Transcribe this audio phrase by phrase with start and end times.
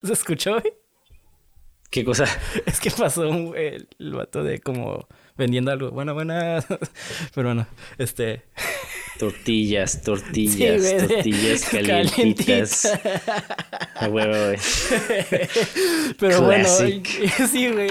[0.02, 0.72] ¿Se escuchó, güey?
[1.90, 2.24] ¿Qué cosa?
[2.66, 5.90] Es que pasó un, el, el vato de como vendiendo algo.
[5.90, 6.66] Bueno, buenas.
[7.34, 7.66] Pero bueno,
[7.98, 8.42] este.
[9.18, 12.98] Tortillas, tortillas, Sí, tortillas calientitas.
[13.96, 14.58] A huevo, güey.
[16.18, 17.06] Pero bueno, Classic.
[17.50, 17.90] sí, güey.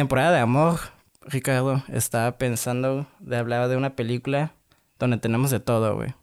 [0.00, 0.80] Temporada de amor,
[1.20, 4.54] Ricardo estaba pensando de hablar de una película
[4.98, 6.14] donde tenemos de todo, güey.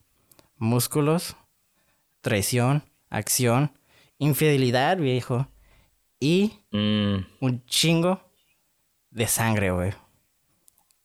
[0.58, 1.36] Músculos,
[2.22, 3.72] traición, acción,
[4.18, 5.48] infidelidad, viejo.
[6.20, 8.20] Y Mm, un chingo
[9.12, 9.94] de sangre, güey.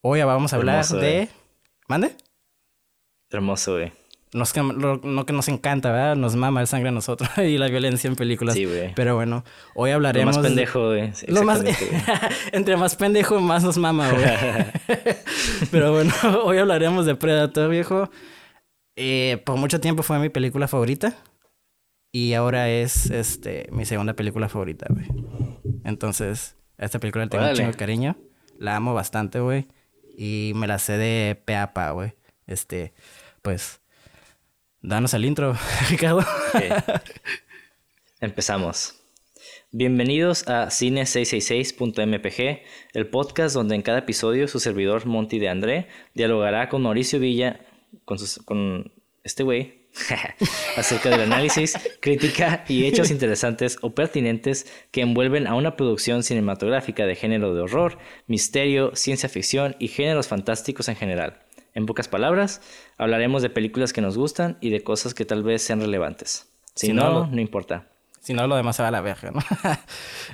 [0.01, 1.23] Hoy vamos a hablar Hermoso, de...
[1.25, 1.29] eh.
[1.89, 2.17] ¿Mande?
[3.29, 3.93] hermoso, güey.
[4.35, 6.17] Nos, que- lo, lo que nos encanta, ¿verdad?
[6.17, 8.55] Nos mama el sangre a nosotros y la violencia en películas.
[8.55, 8.95] Sí, güey.
[8.95, 10.37] Pero bueno, hoy Lo hablaremos...
[10.37, 11.13] más pendejo, güey.
[11.15, 11.63] Sí, Lo más...
[11.63, 12.33] exactamente, güey.
[12.53, 14.25] Entre más pendejo, más nos mama, güey.
[15.71, 16.13] Pero bueno,
[16.45, 18.11] hoy hablaremos de Predator, viejo.
[18.97, 21.15] Eh, por mucho tiempo fue mi película favorita.
[22.15, 25.07] Y ahora es este mi segunda película favorita, güey.
[25.85, 27.59] Entonces, a esta película le tengo un Órale.
[27.59, 28.17] chingo de cariño.
[28.59, 29.67] La amo bastante, güey.
[30.17, 32.15] Y me la sé de pe a pa, güey.
[32.47, 32.93] Este,
[33.43, 33.81] pues,
[34.83, 35.57] danos al intro,
[35.91, 36.25] Ricardo.
[38.21, 38.99] Empezamos.
[39.71, 42.61] Bienvenidos a Cine666.mpg,
[42.93, 47.61] el podcast donde en cada episodio su servidor Monty de André dialogará con Mauricio Villa,
[48.05, 48.93] con, sus- con
[49.25, 49.89] este güey,
[50.77, 57.07] acerca del análisis, crítica y hechos interesantes o pertinentes que envuelven a una producción cinematográfica
[57.07, 61.42] de género de horror, misterio, ciencia ficción y géneros fantásticos en general.
[61.75, 62.61] En pocas palabras,
[62.99, 66.53] hablaremos de películas que nos gustan y de cosas que tal vez sean relevantes.
[66.75, 67.89] Si, Si no, no, importa.
[68.21, 69.41] Si no, lo demás se va a la verga, ¿no?
[69.63, 69.77] Así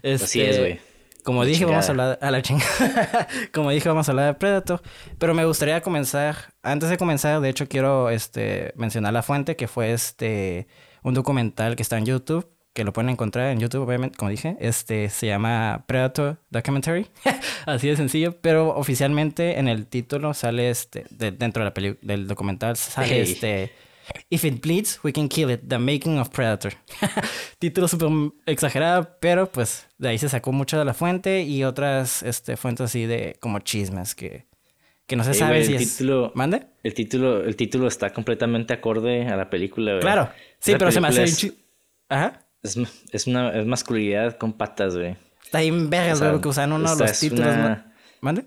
[0.03, 0.81] Este, es, güey.
[1.25, 3.29] Como dije, vamos a hablar a la chingada.
[3.53, 4.81] como dije, vamos a hablar de Predator.
[5.19, 9.69] Pero me gustaría comenzar, antes de comenzar, de hecho, quiero este, mencionar la fuente, que
[9.69, 10.69] fue este
[11.03, 14.57] un documental que está en YouTube, que lo pueden encontrar en YouTube, obviamente, como dije.
[14.61, 17.07] Este se llama Predator Documentary.
[17.67, 22.29] Así de sencillo, pero oficialmente en el título sale este, de- dentro de la del
[22.29, 23.33] documental, sale Hey.
[23.33, 23.73] este.
[24.31, 25.61] If it bleeds, we can kill it.
[25.69, 26.73] The Making of Predator.
[27.59, 28.09] Título súper
[28.47, 32.85] exagerado, pero pues de ahí se sacó mucho de la fuente y otras este, fuentes
[32.85, 34.47] así de como chismes que,
[35.07, 36.01] que no se sabe si es...
[36.35, 36.69] ¿Mande?
[36.85, 39.99] El título, el título está completamente acorde a la película.
[40.01, 40.31] Claro.
[40.61, 41.53] Sí, pero se me hace...
[42.09, 42.45] Ajá.
[42.63, 42.77] Es,
[43.13, 45.17] es, una es masculinidad con patas, güey.
[45.45, 47.47] Está bien vergas, güey, que usan uno de los títulos.
[47.47, 48.45] una- ma- ¿Mande?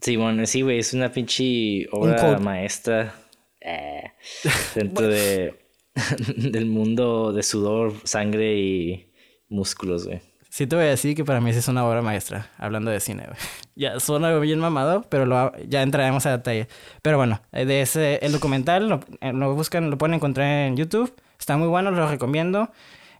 [0.00, 2.38] Sí, bueno, sí, güey, es una pinche obra code.
[2.38, 3.14] maestra
[3.60, 4.12] eh,
[4.74, 5.66] dentro de
[6.36, 9.12] del mundo de sudor, sangre y
[9.48, 10.22] músculos, güey.
[10.48, 13.00] Sí te voy a decir que para mí sí es una obra maestra, hablando de
[13.00, 13.38] cine, güey.
[13.76, 16.68] Ya suena bien mamado, pero lo, ya entraremos a detalle.
[17.02, 20.76] Pero bueno, eh, de ese, el documental lo, eh, lo buscan, lo pueden encontrar en
[20.76, 21.14] YouTube.
[21.38, 22.70] Está muy bueno, lo recomiendo.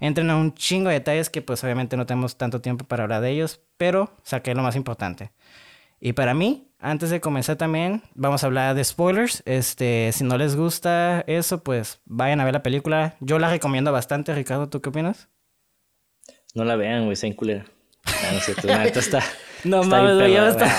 [0.01, 3.21] Entren a un chingo de detalles que pues obviamente no tenemos tanto tiempo para hablar
[3.21, 5.31] de ellos, pero saqué lo más importante.
[6.01, 9.43] Y para mí, antes de comenzar también, vamos a hablar de spoilers.
[9.45, 13.17] Este, si no les gusta eso, pues vayan a ver la película.
[13.21, 15.29] Yo la recomiendo bastante, Ricardo, ¿tú qué opinas?
[16.55, 17.67] No la vean, güey, en culera.
[18.07, 19.23] No, no es cierto, la neta está.
[19.63, 20.75] No está mames, güey, ya está.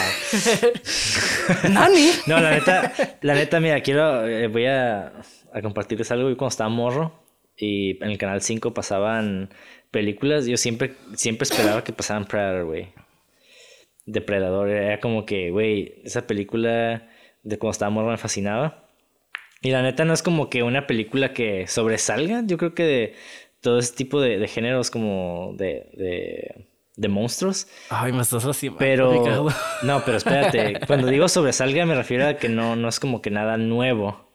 [1.70, 2.10] ¡Nani!
[2.26, 5.14] No, la neta, la neta, mira, quiero, eh, voy a,
[5.54, 6.30] a compartirles algo.
[6.30, 7.21] Yo cuando estaba morro
[7.62, 9.50] y en el canal 5 pasaban
[9.92, 12.88] películas, yo siempre, siempre esperaba que pasaran Predator, güey.
[14.06, 17.08] Depredador, era como que, güey, esa película
[17.44, 18.88] de cuando estaba morro me fascinaba.
[19.62, 23.16] Y la neta no es como que una película que sobresalga, yo creo que de
[23.62, 26.66] todo ese tipo de, de géneros como de, de,
[26.96, 27.68] de monstruos.
[27.90, 29.48] Ay, me estás lastimando, Pero,
[29.84, 33.30] no, pero espérate, cuando digo sobresalga me refiero a que no, no es como que
[33.30, 34.28] nada nuevo,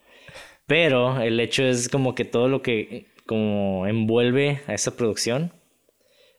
[0.67, 5.52] pero el hecho es como que todo lo que como envuelve a esa producción,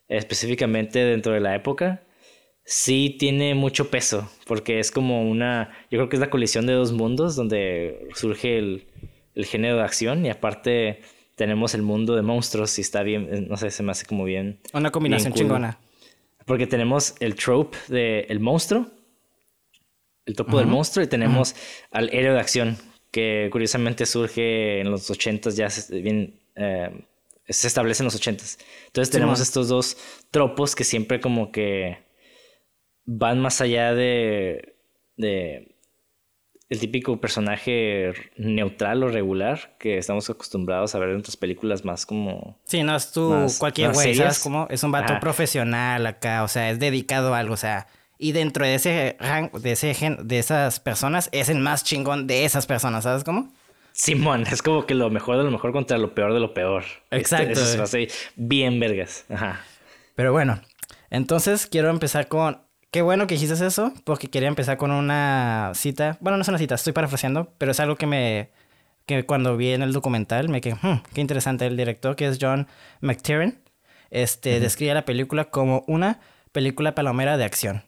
[0.08, 2.04] específicamente dentro de la época,
[2.64, 6.74] sí tiene mucho peso, porque es como una, yo creo que es la colisión de
[6.74, 8.88] dos mundos donde surge el,
[9.36, 11.02] el género de acción y aparte
[11.36, 14.60] tenemos el mundo de monstruos y está bien, no sé, se me hace como bien...
[14.74, 15.80] Una combinación bien chingona.
[16.46, 18.88] Porque tenemos el trope de el monstruo
[20.28, 21.56] el topo del monstruo y tenemos
[21.90, 22.78] al héroe de acción,
[23.12, 27.06] que curiosamente surge en los ochentas, ya se, bien, eh,
[27.48, 28.58] se establece en los ochentas.
[28.88, 29.98] Entonces tenemos estos dos
[30.32, 32.00] tropos que siempre como que
[33.06, 34.76] van más allá de,
[35.16, 35.76] de
[36.70, 42.06] el típico personaje neutral o regular que estamos acostumbrados a ver en otras películas más
[42.06, 42.60] como...
[42.66, 44.68] Sí, no es tú cualquier güey, ¿sabes cómo?
[44.70, 47.88] Es un vato profesional acá, o sea, es dedicado a algo, o sea...
[48.20, 52.26] Y dentro de ese rango, de ese gen, de esas personas, es el más chingón
[52.26, 53.54] de esas personas, ¿sabes cómo?
[53.98, 56.84] Simón, es como que lo mejor de lo mejor contra lo peor de lo peor.
[57.10, 57.60] Exacto.
[57.60, 59.26] Eso es bien vergas.
[59.28, 59.62] Ajá.
[60.14, 60.62] Pero bueno,
[61.10, 62.62] entonces quiero empezar con
[62.92, 66.18] Qué bueno que dijiste eso, porque quería empezar con una cita.
[66.22, 68.52] Bueno, no es una cita, estoy parafraseando, pero es algo que me.
[69.06, 71.66] que cuando vi en el documental me quedé, hmm, qué interesante.
[71.66, 72.68] El director, que es John
[73.02, 73.60] McTiernan,
[74.10, 76.20] este, describe la película como una
[76.52, 77.84] película palomera de acción.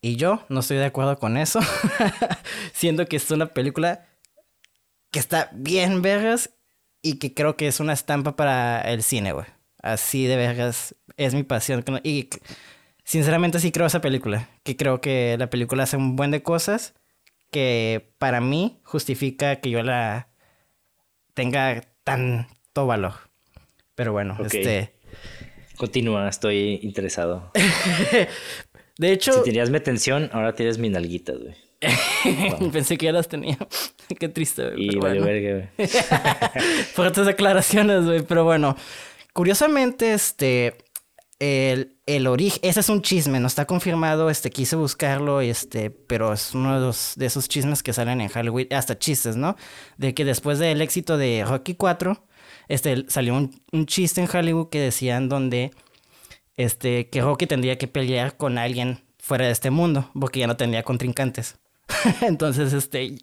[0.00, 1.60] Y yo no estoy de acuerdo con eso.
[2.72, 4.06] Siento que es una película
[5.10, 6.50] que está bien vergas
[7.02, 9.46] y que creo que es una estampa para el cine, güey.
[9.82, 11.84] Así de vergas es mi pasión.
[12.02, 12.28] Y
[13.06, 16.92] Sinceramente sí creo esa película, que creo que la película hace un buen de cosas
[17.52, 20.28] que para mí justifica que yo la
[21.32, 23.12] tenga tanto valor.
[23.94, 24.92] Pero bueno, este...
[25.76, 27.52] Continúa, estoy interesado.
[28.98, 29.34] de hecho...
[29.34, 31.54] Si tenías mi atención, ahora tienes mi nalguitas, güey.
[32.72, 33.58] Pensé que ya las tenía.
[34.18, 34.94] Qué triste, güey.
[34.94, 35.88] Y vale verga, güey.
[36.94, 38.22] Fuertes declaraciones, güey.
[38.22, 38.76] Pero bueno,
[39.32, 40.76] curiosamente, este
[41.38, 46.32] el, el origen, ese es un chisme, no está confirmado, este, quise buscarlo, este, pero
[46.32, 49.56] es uno de, los, de esos chismes que salen en Hollywood, hasta chistes, ¿no?
[49.98, 52.24] De que después del éxito de Rocky 4,
[52.68, 55.72] este, salió un, un chiste en Hollywood que decían donde,
[56.56, 60.56] este, que Rocky tendría que pelear con alguien fuera de este mundo, porque ya no
[60.56, 61.56] tendría contrincantes.
[62.22, 63.16] Entonces, este,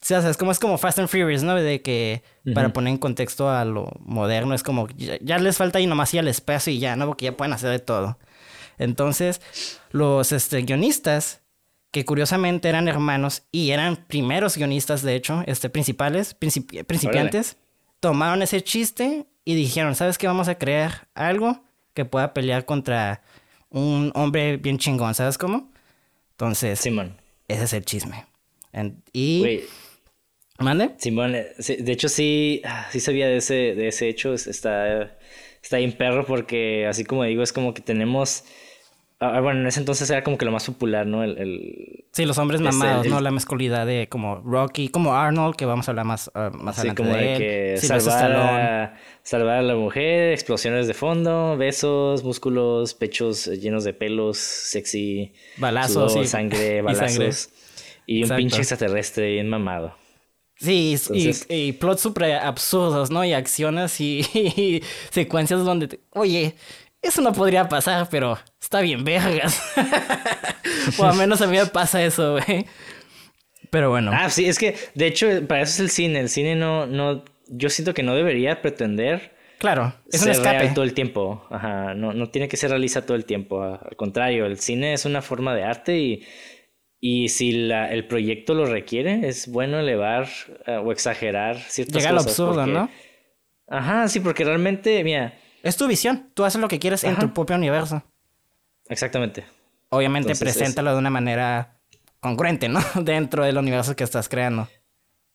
[0.00, 1.54] o sea, es como, es como Fast and Furious, ¿no?
[1.56, 2.22] De que
[2.54, 6.20] para poner en contexto a lo moderno, es como ya, les falta ahí nomás ir
[6.20, 7.06] al espacio y ya, ¿no?
[7.06, 8.18] Porque ya pueden hacer de todo.
[8.78, 9.40] Entonces,
[9.90, 11.42] los este, guionistas,
[11.90, 17.56] que curiosamente eran hermanos y eran primeros guionistas, de hecho, este, principales, principiantes,
[17.98, 20.26] tomaron ese chiste y dijeron, ¿sabes qué?
[20.28, 21.64] Vamos a crear algo
[21.94, 23.22] que pueda pelear contra
[23.70, 25.72] un hombre bien chingón, ¿sabes cómo?
[26.32, 27.16] Entonces, Simón.
[27.48, 28.26] Ese es el chisme.
[29.12, 29.62] y...
[30.60, 30.90] ¿Mande?
[30.98, 35.16] Simón, eh, de hecho sí, ah, sí sabía de ese, de ese hecho, está,
[35.62, 38.44] está bien perro porque así como digo, es como que tenemos...
[39.20, 41.24] Ah, ah, bueno, en ese entonces era como que lo más popular, ¿no?
[41.24, 43.20] El, el sí, los hombres mamados, ¿no?
[43.20, 47.02] La masculinidad de como Rocky, como Arnold, que vamos a hablar más, más sí, adelante
[47.02, 53.46] como de, que salvar, a, salvar a la mujer, explosiones de fondo, besos, músculos, pechos
[53.46, 57.50] llenos de pelos, sexy, balazos, sangre, balazos
[58.06, 59.96] y, un pinche extraterrestre bien mamado.
[60.60, 60.96] Sí,
[61.48, 63.24] y, plots súper absurdos, ¿no?
[63.24, 66.54] Y acciones y, secuencias donde, oye,
[67.02, 69.62] eso no podría pasar, pero está bien vergas.
[70.98, 72.66] o al menos a mí me pasa eso, güey.
[73.70, 74.10] Pero bueno.
[74.14, 76.20] Ah, sí, es que, de hecho, para eso es el cine.
[76.20, 79.36] El cine no, no, yo siento que no debería pretender.
[79.58, 80.70] Claro, es un escape.
[80.74, 81.44] todo el tiempo.
[81.50, 83.62] Ajá, no, no tiene que ser realista todo el tiempo.
[83.62, 86.26] Al contrario, el cine es una forma de arte y
[87.00, 90.28] y si la, el proyecto lo requiere, es bueno elevar
[90.66, 92.36] eh, o exagerar ciertas Llega cosas.
[92.36, 92.90] Llega al absurdo, ¿no?
[93.68, 95.38] Ajá, sí, porque realmente, mira.
[95.62, 96.30] Es tu visión.
[96.34, 98.02] Tú haces lo que quieres en tu propio universo.
[98.88, 99.44] Exactamente.
[99.90, 101.78] Obviamente, preséntalo de una manera
[102.20, 102.80] congruente, ¿no?
[103.02, 104.68] Dentro del universo que estás creando.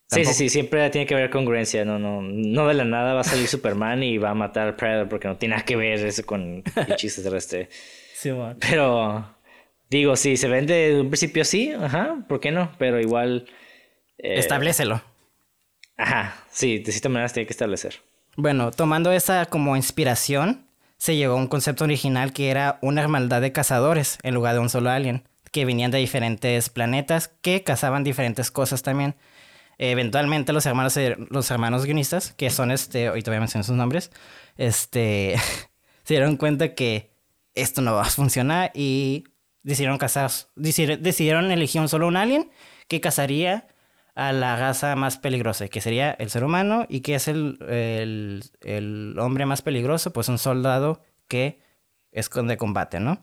[0.08, 1.84] Sí, sí, sí, siempre tiene que haber congruencia.
[1.84, 4.76] No, no, no de la nada va a salir Superman y va a matar al
[4.76, 7.68] Predator porque no tiene nada que ver eso con el chiste terrestre.
[8.14, 8.56] Sí, bueno.
[8.60, 9.34] Pero
[9.94, 12.72] Digo, si se vende de un principio sí, ajá, ¿por qué no?
[12.78, 13.46] Pero igual...
[14.18, 15.02] Eh, Establecelo.
[15.96, 18.00] Ajá, sí, de cierta manera tiene que establecer.
[18.36, 23.40] Bueno, tomando esa como inspiración, se llegó a un concepto original que era una hermandad
[23.40, 25.22] de cazadores en lugar de un solo alien,
[25.52, 29.14] que venían de diferentes planetas, que cazaban diferentes cosas también.
[29.78, 33.76] eventualmente los hermanos, eh, los hermanos guionistas, que son este, ahorita voy a mencionar sus
[33.76, 34.10] nombres,
[34.56, 35.36] este,
[36.04, 37.12] se dieron cuenta que
[37.54, 39.24] esto no va a funcionar y
[39.62, 39.98] decidieron
[40.56, 42.50] decidieron elegir solo un alien
[42.88, 43.68] que cazaría
[44.14, 47.58] a la raza más peligrosa, que sería el ser humano, y que es el,
[48.60, 51.58] el, hombre más peligroso, pues un soldado que
[52.12, 53.20] esconde combate, ¿no?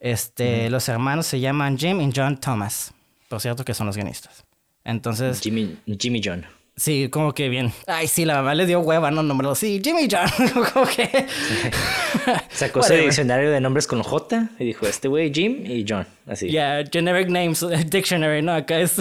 [0.00, 2.92] Este, Los hermanos se llaman Jim y John Thomas,
[3.28, 4.44] por cierto que son los guionistas.
[4.84, 5.40] Entonces...
[5.40, 6.44] Jimmy, Jimmy John.
[6.76, 7.72] Sí, como que bien.
[7.86, 9.54] Ay, sí, la mamá le dio hueva, no nombró.
[9.54, 10.28] Sí, Jimmy John.
[10.72, 11.08] como que.
[12.50, 16.04] Sacó su diccionario de nombres con J y dijo: Este güey, Jim y John.
[16.26, 16.48] Así.
[16.48, 18.54] Yeah, Generic Names Dictionary, ¿no?
[18.54, 18.96] Acá es.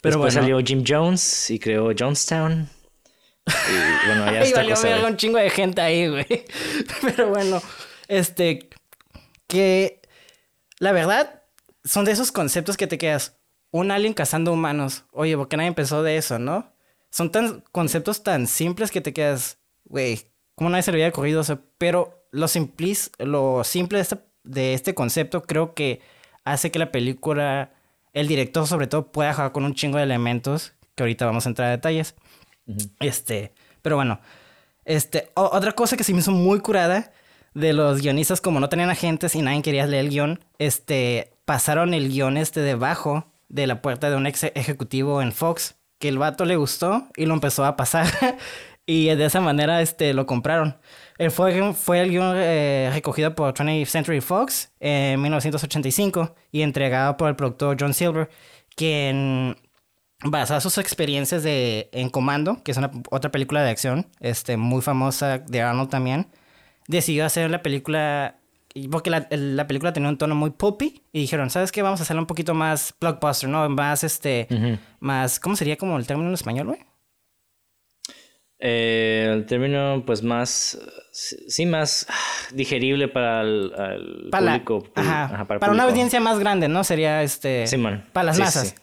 [0.00, 2.68] Pero Después salió Jim Jones y creó Jonestown.
[3.46, 4.60] Y bueno, ya está.
[4.60, 6.44] valió cosa un chingo de gente ahí, güey.
[7.02, 7.60] Pero bueno,
[8.06, 8.68] este.
[9.48, 10.00] Que.
[10.78, 11.42] La verdad,
[11.84, 13.38] son de esos conceptos que te quedas
[13.74, 15.04] un alien cazando humanos.
[15.10, 16.72] Oye, porque nadie empezó de eso, ¿no?
[17.10, 21.40] Son tan conceptos tan simples que te quedas, güey, ¿cómo nadie se le había ocurrido
[21.40, 21.58] eso?
[21.76, 26.00] Pero lo, simplis, lo simple de este, de este concepto creo que
[26.44, 27.72] hace que la película,
[28.12, 31.48] el director sobre todo, pueda jugar con un chingo de elementos, que ahorita vamos a
[31.48, 32.14] entrar a detalles.
[33.00, 34.20] Este, pero bueno,
[34.84, 37.10] este, otra cosa que se me hizo muy curada
[37.54, 41.92] de los guionistas, como no tenían agentes y nadie quería leer el guion, este, pasaron
[41.92, 46.18] el guion este debajo de la puerta de un ex ejecutivo en Fox, que el
[46.18, 48.06] vato le gustó y lo empezó a pasar.
[48.86, 50.76] y de esa manera este, lo compraron.
[51.18, 57.16] El fue, fue el guion eh, recogido por 20th Century Fox en 1985 y entregado
[57.16, 58.28] por el productor John Silver,
[58.74, 59.56] quien
[60.24, 64.82] basado sus experiencias de, en Comando, que es una, otra película de acción este, muy
[64.82, 66.28] famosa de Arnold también,
[66.88, 68.38] decidió hacer la película
[68.90, 71.82] porque la, la, película tenía un tono muy poppy y dijeron, ¿sabes qué?
[71.82, 73.68] Vamos a hacerlo un poquito más blockbuster, ¿no?
[73.68, 74.48] Más, este,
[74.98, 76.80] más, ¿cómo sería como el término en español, güey?
[78.58, 80.78] Eh, el término, pues, más,
[81.12, 82.08] sí, más
[82.52, 84.88] digerible para el, público.
[84.96, 86.82] ajá, para, una audiencia más grande, ¿no?
[86.82, 88.08] Sería, este, sí, man.
[88.12, 88.74] para las masas.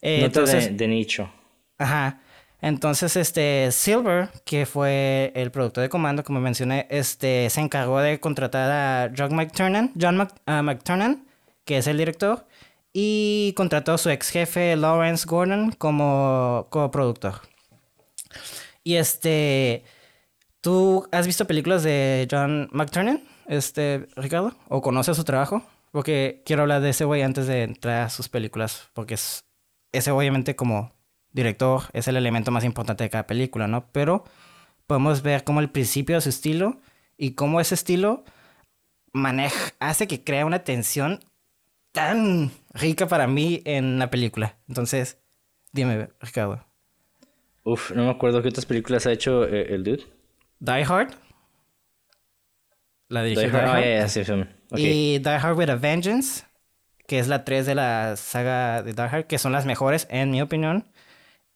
[0.00, 1.28] Eh, entonces, de nicho.
[1.76, 2.20] Ajá.
[2.60, 8.18] Entonces, este, Silver, que fue el productor de comando, como mencioné, este, se encargó de
[8.18, 11.24] contratar a John McTurnan, John McTurnan,
[11.64, 12.46] que es el director,
[12.92, 17.42] y contrató a su ex jefe Lawrence Gordon como coproductor.
[18.82, 19.84] Y este,
[20.60, 24.56] ¿tú has visto películas de John McTurnan, este, Ricardo?
[24.68, 25.62] ¿O conoces su trabajo?
[25.92, 29.44] Porque quiero hablar de ese güey antes de entrar a sus películas, porque es,
[29.92, 30.97] ese obviamente como
[31.32, 33.86] director es el elemento más importante de cada película, ¿no?
[33.92, 34.24] Pero
[34.86, 36.80] podemos ver cómo el principio de su estilo
[37.16, 38.24] y cómo ese estilo
[39.12, 41.20] maneja, hace que crea una tensión
[41.92, 44.56] tan rica para mí en la película.
[44.68, 45.18] Entonces,
[45.72, 46.64] dime, Ricardo.
[47.64, 50.04] Uf, no me acuerdo qué otras películas ha hecho eh, el dude.
[50.60, 51.12] Die Hard.
[53.08, 54.48] La dirigió Die Hard.
[54.70, 56.44] Oh, y Die Hard with a Vengeance,
[57.06, 60.30] que es la 3 de la saga de Die Hard, que son las mejores, en
[60.30, 60.86] mi opinión.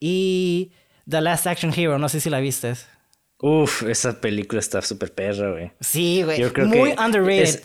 [0.04, 0.72] Y
[1.08, 2.74] The Last Action Hero, no sé si la viste.
[3.38, 5.70] Uf, esa película está súper perra, güey.
[5.78, 6.42] Sí, güey.
[6.66, 7.60] Muy underrated.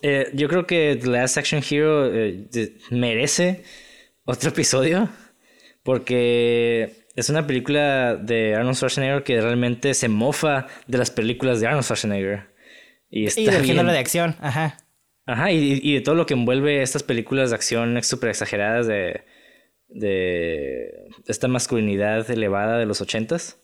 [0.00, 2.48] Eh, yo creo que The Last Action Hero eh,
[2.90, 3.62] merece
[4.24, 5.10] otro episodio
[5.82, 11.66] porque es una película de Arnold Schwarzenegger que realmente se mofa de las películas de
[11.66, 12.54] Arnold Schwarzenegger.
[13.10, 14.78] Y, está y del género de acción, ajá.
[15.26, 19.24] Ajá, y, y, de todo lo que envuelve estas películas de acción súper exageradas de
[19.94, 23.58] de esta masculinidad elevada de los ochentas.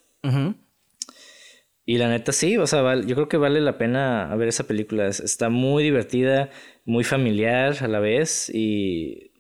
[1.84, 5.08] Y la neta sí, o sea, yo creo que vale la pena ver esa película.
[5.08, 6.50] Está muy divertida,
[6.84, 9.32] muy familiar a la vez y,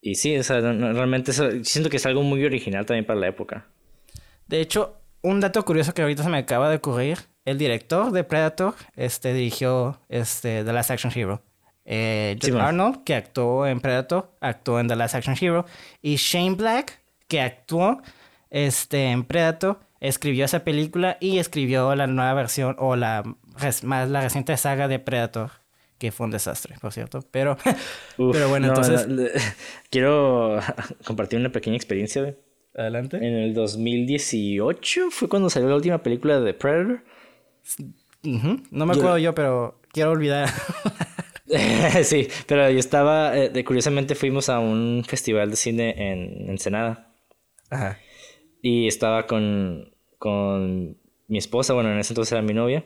[0.00, 3.68] y sí, o sea, realmente siento que es algo muy original también para la época.
[4.48, 8.24] De hecho, un dato curioso que ahorita se me acaba de ocurrir, el director de
[8.24, 11.42] Predator este, dirigió este, The Last Action Hero.
[11.88, 15.64] Eh, Arnold, que actuó en Predator, actuó en The Last Action Hero.
[16.02, 18.02] Y Shane Black, que actuó
[18.50, 23.22] este, en Predator, escribió esa película y escribió la nueva versión o la
[23.84, 25.50] más la reciente saga de Predator,
[25.98, 27.24] que fue un desastre, por cierto.
[27.30, 27.56] Pero,
[28.16, 29.06] pero bueno, entonces.
[29.90, 30.60] quiero
[31.06, 32.36] compartir una pequeña experiencia.
[32.74, 33.16] Adelante.
[33.16, 37.04] En el 2018 fue cuando salió la última película de Predator.
[38.22, 40.50] No me acuerdo yo, pero quiero olvidar.
[42.02, 47.14] sí, pero yo estaba, eh, curiosamente fuimos a un festival de cine en Ensenada.
[47.70, 47.98] Ajá.
[48.62, 50.98] Y estaba con, con
[51.28, 52.84] mi esposa, bueno, en ese entonces era mi novia,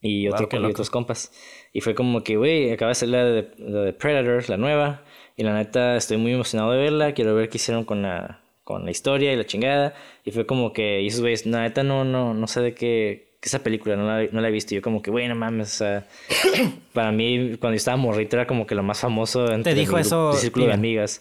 [0.00, 1.32] y, otro, otros compas.
[1.72, 5.04] Y fue como que, güey, acaba de salir la de, la de Predator, la nueva,
[5.36, 8.84] y la neta estoy muy emocionado de verla, quiero ver qué hicieron con la, con
[8.84, 9.94] la historia y la chingada.
[10.24, 13.27] Y fue como que, y esos güeyes, la neta no, no, no sé de qué,
[13.40, 14.74] que esa película no la, no la he visto.
[14.74, 16.06] Yo como que, bueno, mames, o sea,
[16.92, 19.98] para mí cuando yo estaba morrito era como que lo más famoso entre ¿Te dijo
[19.98, 21.20] eso círculo de amigas.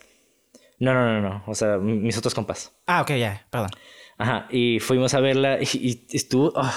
[0.80, 2.76] No, no, no, no, o sea, mis otros compas.
[2.86, 3.72] Ah, ok, ya, perdón.
[4.18, 6.74] Ajá, y fuimos a verla y, estuvo, ah,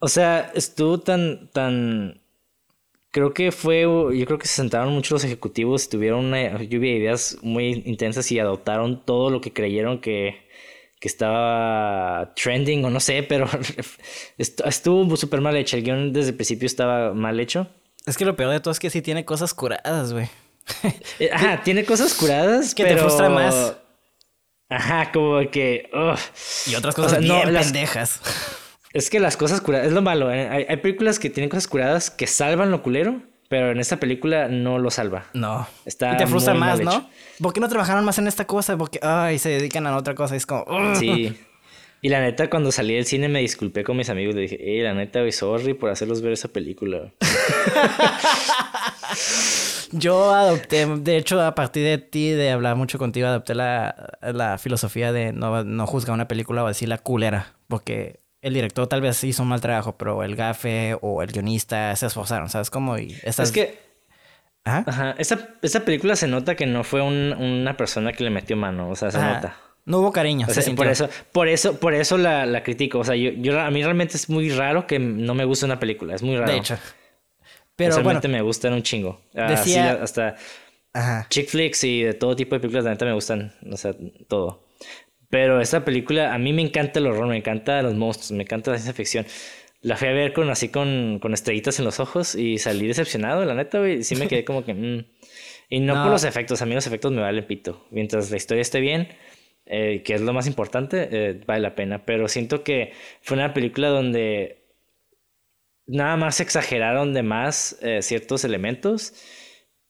[0.00, 2.20] o sea, estuvo tan, tan,
[3.10, 6.98] creo que fue, yo creo que se sentaron muchos los ejecutivos, tuvieron una lluvia de
[6.98, 10.47] ideas muy intensas y adoptaron todo lo que creyeron que,
[11.00, 13.48] que estaba trending o no sé, pero
[14.38, 15.76] estuvo súper mal hecho.
[15.76, 17.68] El guion desde el principio estaba mal hecho.
[18.06, 20.28] Es que lo peor de todo es que sí tiene cosas curadas, güey.
[21.18, 23.76] Eh, ajá, tiene cosas curadas, que te frustra más.
[24.68, 25.90] Ajá, como que.
[26.66, 28.20] Y otras cosas bien pendejas.
[28.92, 30.32] Es que las cosas curadas, es lo malo.
[30.32, 30.66] ¿eh?
[30.68, 34.78] Hay, películas que tienen cosas curadas que salvan lo culero, pero en esta película no
[34.78, 35.26] lo salva.
[35.32, 35.66] No.
[35.84, 37.08] Está y te frustra más, ¿no?
[37.40, 38.76] ¿Por qué no trabajaron más en esta cosa?
[38.76, 40.36] Porque, ay, se dedican a otra cosa.
[40.36, 40.94] es como.
[40.96, 41.36] Sí.
[42.00, 44.34] Y la neta, cuando salí del cine me disculpé con mis amigos.
[44.34, 47.12] Le dije, eh, la neta, sorry por hacerlos ver esa película.
[49.92, 54.58] Yo adopté, de hecho, a partir de ti, de hablar mucho contigo, adopté la, la
[54.58, 57.54] filosofía de no, no juzgar una película o decir la culera.
[57.66, 61.94] Porque el director tal vez hizo un mal trabajo, pero el gafe o el guionista
[61.96, 62.98] se esforzaron, ¿sabes cómo?
[62.98, 63.88] Y Es que...
[64.64, 64.84] ¿Ajá?
[64.86, 65.14] Ajá.
[65.18, 69.10] Esa, película se nota que no fue una persona que le metió mano, o sea,
[69.10, 69.56] se nota.
[69.86, 70.46] No hubo cariño.
[70.76, 72.98] por eso, por eso, por eso la, la critico.
[72.98, 75.80] O sea, yo, yo, a mí realmente es muy raro que no me guste una
[75.80, 76.14] película.
[76.14, 76.52] Es muy raro.
[76.52, 76.76] De hecho.
[77.74, 79.22] Pero realmente me gustan un chingo.
[79.32, 79.98] Decía...
[80.02, 80.36] hasta
[80.92, 81.26] Ajá.
[81.30, 83.54] chick flicks y de todo tipo de películas, la neta me gustan.
[83.72, 83.94] O sea,
[84.26, 84.67] todo.
[85.30, 88.70] Pero esta película, a mí me encanta el horror, me encanta los monstruos, me encanta
[88.70, 89.26] la ciencia ficción.
[89.80, 93.44] La fui a ver con así con, con estrellitas en los ojos y salí decepcionado,
[93.44, 94.02] la neta, güey.
[94.02, 94.74] Sí me quedé como que.
[94.74, 95.04] Mm.
[95.70, 97.86] Y no, por los efectos, a mí los efectos me valen pito.
[97.90, 99.08] Mientras la historia esté bien,
[99.66, 102.06] eh, que es lo más importante, eh, vale la pena.
[102.06, 104.64] Pero siento que fue una película donde
[105.86, 109.14] nada más exageraron de más eh, ciertos elementos,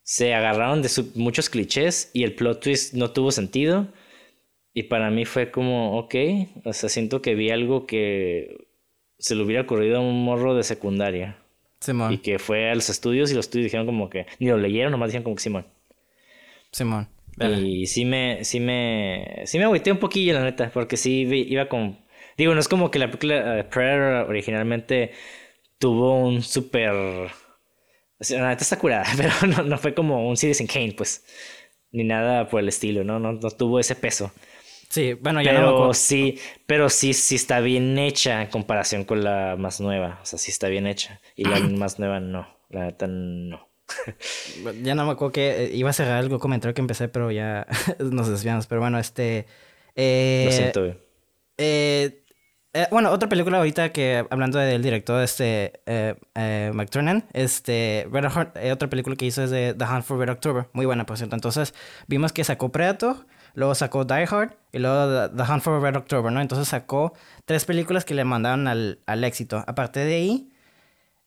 [0.02, 3.92] se agarraron de muchos clichés y el plot twist no tuvo sentido.
[4.78, 6.14] Y para mí fue como, ok,
[6.64, 8.68] o sea, siento que vi algo que
[9.18, 11.36] se le hubiera ocurrido a un morro de secundaria.
[11.80, 12.12] Simón.
[12.12, 14.92] Y que fue a los estudios y los estudios dijeron como que, ni lo leyeron,
[14.92, 15.66] nomás dijeron como que Simón.
[16.70, 17.08] Simón.
[17.40, 21.68] Y sí me, sí me, sí me agüité un poquillo, la neta, porque sí iba
[21.68, 21.98] con,
[22.36, 25.10] digo, no es como que la película uh, Predator originalmente
[25.80, 30.94] tuvo un súper, la neta está curada, pero no, no fue como un Citizen Kane,
[30.96, 31.24] pues,
[31.90, 33.18] ni nada por el estilo, ¿no?
[33.18, 34.30] No, no tuvo ese peso.
[34.88, 39.22] Sí, bueno, ya pero no sí, pero sí, sí está bien hecha en comparación con
[39.22, 40.18] la más nueva.
[40.22, 41.20] O sea, sí está bien hecha.
[41.36, 42.48] Y la más nueva no.
[42.70, 43.68] La neta no.
[44.82, 47.66] ya no me acuerdo que eh, iba a cerrar algo comentario que empecé, pero ya
[47.98, 48.66] nos desviamos.
[48.66, 49.46] Pero bueno, este.
[49.94, 50.84] Eh, Lo siento,
[51.60, 52.24] eh,
[52.72, 55.80] eh, bueno, otra película ahorita que hablando del director este
[56.72, 58.06] McTurnan, este
[58.72, 61.34] otra película que hizo es de The Hunt for Red October, muy buena por cierto.
[61.34, 61.74] Entonces
[62.06, 66.32] vimos que sacó Predator luego sacó Die Hard y luego The, Hunt for Red October,
[66.32, 66.40] ¿no?
[66.40, 67.12] Entonces sacó
[67.44, 69.64] tres películas que le mandaron al, al éxito.
[69.66, 70.52] Aparte de ahí,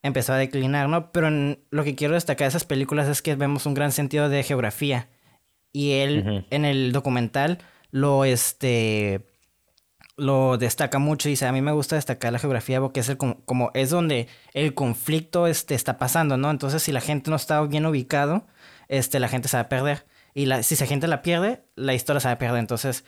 [0.04, 1.12] empezó a declinar, ¿no?
[1.12, 1.30] Pero
[1.70, 5.10] lo que quiero destacar de esas películas es que vemos un gran sentido de geografía.
[5.74, 7.60] Y él, en el documental,
[7.92, 9.22] lo, este,
[10.18, 13.18] lo destaca mucho y dice, a mí me gusta destacar la geografía porque es, el,
[13.18, 16.52] como, es donde el conflicto este, está pasando, ¿no?
[16.52, 18.46] Entonces, si la gente no está bien ubicado,
[18.90, 20.06] este, la gente se va a perder.
[20.34, 22.60] Y la, si esa gente la pierde, la historia se va a perder.
[22.60, 23.06] Entonces,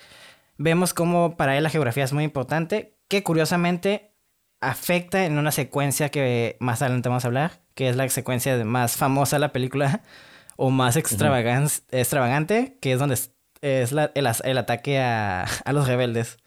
[0.58, 4.16] vemos cómo para él la geografía es muy importante, que curiosamente
[4.62, 8.96] afecta en una secuencia que más adelante vamos a hablar, que es la secuencia más
[8.96, 10.02] famosa de la película,
[10.56, 13.18] o más extravagante, que es donde
[13.62, 16.38] es, la, el, ataque a, a, los rebeldes.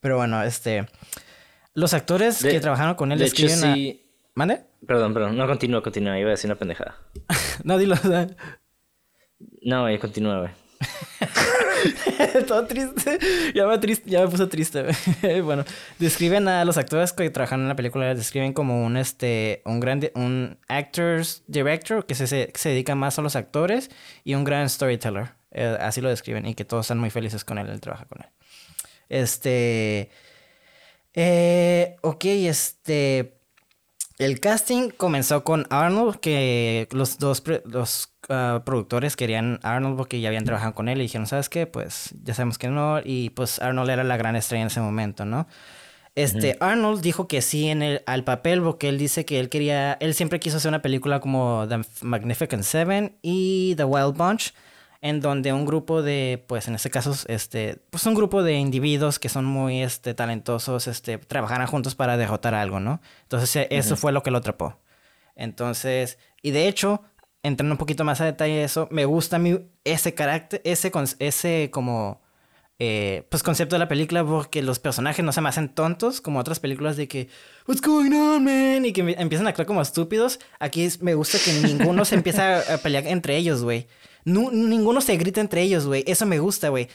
[0.00, 0.86] Pero bueno, este...
[1.74, 4.00] Los actores que trabajaron con él escriben
[4.38, 4.60] ¿Mande?
[4.86, 5.36] Perdón, perdón.
[5.36, 6.16] No, continúa, continúa.
[6.16, 6.94] Iba a decir una pendejada.
[7.64, 7.96] no, dilo.
[9.62, 10.50] No, güey, continúa, güey.
[12.46, 13.18] Todo triste.
[13.54, 14.86] Ya me, triste, ya me puso triste.
[15.42, 15.64] bueno,
[15.98, 20.00] describen a los actores que trabajan en la película, describen como un este un gran
[20.14, 23.90] un actors director que se, se, dedica más a los actores
[24.24, 25.32] y un gran storyteller.
[25.50, 28.22] Eh, así lo describen y que todos están muy felices con él, él trabaja con
[28.22, 28.28] él.
[29.08, 30.10] Este
[31.14, 33.37] eh, ok, este
[34.18, 40.28] el casting comenzó con Arnold, que los dos los, ah, productores querían Arnold porque ya
[40.28, 41.66] habían trabajado con él y dijeron, ¿sabes qué?
[41.66, 43.00] Pues ya sabemos que no.
[43.04, 45.46] Y pues Arnold era la gran estrella en ese momento, ¿no?
[46.16, 49.92] Este, Arnold dijo que sí en el, al papel porque él dice que él quería,
[50.00, 54.52] él siempre quiso hacer una película como The Magnificent Seven y The Wild Bunch
[55.00, 59.18] en donde un grupo de, pues en este caso, este, pues un grupo de individuos
[59.18, 63.00] que son muy, este, talentosos, este, trabajaran juntos para derrotar algo, ¿no?
[63.22, 64.78] Entonces e, eso fue lo que lo atrapó.
[65.36, 67.02] Entonces, y de hecho,
[67.42, 70.90] entrando un poquito más a detalle de eso, me gusta a mí ese carácter, ese,
[71.20, 72.20] ese como
[72.80, 76.38] eh, pues concepto de la película porque los personajes no se me hacen tontos como
[76.38, 77.28] otras películas de que
[77.66, 78.84] What's going on, man?
[78.84, 80.38] y que empiezan a actuar como estúpidos.
[80.58, 83.86] Aquí me gusta que ninguno se empieza a pelear entre ellos, güey.
[84.24, 86.04] Ninguno se grita entre ellos, güey.
[86.06, 86.88] Eso me gusta, güey.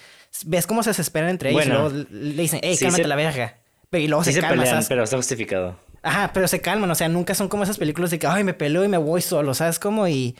[0.46, 3.58] Ves cómo se desesperan entre ellos y luego le dicen, hey, cálmate la verga.
[3.92, 5.78] Y luego se, calman, pero está justificado.
[6.02, 8.54] Ajá, pero se calman, o sea, nunca son como esas películas de que, ay, me
[8.54, 9.80] peleo y me voy solo, ¿sabes?
[9.80, 10.36] Como y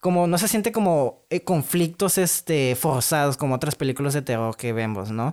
[0.00, 4.72] como no se siente como eh, conflictos este forzados como otras películas de terror que
[4.72, 5.32] vemos, ¿no?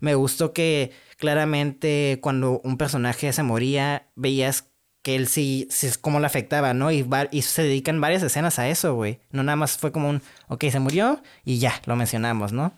[0.00, 4.68] Me gustó que claramente cuando un personaje se moría veías
[5.02, 6.90] que él sí, sí cómo le afectaba, ¿no?
[6.90, 9.20] Y, y se dedican varias escenas a eso, güey.
[9.30, 12.72] No nada más fue como un, ok, se murió y ya, lo mencionamos, ¿no?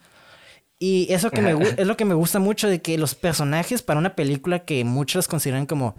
[0.79, 3.99] Y eso que me, es lo que me gusta mucho de que los personajes para
[3.99, 5.95] una película que muchos consideran como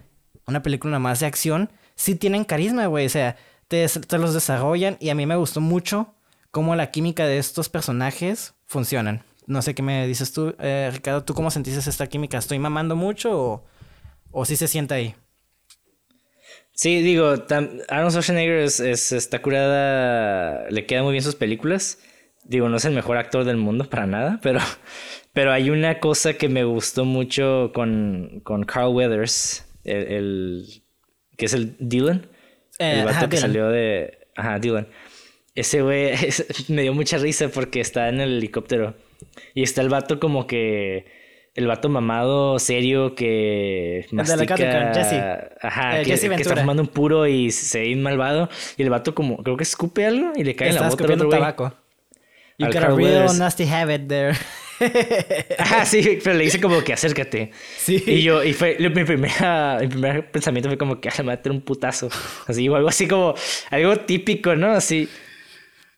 [0.48, 3.06] una película más de acción, sí tienen carisma, güey.
[3.06, 3.36] O sea,
[3.68, 6.14] te, los desarrollan y a mí me gustó mucho
[6.52, 9.24] cómo la química de estos personajes funcionan.
[9.48, 12.38] No sé qué me dices tú, eh, Ricardo, ¿tú cómo sentiste esta química?
[12.38, 13.64] ¿Estoy mamando mucho o,
[14.32, 15.16] o sí se siente ahí?
[16.76, 18.80] Sí, digo, Arnold Schwarzenegger es,
[19.12, 22.00] está curada, le quedan muy bien sus películas.
[22.44, 24.60] Digo, no es el mejor actor del mundo para nada, pero,
[25.34, 30.84] pero hay una cosa que me gustó mucho con, con Carl Weathers, el,
[31.38, 32.28] que es el Dylan.
[32.78, 34.28] Eh, el vato que salió de.
[34.36, 34.88] Ajá, Dylan.
[35.56, 36.14] Ese güey
[36.68, 38.96] me dio mucha risa porque está en el helicóptero.
[39.54, 41.06] Y está el vato como que.
[41.56, 44.56] El vato mamado, serio, que mastica...
[44.56, 45.24] De la Jesse.
[45.62, 48.50] Ajá, eh, que, está fumando un puro y se ve malvado.
[48.76, 51.12] Y el vato como, creo que escupe algo y le cae en la boca al
[51.14, 51.74] otro tabaco.
[52.58, 54.36] You got a real nasty habit there.
[55.58, 57.52] Ajá, sí, pero le dice como que acércate.
[57.78, 58.04] Sí.
[58.06, 61.36] Y yo, y fue, mi, primera, mi primer pensamiento fue como que me va a
[61.38, 62.10] meter un putazo.
[62.48, 63.34] Así, o algo así como,
[63.72, 64.72] algo típico, ¿no?
[64.72, 65.10] Así.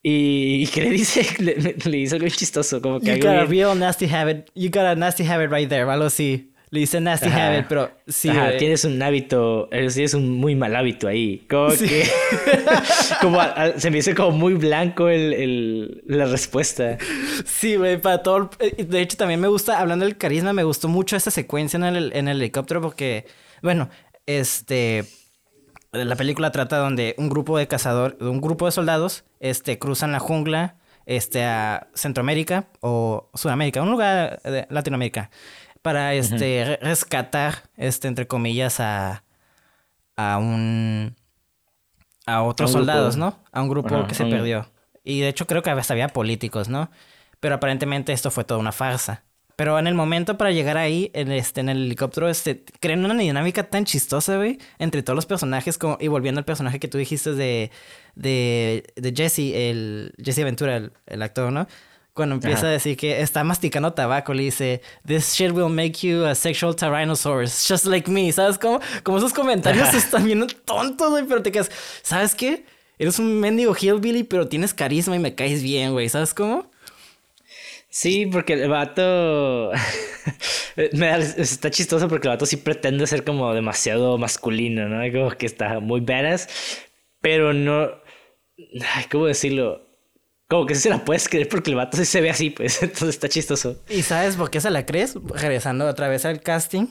[0.10, 3.18] Y, y que le dice, le, le, dice algo chistoso, como que.
[3.18, 6.54] You got a real nasty habit, you got a nasty habit right there, algo así.
[6.70, 8.30] Le dice nasty habit, pero sí.
[8.30, 11.46] Ajá, tienes un hábito, tienes un muy mal hábito ahí.
[11.50, 12.06] Como que.
[13.22, 13.38] como
[13.76, 16.98] se me hizo como muy blanco el, el, la respuesta.
[17.46, 18.50] Sí, güey, para todo.
[18.60, 21.84] Eh, de hecho, también me gusta, hablando del carisma, me gustó mucho esa secuencia en
[21.84, 23.26] el, en el helicóptero porque,
[23.62, 23.90] bueno,
[24.26, 25.04] este.
[26.06, 30.20] La película trata donde un grupo de cazadores, un grupo de soldados, este, cruzan la
[30.20, 35.30] jungla, este, a Centroamérica o Sudamérica, un lugar de Latinoamérica
[35.82, 39.24] para este rescatar este entre comillas a
[40.18, 41.16] a un
[42.26, 43.40] a otros soldados, ¿no?
[43.54, 44.70] A un grupo que se perdió.
[45.06, 46.92] Y de hecho creo que hasta había políticos, ¿no?
[47.40, 49.24] Pero aparentemente esto fue toda una farsa.
[49.58, 53.16] Pero en el momento para llegar ahí, en, este, en el helicóptero, este, crean una
[53.16, 57.00] dinámica tan chistosa, güey, entre todos los personajes, como, y volviendo al personaje que tú
[57.00, 57.72] dijiste de,
[58.14, 61.68] de, de Jesse, el Jesse Ventura, el, el actor, ¿no?
[62.14, 66.24] Cuando empieza a decir que está masticando tabaco, le dice, This shit will make you
[66.26, 68.32] a sexual tyrannosaurus, just like me.
[68.32, 68.80] ¿Sabes cómo?
[69.02, 71.72] Como esos comentarios están bien tontos, güey, pero te quedas,
[72.04, 72.64] ¿sabes qué?
[73.00, 76.10] Eres un mendigo hillbilly, pero tienes carisma y me caes bien, güey.
[76.10, 76.70] ¿Sabes cómo?
[78.00, 79.72] Sí, porque el vato.
[80.76, 85.12] está chistoso porque el vato sí pretende ser como demasiado masculino, ¿no?
[85.12, 86.48] Como que está muy badass,
[87.22, 87.90] pero no.
[89.12, 89.82] ¿Cómo decirlo?
[90.48, 92.80] Como que sí se la puedes creer porque el vato sí se ve así, pues.
[92.84, 93.82] Entonces está chistoso.
[93.90, 95.16] ¿Y sabes por qué se la crees?
[95.16, 96.86] Regresando otra vez al casting.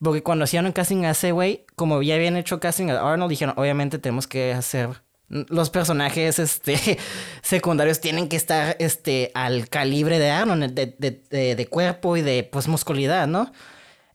[0.00, 3.30] Porque cuando hacían un casting a ese güey, como ya habían hecho casting a Arnold,
[3.30, 4.90] dijeron, obviamente tenemos que hacer...
[5.48, 6.98] Los personajes este,
[7.42, 12.44] secundarios tienen que estar este, al calibre de Arnold, de, de, de, cuerpo y de
[12.44, 13.52] pues, musculidad, ¿no?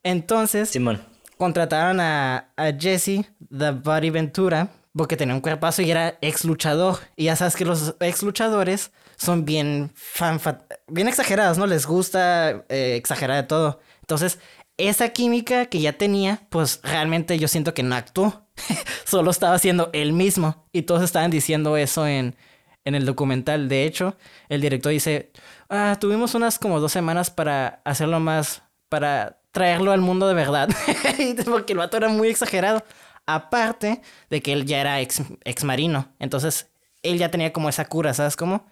[0.02, 1.02] Entonces, Simón.
[1.36, 6.98] contrataron a, a Jesse, The Body Ventura, porque tenía un cuerpazo y era ex luchador.
[7.16, 10.40] Y ya sabes que los ex luchadores son bien fan,
[10.86, 11.66] bien exagerados, ¿no?
[11.66, 13.80] Les gusta eh, exagerar de todo.
[14.00, 14.38] Entonces,
[14.76, 18.47] esa química que ya tenía, pues realmente yo siento que no actuó.
[19.04, 20.66] Solo estaba haciendo él mismo.
[20.72, 22.36] Y todos estaban diciendo eso en,
[22.84, 23.68] en el documental.
[23.68, 24.16] De hecho,
[24.48, 25.32] el director dice,
[25.68, 30.68] ah, tuvimos unas como dos semanas para hacerlo más, para traerlo al mundo de verdad.
[31.44, 32.82] Porque el vato era muy exagerado.
[33.26, 35.22] Aparte de que él ya era ex,
[35.64, 36.14] marino.
[36.18, 36.70] Entonces,
[37.02, 38.66] él ya tenía como esa cura, ¿sabes cómo?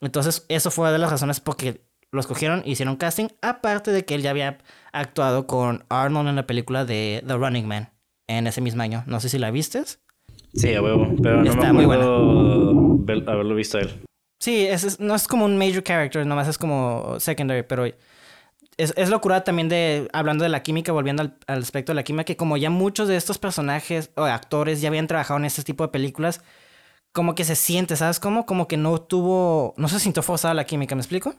[0.00, 3.28] Entonces, eso fue una de las razones por que lo escogieron y hicieron casting.
[3.40, 4.58] Aparte de que él ya había
[4.92, 7.93] actuado con Arnold en la película de The Running Man
[8.26, 9.04] en ese mismo año.
[9.06, 10.00] No sé si la vistes.
[10.54, 11.14] Sí, a huevo.
[11.22, 12.70] Pero no Está me acuerdo
[13.26, 14.02] haberlo visto a él.
[14.40, 17.86] Sí, no es como un major character, nomás es como secondary, pero
[18.76, 22.24] es, es locura también de, hablando de la química, volviendo al, aspecto de la química,
[22.24, 25.84] que como ya muchos de estos personajes o actores ya habían trabajado en este tipo
[25.84, 26.42] de películas,
[27.12, 28.44] como que se siente, ¿sabes cómo?
[28.44, 31.34] Como que no tuvo, no se sintió forzada la química, ¿me explico?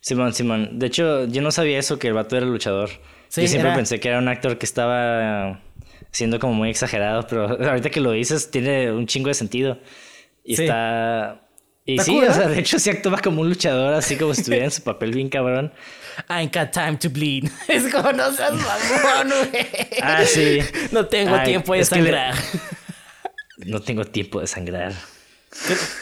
[0.00, 0.78] Simón, Simón.
[0.78, 2.90] De hecho, yo no sabía eso, que el vato era luchador.
[3.34, 5.60] Sí, yo siempre era- pensé que era un actor que estaba
[6.10, 9.78] siendo como muy exagerado, pero ahorita que lo dices tiene un chingo de sentido.
[10.44, 10.62] Y Sí.
[10.64, 11.38] está...
[11.84, 14.42] Y sí, cool, o sea, de hecho sí actúa como un luchador, así como si
[14.42, 15.72] estuviera en su papel bien cabrón.
[16.28, 17.48] I ain't got time to bleed.
[17.68, 19.66] Es como, no seas mamón, güey.
[20.02, 20.60] Ah, sí.
[20.92, 22.34] No tengo Ay, tiempo de le- sangrar.
[23.66, 24.92] No tengo tiempo de sangrar.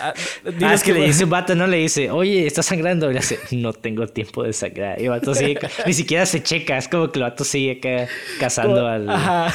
[0.00, 0.14] Ah,
[0.62, 3.10] Ah, es que le dice un vato, no le dice, oye, está sangrando.
[3.10, 5.00] Y le dice, no tengo tiempo de sangrar.
[5.00, 8.10] Y el vato sigue, ni siquiera se checa, es como que el vato sigue acá
[8.38, 9.52] cazando al, Ajá.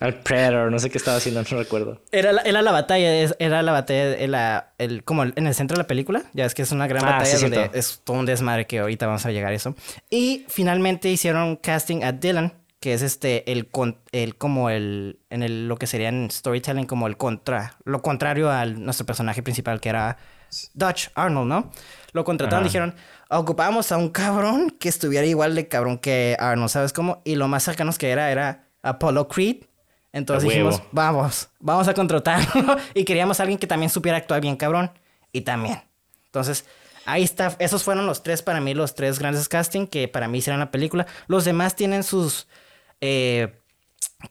[0.00, 2.00] al Predator, no sé qué estaba haciendo, no recuerdo.
[2.12, 5.86] Era la, era la batalla, era la batalla, el, como en el centro de la
[5.86, 6.22] película.
[6.32, 8.78] Ya es que es una gran Ah, batalla sí, donde es todo un desmadre que
[8.78, 9.74] ahorita vamos a llegar a eso.
[10.10, 12.52] Y finalmente hicieron casting a Dylan,
[12.84, 16.84] que es este, el, con- el como el, en el, lo que sería en storytelling,
[16.84, 20.18] como el contra, lo contrario a nuestro personaje principal, que era
[20.74, 21.72] Dutch Arnold, ¿no?
[22.12, 22.94] Lo contrataron, dijeron,
[23.30, 27.22] ocupábamos a un cabrón que estuviera igual de cabrón que Arnold, ¿sabes cómo?
[27.24, 29.64] Y lo más cercanos que era era Apollo Creed.
[30.12, 32.76] Entonces dijimos, vamos, vamos a contratarlo.
[32.94, 34.90] y queríamos a alguien que también supiera actuar bien cabrón.
[35.32, 35.80] Y también.
[36.26, 36.66] Entonces,
[37.06, 37.56] ahí está.
[37.60, 40.70] Esos fueron los tres, para mí, los tres grandes casting que para mí hicieron la
[40.70, 41.06] película.
[41.28, 42.46] Los demás tienen sus,
[43.00, 43.60] eh,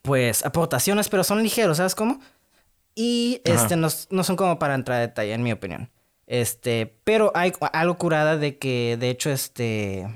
[0.01, 2.19] pues, aportaciones, pero son ligeros, ¿sabes cómo?
[2.95, 3.55] Y Ajá.
[3.55, 5.89] este, no, no son como para entrar a detalle, en mi opinión.
[6.27, 10.07] Este, pero hay algo curada de que, de hecho, este...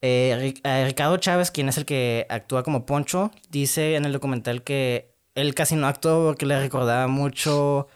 [0.00, 4.62] eh, eh, Ricardo Chávez, quien es el que actúa como Poncho, dice en el documental
[4.62, 7.88] que él casi no actuó porque le recordaba mucho...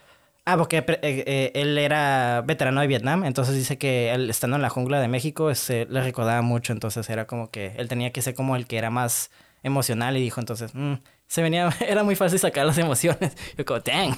[0.49, 4.63] Ah, porque eh, eh, él era veterano de Vietnam, entonces dice que él estando en
[4.63, 8.23] la jungla de México este, le recordaba mucho, entonces era como que él tenía que
[8.23, 9.33] ser como el que era más
[9.65, 10.95] emocional y dijo entonces, "Mm,
[11.27, 13.37] se venía, era muy fácil sacar las emociones.
[13.59, 14.15] Yo como, dang.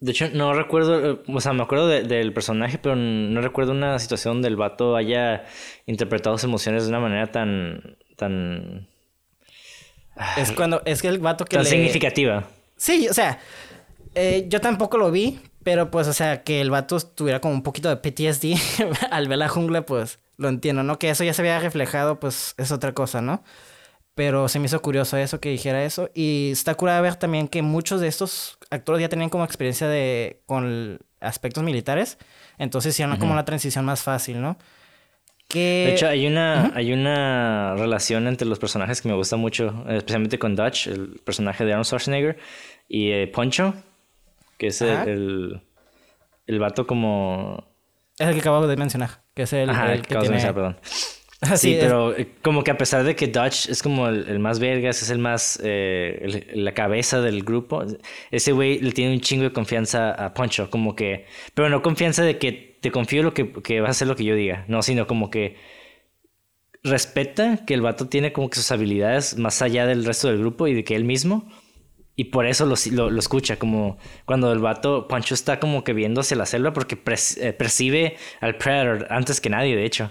[0.00, 3.70] De hecho, no recuerdo, eh, o sea, me acuerdo de- del personaje, pero no recuerdo
[3.72, 5.44] una situación donde el vato haya
[5.86, 8.88] interpretado sus emociones de una manera tan, tan,
[10.36, 11.70] es cuando, es que el vato que tan le...
[11.70, 12.44] significativa.
[12.76, 13.38] Sí, o sea,
[14.14, 17.62] eh, yo tampoco lo vi, pero pues, o sea, que el vato tuviera como un
[17.62, 18.54] poquito de PTSD
[19.10, 20.98] al ver la jungla, pues lo entiendo, ¿no?
[20.98, 23.42] Que eso ya se había reflejado, pues es otra cosa, ¿no?
[24.14, 26.10] Pero se me hizo curioso eso, que dijera eso.
[26.14, 30.42] Y está curado ver también que muchos de estos actores ya tenían como experiencia de
[30.44, 32.18] con aspectos militares.
[32.58, 34.58] Entonces hicieron como una transición más fácil, ¿no?
[35.48, 35.84] Que...
[35.86, 39.96] De hecho, hay una, hay una relación entre los personajes que me gusta mucho, eh,
[39.96, 42.38] especialmente con Dutch, el personaje de Arnold Schwarzenegger,
[42.88, 43.74] y eh, Poncho,
[44.62, 45.60] que es el, el,
[46.46, 47.64] el vato como...
[48.16, 50.34] Es el que acabo de mencionar, que es el, Ajá, el que de tiene...
[50.36, 50.76] mencionar, perdón.
[51.56, 54.60] Sí, pero eh, como que a pesar de que Dutch es como el, el más
[54.60, 57.82] vergas, es el más, eh, el- la cabeza del grupo,
[58.30, 62.22] ese güey le tiene un chingo de confianza a Poncho, como que, pero no confianza
[62.22, 64.82] de que te confío lo que, que vas a hacer lo que yo diga, no,
[64.82, 65.56] sino como que
[66.84, 70.66] respeta que el vato tiene como que sus habilidades más allá del resto del grupo
[70.68, 71.48] y de que él mismo,
[72.16, 75.92] y por eso lo, lo, lo escucha, como cuando el vato, Poncho está como que
[75.92, 80.10] viendo hacia la selva porque pres- eh, percibe al Predator antes que nadie, de hecho.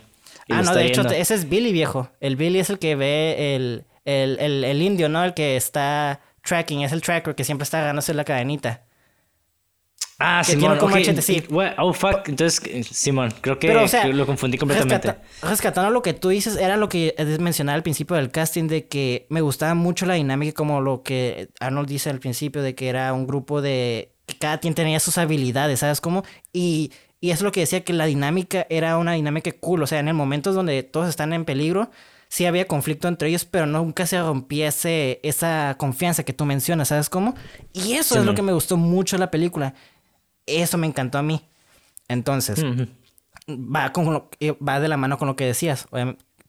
[0.50, 2.10] Ah, no, de hecho, ese es Billy, viejo.
[2.20, 5.24] El Billy es el que ve el, el, el, el indio, ¿no?
[5.24, 8.84] El que está tracking, es el tracker que siempre está agarrándose la cadenita.
[10.24, 11.44] Ah, que Simón, tiene como ok, machete, sí.
[11.80, 12.28] Oh, fuck.
[12.30, 15.08] Entonces, eh, Simón, creo que, Pero, o sea, que lo confundí completamente.
[15.08, 18.88] rescata- rescatando lo que tú dices, era lo que mencionaba al principio del casting, de
[18.88, 22.88] que me gustaba mucho la dinámica, como lo que Arnold dice al principio, de que
[22.90, 24.14] era un grupo de...
[24.28, 26.24] que cada quien tenía sus habilidades, ¿sabes cómo?
[26.54, 30.00] Y, y es lo que decía, que la dinámica era una dinámica cool, o sea,
[30.00, 31.90] en el momento donde todos están en peligro,
[32.30, 36.88] sí había conflicto entre ellos, pero nunca se rompía ese- esa confianza que tú mencionas,
[36.88, 37.36] ¿sabes cómo?
[37.74, 39.74] Y eso es lo que me gustó mucho de la película.
[40.52, 41.42] Eso me encantó a mí.
[42.08, 42.64] Entonces,
[43.50, 45.88] va, con lo- eh, va de la mano con lo que decías.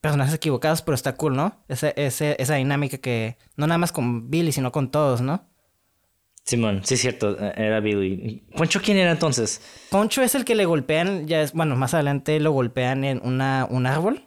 [0.01, 1.57] Personajes equivocados, pero está cool, ¿no?
[1.69, 5.47] Ese, ese- esa dinámica que no nada más con Billy, sino con todos, ¿no?
[6.45, 8.43] Simón, sí es cierto, eh, era Billy.
[8.57, 9.61] ¿Poncho quién era entonces?
[9.91, 13.65] Poncho es el que le golpean, ya es, bueno, más adelante lo golpean en una,
[13.71, 14.25] un árbol.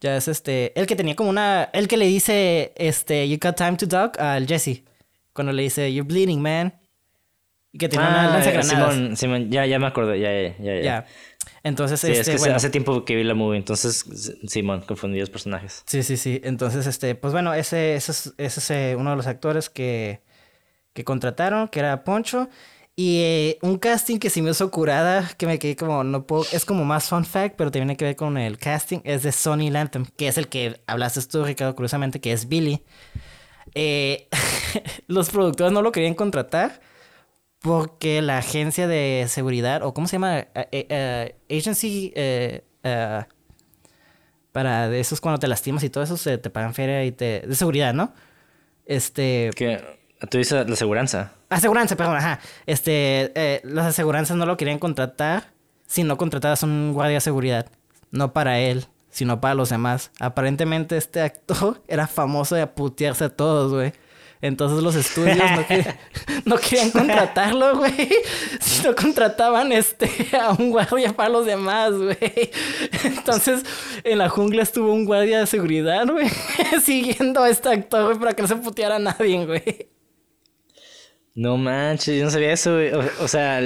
[0.00, 3.56] Ya es este, el que tenía como una, el que le dice, este, you got
[3.56, 4.82] time to talk al Jesse.
[5.32, 6.74] Cuando le dice, you're bleeding, man.
[7.74, 8.94] Y que tiene una Ah, lanza eh, granadas.
[8.94, 10.30] Simón, Simón, ya, ya me acordé, ya,
[10.64, 10.80] ya, ya.
[10.80, 11.06] ya.
[11.64, 12.54] Entonces, Sí, este, es que bueno.
[12.54, 14.04] hace tiempo que vi la movie, entonces,
[14.46, 15.82] Simón, confundí los personajes.
[15.84, 16.40] Sí, sí, sí.
[16.44, 20.22] Entonces, este, pues bueno, ese, ese es, ese es eh, uno de los actores que,
[20.92, 22.48] que contrataron, que era Poncho.
[22.94, 26.44] Y eh, un casting que sí me hizo curada, que me quedé como, no puedo,
[26.52, 29.68] es como más fun fact, pero tiene que ver con el casting, es de Sonny
[29.68, 32.84] Lantham, que es el que hablaste tú, Ricardo, curiosamente, que es Billy.
[33.74, 34.28] Eh,
[35.08, 36.80] los productores no lo querían contratar
[37.64, 40.40] porque la agencia de seguridad, o ¿cómo se llama?
[40.40, 42.12] Eh, eh, eh, agency,
[44.52, 47.40] para de esos cuando te lastimas y todo eso, se te pagan feria y te...
[47.40, 48.12] de seguridad, ¿no?
[48.84, 49.48] Este...
[49.56, 49.82] ¿Qué?
[50.30, 51.32] ¿Tú dices la aseguranza?
[51.48, 52.38] Aseguranza, perdón, ajá.
[52.66, 55.50] Este, las aseguranzas no lo querían contratar
[55.86, 57.70] si no contratabas un guardia de seguridad.
[58.10, 60.10] No para él, sino para los demás.
[60.20, 63.94] Aparentemente este actor era famoso de putearse a todos, güey.
[64.44, 65.38] Entonces los estudios
[66.44, 68.10] no, querían contratarlo, güey.
[68.60, 70.06] Si no contrataban este,
[70.38, 72.50] a un guardia para los demás, güey.
[73.04, 73.62] Entonces
[74.04, 76.28] en la jungla estuvo un guardia de seguridad, güey.
[76.84, 79.88] Siguiendo a este actor, güey, para que no se puteara a nadie, güey.
[81.34, 82.92] No manches, yo no sabía eso, güey.
[83.20, 83.62] O, sea,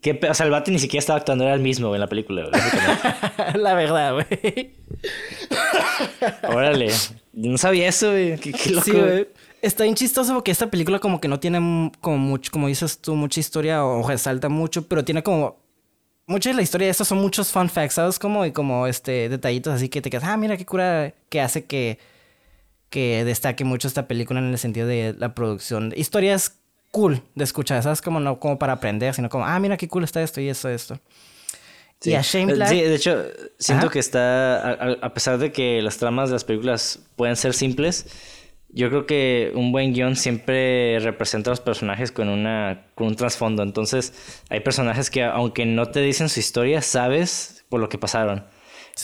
[0.00, 2.08] ¿qué, o sea, el vato ni siquiera estaba actuando, era el mismo, güey, en la
[2.08, 3.60] película, güey.
[3.60, 4.76] la verdad, güey.
[6.44, 6.92] Órale.
[7.32, 8.38] Yo no sabía eso, güey.
[8.38, 8.84] Qué, qué loco.
[8.84, 9.26] Sí, güey.
[9.64, 13.14] Está bien chistoso porque esta película como que no tiene como mucho, como dices tú,
[13.14, 15.56] mucha historia o resalta mucho, pero tiene como...
[16.26, 18.18] Mucha de la historia de esto son muchos fun facts, ¿sabes?
[18.18, 21.64] Como, y como este, detallitos así que te quedas, ah, mira qué cura que hace
[21.64, 21.98] que,
[22.90, 25.94] que destaque mucho esta película en el sentido de la producción.
[25.96, 26.56] Historias
[26.90, 28.02] cool de escuchar, ¿sabes?
[28.02, 30.68] Como no como para aprender, sino como, ah, mira qué cool está esto y esto,
[30.68, 31.00] esto.
[32.00, 32.10] Sí.
[32.10, 32.68] Y a Shane Black...
[32.68, 33.24] Sí, de hecho,
[33.58, 38.06] siento que está, a pesar de que las tramas de las películas pueden ser simples,
[38.74, 43.14] yo creo que un buen guion siempre representa a los personajes con, una, con un
[43.14, 43.62] trasfondo.
[43.62, 48.44] Entonces, hay personajes que, aunque no te dicen su historia, sabes por lo que pasaron.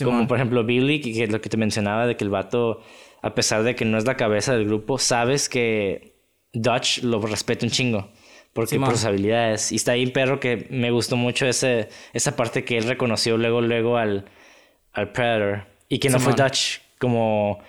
[0.02, 2.82] Como por ejemplo Billy, que, es lo que te mencionaba, de que el vato,
[3.22, 6.16] a pesar de que no es la cabeza del grupo, sabes que
[6.52, 8.10] Dutch lo respeta un chingo.
[8.52, 9.70] Porque por sus habilidades.
[9.70, 13.36] Y está ahí un perro que me gustó mucho ese, esa parte que él reconoció
[13.36, 14.24] luego, luego al,
[14.92, 15.68] al Predator.
[15.88, 17.60] Y que no fue Dutch como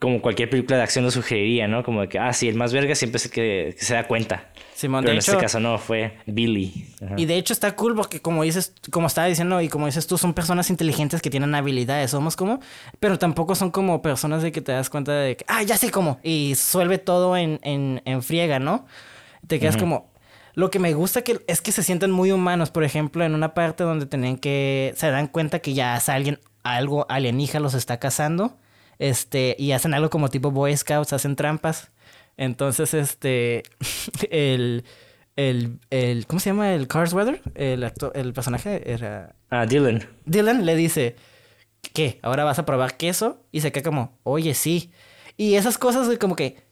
[0.00, 1.82] como cualquier película de acción lo sugeriría, ¿no?
[1.82, 4.50] Como de que, ah, sí, el más verga siempre es que, que se da cuenta.
[4.74, 6.86] Simón, Pero en este caso no, fue Billy.
[7.16, 10.18] Y de hecho está cool porque como dices, como estaba diciendo y como dices tú,
[10.18, 12.60] son personas inteligentes que tienen habilidades, somos como,
[13.00, 15.90] pero tampoco son como personas de que te das cuenta de que, ah, ya sé
[15.90, 18.86] cómo, y suelve todo en, en, en friega, ¿no?
[19.46, 20.12] Te quedas como,
[20.54, 23.54] lo que me gusta que es que se sienten muy humanos, por ejemplo, en una
[23.54, 28.56] parte donde tenían que, se dan cuenta que ya alguien, algo alienígena los está cazando
[28.98, 31.90] este, y hacen algo como tipo Boy Scouts, hacen trampas.
[32.36, 33.62] Entonces, este,
[34.30, 34.84] el,
[35.36, 36.74] el, el, ¿cómo se llama?
[36.74, 39.34] El Carsweather, el el personaje era...
[39.50, 40.08] Ah, Dylan.
[40.24, 41.16] Dylan le dice,
[41.92, 42.18] ¿qué?
[42.22, 43.44] ¿Ahora vas a probar queso?
[43.52, 44.92] Y se queda como, oye, sí.
[45.36, 46.67] Y esas cosas como que,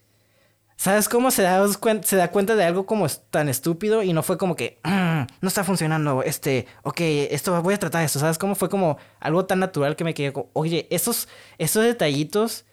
[0.76, 1.66] ¿Sabes cómo se da,
[2.02, 5.48] se da cuenta de algo como tan estúpido y no fue como que mm, no
[5.48, 9.58] está funcionando, este, ok, esto voy a tratar esto, ¿sabes cómo fue como algo tan
[9.58, 12.66] natural que me quedé como, oye, esos, esos detallitos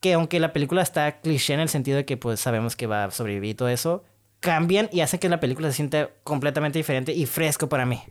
[0.00, 3.04] que aunque la película está cliché en el sentido de que pues sabemos que va
[3.04, 4.04] a sobrevivir y todo eso,
[4.40, 8.02] cambian y hacen que la película se sienta completamente diferente y fresco para mí.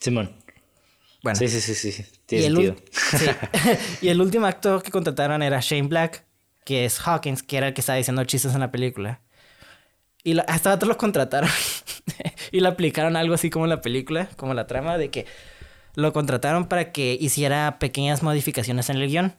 [0.00, 0.36] Simón.
[1.22, 1.38] Bueno.
[1.38, 2.04] Sí, sí, sí, sí.
[2.26, 2.76] Tiene y, sentido.
[3.12, 6.26] El, y el último actor que contrataron era Shane Black
[6.66, 9.20] que es Hawkins, que era el que estaba diciendo chistes en la película.
[10.24, 11.48] Y hasta otros los contrataron
[12.50, 15.26] y le aplicaron algo así como la película, como la trama, de que
[15.94, 19.36] lo contrataron para que hiciera pequeñas modificaciones en el guion.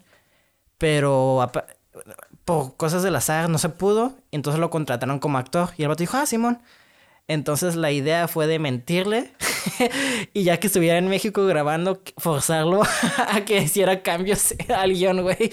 [0.78, 1.52] Pero
[2.46, 5.72] por cosas del azar no se pudo, entonces lo contrataron como actor.
[5.78, 6.62] Y el vato dijo, ah, Simón.
[7.30, 9.32] Entonces la idea fue de mentirle
[10.34, 12.84] y ya que estuviera en México grabando, forzarlo
[13.28, 15.52] a que hiciera cambios al guion, güey.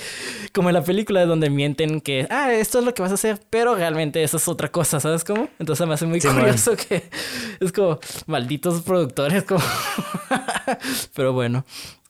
[0.52, 3.40] Como en la película donde mienten que, ah, esto es lo que vas a hacer,
[3.50, 5.48] pero realmente eso es otra cosa, ¿sabes cómo?
[5.58, 7.02] Entonces me hace muy curioso que
[7.60, 9.64] es como malditos productores, como...
[11.14, 11.64] pero bueno,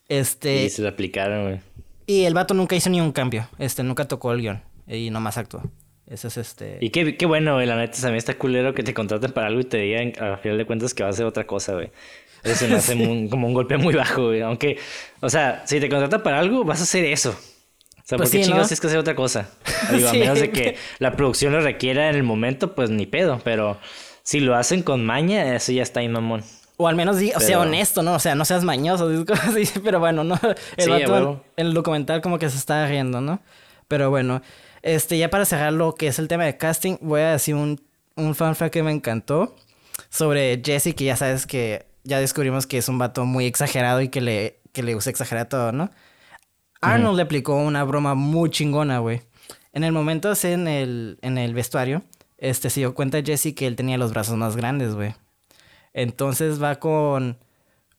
[0.08, 0.64] este...
[0.64, 1.60] Y se lo aplicaron, güey.
[2.06, 5.38] Y el vato nunca hizo ni un cambio, este, nunca tocó el guion y nomás
[5.38, 5.62] actuó.
[6.06, 6.78] Eso es este.
[6.80, 7.66] Y qué, qué bueno, güey.
[7.66, 10.36] La neta, a mí está culero que te contraten para algo y te digan a
[10.36, 11.90] final de cuentas que va a ser otra cosa, güey.
[12.42, 12.94] Eso me hace
[13.30, 14.42] como un golpe muy bajo, güey.
[14.42, 14.78] Aunque,
[15.20, 17.30] o sea, si te contratan para algo, vas a hacer eso.
[17.30, 19.48] O sea, pues ¿por qué chingados es que hacer otra cosa?
[19.90, 23.40] Digo, a menos de que la producción lo requiera en el momento, pues ni pedo.
[23.42, 23.78] Pero
[24.22, 26.44] si lo hacen con maña, eso ya está ahí, mamón.
[26.76, 28.14] O al menos, o sea, honesto, ¿no?
[28.14, 29.08] O sea, no seas mañoso,
[29.84, 30.38] pero bueno, no.
[30.76, 33.40] El en el documental como que se está riendo, ¿no?
[33.86, 34.42] Pero bueno,
[34.84, 37.80] este, ya para cerrar lo que es el tema de casting, voy a decir un,
[38.16, 39.56] un fanfact que me encantó
[40.10, 44.10] sobre Jesse, que ya sabes que ya descubrimos que es un vato muy exagerado y
[44.10, 45.90] que le, que le gusta exagerar todo, ¿no?
[46.82, 49.22] Arnold le aplicó una broma muy chingona, güey.
[49.72, 52.02] En el momento en el, en el vestuario,
[52.36, 55.14] este, se dio cuenta Jesse que él tenía los brazos más grandes, güey.
[55.94, 57.38] Entonces va con,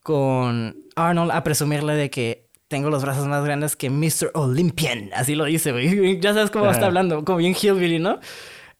[0.04, 4.30] con Arnold a presumirle de que tengo los brazos más grandes que Mr.
[4.34, 5.10] Olympian.
[5.14, 6.18] Así lo dice, güey.
[6.20, 8.18] Ya sabes cómo está hablando, como bien hillbilly, ¿no?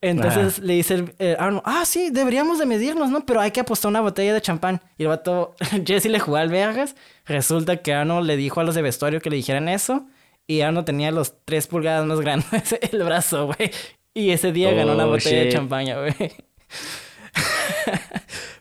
[0.02, 3.24] Entonces le dice el, eh, Arnold, ah, sí, deberíamos de medirnos, ¿no?
[3.24, 4.82] Pero hay que apostar una botella de champán.
[4.98, 5.54] Y el vato,
[5.86, 6.96] Jesse le jugó al vergas.
[7.24, 10.06] Resulta que Arnold le dijo a los de vestuario que le dijeran eso.
[10.46, 13.70] Y Arnold tenía los tres pulgadas más grandes el brazo, güey.
[14.14, 16.14] Y ese día ganó una Oh, botella de champaña, güey.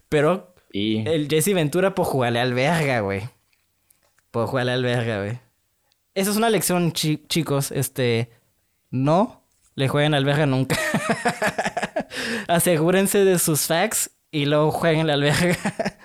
[0.09, 1.07] Pero Y...
[1.07, 3.23] el Jesse Ventura por jugarle al verga, güey.
[4.35, 5.39] Por jugarle al verga, güey.
[6.13, 7.71] Esa es una lección, chi- chicos.
[7.71, 8.29] Este.
[8.91, 9.41] No
[9.75, 10.77] le jueguen al verga nunca.
[12.49, 15.57] Asegúrense de sus facts y luego jueguenle al verga.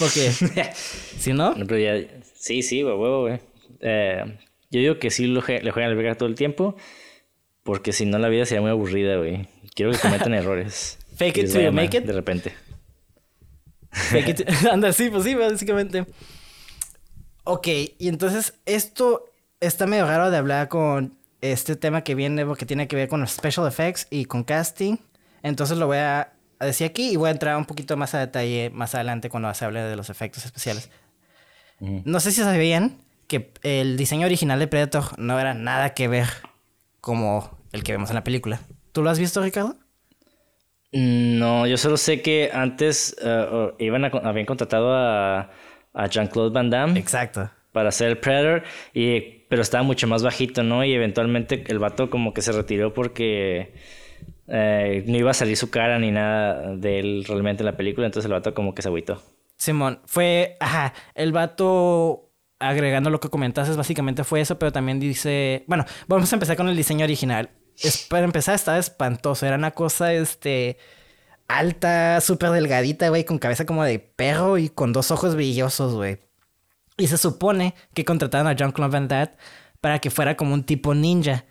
[0.00, 0.32] Porque
[1.18, 2.04] si no, No, pero ya-
[2.34, 3.38] Sí, sí, güey, huevo, güey.
[3.80, 4.24] Eh,
[4.72, 6.74] yo digo que sí lo le juegan al verga todo el tiempo.
[7.62, 9.46] Porque si no, la vida sería muy aburrida, güey.
[9.76, 10.98] Quiero que cometan errores.
[11.16, 12.02] Fake it till you make it.
[12.06, 12.54] De repente.
[13.92, 16.06] fake it- anda, sí, pues sí, básicamente.
[17.50, 17.66] Ok,
[17.98, 19.24] y entonces esto
[19.60, 23.20] está medio raro de hablar con este tema que viene porque tiene que ver con
[23.20, 24.98] los special effects y con casting.
[25.42, 28.18] Entonces lo voy a a decir aquí y voy a entrar un poquito más a
[28.18, 30.90] detalle más adelante cuando se hable de los efectos especiales.
[31.80, 32.02] Ujú.
[32.04, 36.26] No sé si sabían que el diseño original de Predator no era nada que ver
[37.00, 38.60] como el que vemos en la película.
[38.92, 39.76] ¿Tú lo has visto, Ricardo?
[40.92, 45.50] Mm, No, yo solo sé que antes eh, iban a, habían contratado a,
[45.98, 47.50] a Jean-Claude Van Damme Exacto.
[47.72, 48.62] para hacer el Predator,
[48.94, 50.84] y, pero estaba mucho más bajito, ¿no?
[50.84, 53.74] Y eventualmente el vato como que se retiró porque
[54.46, 58.06] eh, no iba a salir su cara ni nada de él realmente en la película,
[58.06, 59.20] entonces el vato como que se agüitó.
[59.56, 62.30] Simón, fue, ajá, el vato
[62.60, 66.68] agregando lo que comentaste, básicamente fue eso, pero también dice, bueno, vamos a empezar con
[66.68, 67.50] el diseño original.
[67.76, 70.78] Es, para empezar, estaba espantoso, era una cosa, este,
[71.48, 76.18] alta, súper delgadita, güey, con cabeza como de perro y con dos ojos brillosos, güey.
[76.96, 79.32] Y se supone que contrataron a Jean-Claude Van Damme
[79.80, 81.44] para que fuera como un tipo ninja.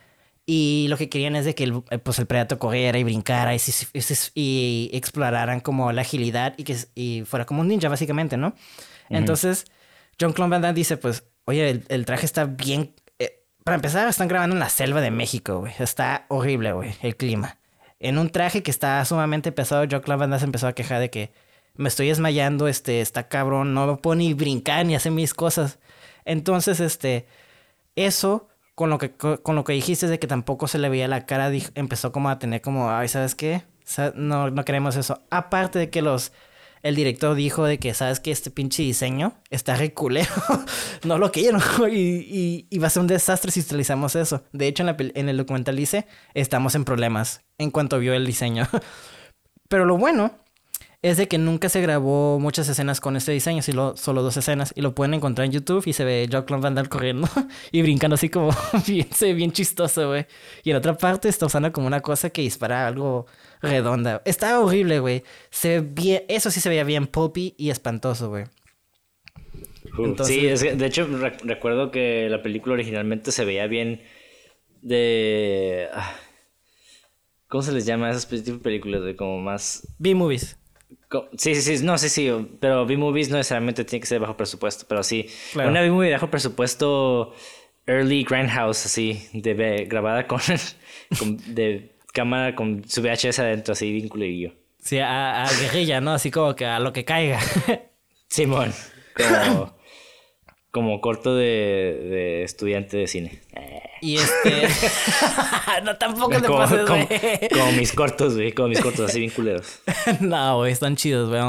[0.45, 3.53] Y lo que querían es de que el, eh, pues el Predator corriera y brincara
[3.55, 3.59] y,
[4.35, 8.55] y exploraran como la agilidad y que y fuera como un ninja, básicamente, ¿no?
[9.09, 9.65] Entonces,
[10.19, 12.93] John Claude Van Damme dice, pues, oye, el, el traje está bien...
[13.19, 15.73] eh, para empezar, están grabando en la selva de México, güey.
[15.79, 17.57] Está horrible, güey, el clima.
[17.99, 21.31] En un traje que está sumamente pesado, Van Damme se empezó a quejar de que
[21.75, 25.79] me estoy desmayando, este, está cabrón, no puedo ni brincar ni hacer mis cosas.
[26.25, 27.25] Entonces, este,
[27.95, 31.07] eso, con lo que, co- con lo que dijiste de que tampoco se le veía
[31.07, 33.63] la cara, empezó como a tener como, ay, ¿sabes qué?
[34.15, 35.21] No, no queremos eso.
[35.29, 36.33] Aparte de que los,
[36.83, 38.31] el director dijo de que, ¿sabes qué?
[38.31, 40.33] Este pinche diseño está reculero.
[41.03, 41.59] no lo quiero.
[41.91, 44.43] y, y, y va a ser un desastre si utilizamos eso.
[44.51, 48.25] De hecho, en, la en el documental dice, estamos en problemas en cuanto vio el
[48.25, 48.67] diseño.
[49.69, 50.31] Pero lo bueno
[51.01, 54.73] es de que nunca se grabó muchas escenas con este diseño, sino solo dos escenas.
[54.75, 57.29] Y lo pueden encontrar en YouTube y se ve Jock Van Damme corriendo
[57.71, 58.49] y brincando así como
[58.87, 60.25] bien, bien chistoso, güey.
[60.63, 63.27] Y en otra parte está usando como una cosa que dispara algo
[63.61, 64.21] redonda.
[64.25, 65.23] Está horrible, güey.
[65.49, 68.45] Se ve bien, eso sí se veía bien pulpy y espantoso, güey.
[69.97, 74.01] Entonces- Sí, es que, de hecho re- recuerdo que la película originalmente se veía bien
[74.81, 75.87] de...
[75.93, 76.13] ah,
[77.47, 79.03] ¿Cómo se les llama a esas pe- tipo de películas?
[79.03, 79.87] De como más...
[79.99, 80.57] B-movies.
[81.37, 82.29] Sí, sí, sí, no, sí, sí,
[82.59, 85.27] pero B-movies no necesariamente tiene que ser bajo presupuesto, pero sí.
[85.53, 85.69] Claro.
[85.69, 87.33] Una B-movie de bajo presupuesto
[87.85, 90.39] early Grindhouse, así, de, ve- grabada con,
[91.17, 94.53] con- de cámara con su VHS adentro, así, bien culerillo.
[94.79, 96.13] Sí, a, a guerrilla, ¿no?
[96.13, 97.39] Así como que a lo que caiga.
[98.27, 98.73] Simón,
[99.15, 99.76] como,
[100.77, 103.39] como corto de, de estudiante de cine.
[103.99, 104.67] Y este...
[105.83, 107.07] no, tampoco te Como, pases, como-
[107.51, 109.79] como mis cortos, güey, como mis cortos, así bien culeros.
[110.19, 111.41] no, güey, están chidos, güey.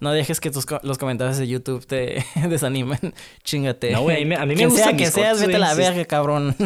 [0.00, 2.98] No dejes que tus los comentarios de YouTube te desanimen.
[3.44, 3.92] Chingate.
[3.92, 5.58] No, güey, a mí me- a mí me Quien gustan sea que seas, vete a
[5.60, 5.80] la sí.
[5.80, 6.56] verga, cabrón.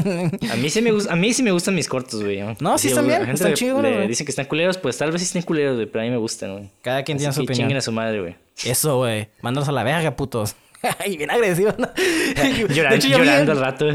[0.51, 2.41] A mí sí me, gus- a mí sí me gustan mis cortos, güey.
[2.61, 4.09] No, sí están güey, bien, la gente están chidos, güey.
[4.09, 6.17] Dicen que están culeros, pues tal vez sí estén culeros, güey, pero a mí me
[6.17, 6.71] gustan, güey.
[6.81, 7.65] Cada quien tiene su opinión.
[7.65, 8.37] chinguen a su madre, güey.
[8.65, 9.29] Eso, güey.
[9.43, 10.57] Mándalos a la verga, putos.
[10.99, 11.89] Ay, bien agresivo, ¿no?
[12.69, 13.87] Llorando, De hecho, yo llorando bien- al rato.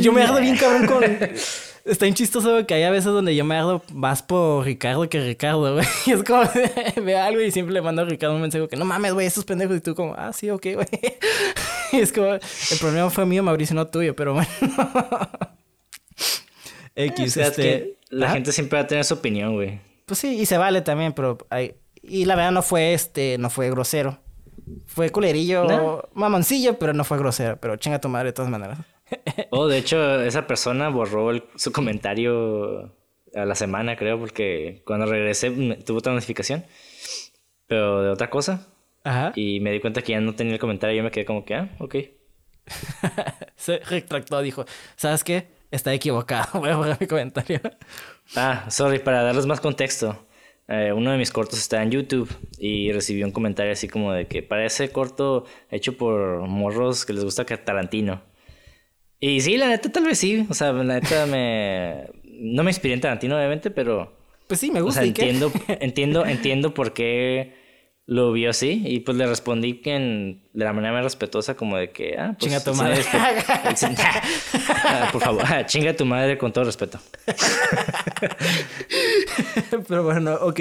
[0.00, 1.04] Yo me ardo bien cabrón con...
[1.84, 5.20] Está bien chistoso que hay a veces donde yo me ardo más por Ricardo que
[5.20, 5.84] Ricardo, güey.
[6.06, 6.44] Y es como,
[7.02, 9.44] veo algo y siempre le mando a Ricardo un mensaje que no mames, güey, estos
[9.44, 9.76] pendejos.
[9.78, 10.86] Y tú como, ah, sí, ok, güey.
[11.90, 12.40] Y es como, el
[12.80, 14.48] problema fue mío, Mauricio, no tuyo, pero bueno.
[16.94, 17.62] X, este...
[17.62, 19.80] que la gente siempre va a tener su opinión, güey.
[20.06, 21.74] Pues sí, y se vale también, pero hay...
[22.02, 24.18] Y la verdad no fue este, no fue grosero.
[24.86, 26.02] Fue culerillo, No.
[26.14, 27.56] mamoncillo, pero no fue grosero.
[27.60, 28.78] Pero chinga tu madre de todas maneras.
[29.50, 32.94] Oh, de hecho, esa persona borró el- su comentario
[33.34, 35.50] a la semana, creo, porque cuando regresé
[35.84, 36.64] tuvo otra notificación,
[37.66, 38.68] pero de otra cosa.
[39.04, 39.32] Ajá.
[39.36, 41.44] Y me di cuenta que ya no tenía el comentario y yo me quedé como
[41.44, 41.96] que, ah, ok.
[43.56, 44.64] Se retractó, dijo,
[44.96, 45.48] ¿sabes qué?
[45.70, 46.60] está equivocado.
[46.60, 47.60] Voy a borrar mi comentario.
[48.36, 50.26] Ah, sorry, para darles más contexto.
[50.74, 54.26] Eh, uno de mis cortos está en YouTube y recibí un comentario así como de
[54.26, 58.22] que parece corto hecho por morros que les gusta Tarantino.
[59.20, 60.46] Y sí, la neta tal vez sí.
[60.48, 62.06] O sea, la neta me...
[62.24, 64.16] No me inspiré en Tarantino obviamente, pero...
[64.46, 65.00] Pues sí, me gusta.
[65.00, 67.52] O sea, entiendo, entiendo, entiendo por qué
[68.06, 71.76] lo vio así y pues le respondí que en, de la manera más respetuosa como
[71.76, 73.04] de que ah pues chinga tu madre
[74.84, 76.98] ah, por favor chinga tu madre con todo respeto.
[79.88, 80.60] Pero bueno ok.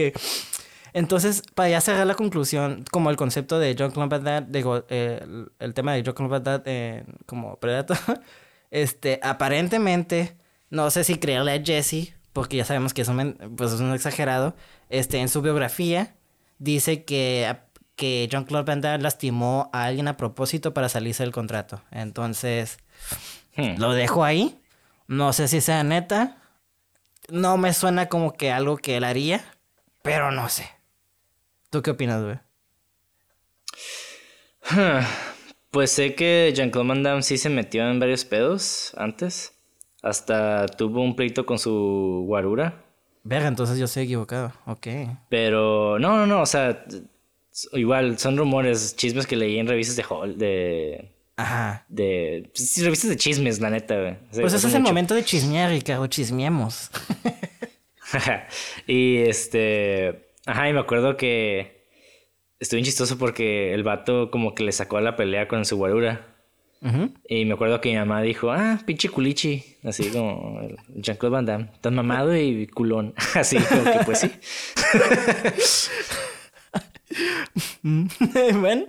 [0.94, 5.24] Entonces para ya cerrar la conclusión como el concepto de John Clampett digo eh,
[5.60, 7.98] el, tema de John Clampett eh, como Predator
[8.72, 10.38] este aparentemente
[10.70, 13.94] no sé si creerle a Jesse porque ya sabemos que es un, pues, es un
[13.94, 14.56] exagerado
[14.90, 16.16] este en su biografía
[16.62, 17.58] dice que,
[17.96, 21.82] que John Claude Van Damme lastimó a alguien a propósito para salirse del contrato.
[21.92, 22.78] Entonces,
[23.58, 23.78] hmm.
[23.78, 24.60] lo dejo ahí.
[25.08, 26.38] No sé si sea neta.
[27.30, 29.44] No me suena como que algo que él haría,
[30.02, 30.70] pero no sé.
[31.70, 32.40] ¿Tú qué opinas, güey?
[35.72, 39.54] Pues sé que Jean-Claude Van Damme sí se metió en varios pedos antes.
[40.02, 42.84] Hasta tuvo un pleito con su guarura.
[43.24, 44.52] Verga, entonces yo estoy equivocado.
[44.66, 44.88] Ok.
[45.30, 46.86] Pero no, no, no, o sea,
[47.74, 51.12] igual son rumores, chismes que leí en revistas de Hall, de...
[51.36, 51.86] Ajá.
[51.90, 52.50] De...
[52.54, 54.18] Pues, revistas de chismes, la neta, güey.
[54.32, 56.90] pues ese es el momento de chismear, Ricardo, chismeemos.
[58.88, 60.34] y este...
[60.46, 61.82] Ajá, y me acuerdo que...
[62.60, 65.78] Estuve bien chistoso porque el vato como que le sacó a la pelea con su
[65.78, 66.31] guarura.
[67.28, 69.64] Y me acuerdo que mi mamá dijo, ah, pinche culichi.
[69.84, 70.60] Así como
[70.96, 71.68] Jean-Claude Van Damme.
[71.80, 73.14] Tan mamado y culón.
[73.36, 74.32] Así como que pues sí.
[78.60, 78.86] bueno,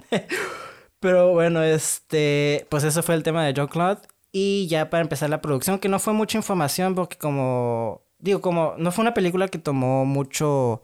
[1.01, 4.01] pero bueno, este, pues eso fue el tema de Jean-Claude.
[4.33, 8.75] Y ya para empezar la producción, que no fue mucha información porque como, digo, como
[8.79, 10.83] no fue una película que tomó mucho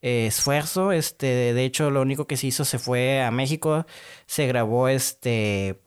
[0.00, 3.86] eh, esfuerzo, este, de hecho lo único que se hizo se fue a México,
[4.26, 5.80] se grabó este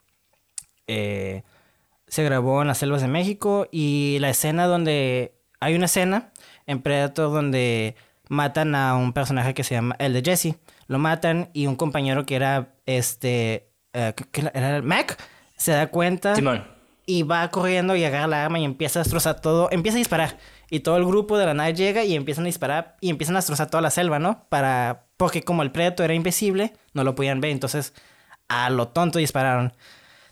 [0.88, 1.44] eh,
[2.08, 6.32] se grabó en las selvas de México y la escena donde hay una escena
[6.66, 7.96] en Predator donde
[8.30, 10.56] matan a un personaje que se llama el de Jesse.
[10.88, 15.18] Lo matan y un compañero que era este eh, que era el Mac
[15.58, 16.36] se da cuenta
[17.06, 20.38] y va corriendo y agarra la arma y empieza a destrozar todo, empieza a disparar
[20.70, 23.40] y todo el grupo de la nave llega y empiezan a disparar y empiezan a
[23.40, 24.46] destrozar toda la selva, ¿no?
[24.50, 27.94] Para porque como el Predator era invisible, no lo podían ver, entonces
[28.48, 29.74] a lo tonto dispararon.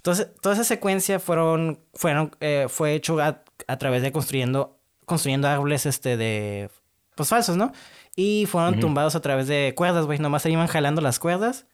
[0.03, 3.41] Entonces, toda esa secuencia fueron, fueron, eh, fue hecho a,
[3.77, 6.69] través de construyendo, construyendo árboles este, de,
[7.15, 7.71] pues falsos, ¿no?
[8.13, 10.19] Y fueron tumbados a través de cuerdas, güey.
[10.19, 11.67] Nomás se iban jalando las cuerdas,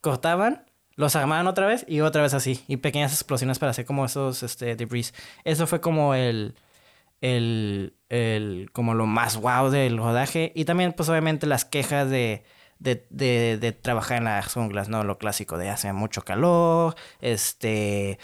[0.00, 0.64] cortaban,
[0.94, 2.64] los armaban otra vez y otra vez así.
[2.66, 5.12] Y pequeñas explosiones para hacer como esos este, debris.
[5.44, 6.54] Eso fue como el,
[7.20, 10.50] el, el, como lo más wow del rodaje.
[10.54, 12.42] Y también, pues obviamente las quejas de
[12.78, 15.02] de, de, de, trabajar en las junglas, ¿no?
[15.04, 18.18] Lo clásico de hace mucho calor, este,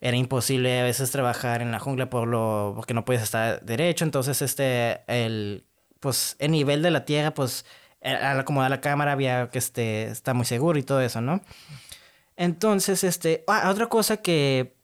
[0.00, 4.04] era imposible a veces trabajar en la jungla por lo, porque no puedes estar derecho,
[4.04, 5.66] entonces este, el,
[6.00, 7.64] pues, el nivel de la tierra, pues,
[8.02, 11.40] al acomodar la cámara había que este, está muy seguro y todo eso, ¿no?
[12.36, 14.76] Entonces, este, ah, otra cosa que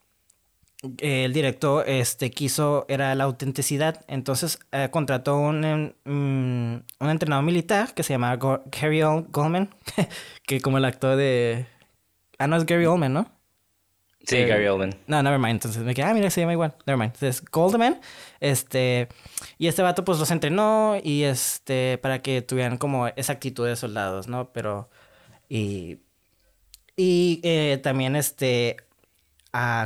[0.99, 4.05] el director este, quiso era la autenticidad.
[4.09, 9.74] Entonces eh, contrató un, un, entrenador militar que se llamaba Gary Goldman,
[10.47, 11.66] que como el actor de...
[12.39, 13.31] Ah, no, es Gary Oldman, ¿no?
[14.24, 14.95] Sí, eh, Gary Oldman.
[15.07, 15.57] No, never mind.
[15.57, 16.74] Entonces me quedé, ah, mira, se llama igual.
[16.87, 17.12] Never mind.
[17.14, 18.01] Entonces, Goldman,
[18.41, 19.09] este...
[19.59, 21.99] Y este vato pues los entrenó y este...
[21.99, 24.53] Para que tuvieran como esa actitud de soldados, ¿no?
[24.53, 24.89] Pero...
[25.49, 25.99] Y...
[26.97, 28.76] Y eh, también este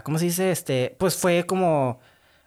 [0.04, 0.50] ¿cómo se dice?
[0.50, 2.00] Este, pues fue como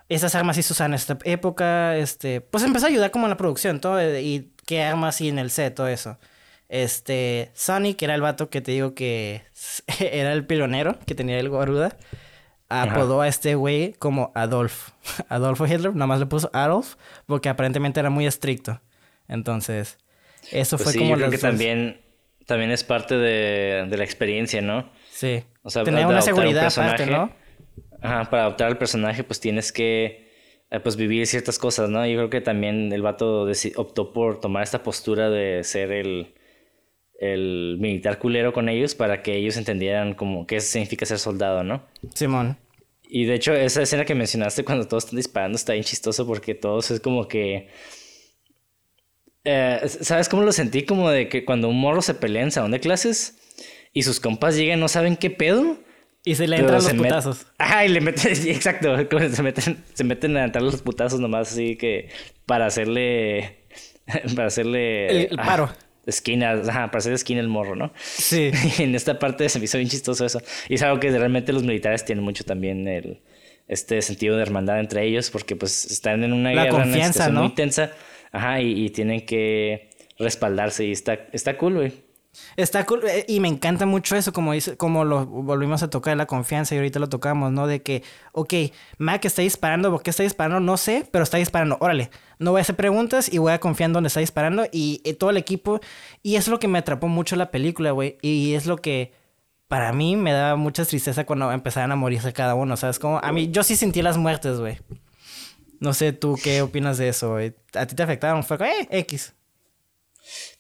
[0.10, 3.32] esas armas sí se usan en esta época, este, pues empezó a ayudar como en
[3.32, 6.18] la producción, todo, y qué armas y en el set, todo eso.
[6.70, 9.44] Este, Sonny, que era el vato que te digo que
[10.00, 11.98] era el pionero, que tenía el guaruda,
[12.70, 14.92] apodó a este güey como Adolf.
[15.30, 16.96] Adolfo Hitler, nada más le puso Adolf,
[17.26, 18.82] porque aparentemente era muy estricto.
[19.28, 19.98] Entonces,
[20.52, 21.12] eso pues fue como...
[21.12, 22.02] Yo creo que también,
[22.46, 24.90] también es parte de, de la experiencia, ¿no?
[25.12, 25.44] Sí.
[25.68, 27.30] O sea, Tener una seguridad aparte, ¿no?
[28.02, 30.30] Ajá, para adoptar al personaje, pues tienes que
[30.72, 32.08] eh, pues vivir ciertas cosas, ¿no?
[32.08, 33.46] Yo creo que también el vato
[33.76, 36.36] optó por tomar esta postura de ser el,
[37.20, 41.84] el militar culero con ellos para que ellos entendieran como qué significa ser soldado, ¿no?
[42.14, 42.56] Simón.
[43.10, 46.56] Y de hecho, esa escena que mencionaste cuando todos están disparando está bien chistoso porque
[46.56, 47.68] todos es como que.
[49.44, 50.84] Eh, ¿Sabes cómo lo sentí?
[50.84, 53.38] Como de que cuando un morro se pelea en salón de clases
[53.98, 55.76] y sus compas llegan no saben qué pedo
[56.24, 57.48] Y se le entran los putazos.
[57.58, 58.96] Ajá, y le meten, exacto,
[59.34, 62.10] se meten, se meten a entrar los putazos nomás así que
[62.46, 63.58] para hacerle,
[64.36, 65.26] para hacerle...
[65.30, 65.72] El, paro.
[66.06, 67.92] esquina, ajá, para hacer esquina el morro, ¿no?
[68.04, 68.52] Sí.
[68.78, 70.44] Y en esta parte se me hizo bien chistoso eso.
[70.70, 73.20] Y es algo que realmente los militares tienen mucho también el
[73.68, 77.42] este sentido de hermandad entre ellos porque pues están en una guerra confianza, ¿no?
[77.42, 77.92] muy tensa,
[78.32, 79.90] ajá, y, y, tienen que
[80.20, 82.07] respaldarse y está está cool, güey.
[82.56, 86.18] Está cool eh, y me encanta mucho eso, como dice, como lo volvimos a tocar
[86.18, 87.68] la confianza y ahorita lo tocamos, ¿no?
[87.68, 88.54] De que, ok,
[88.98, 90.60] Mac está disparando, ¿por qué está disparando?
[90.60, 92.10] No sé, pero está disparando, órale,
[92.40, 95.14] no voy a hacer preguntas y voy a confiar en donde está disparando y, y
[95.14, 95.80] todo el equipo,
[96.24, 99.14] y es lo que me atrapó mucho la película, güey, y es lo que
[99.68, 103.00] para mí me daba mucha tristeza cuando empezaban a morirse cada uno, ¿sabes?
[103.00, 104.80] Como, a mí, yo sí sentí las muertes, güey.
[105.80, 107.54] No sé tú qué opinas de eso, güey.
[107.74, 108.44] ¿A ti te afectaron?
[108.44, 109.36] Fue, eh, X.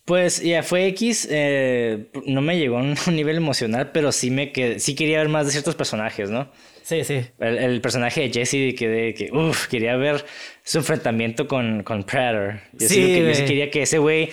[0.07, 4.53] Pues ya fue X, eh, no me llegó a un nivel emocional, pero sí me
[4.53, 6.49] que sí quería ver más de ciertos personajes, ¿no?
[6.81, 7.25] Sí, sí.
[7.39, 10.23] El, personaje de Jesse que, de, que uff, quería ver
[10.63, 12.61] su enfrentamiento con, con Predator.
[12.71, 14.29] Yo sí, que, yo quería que ese güey,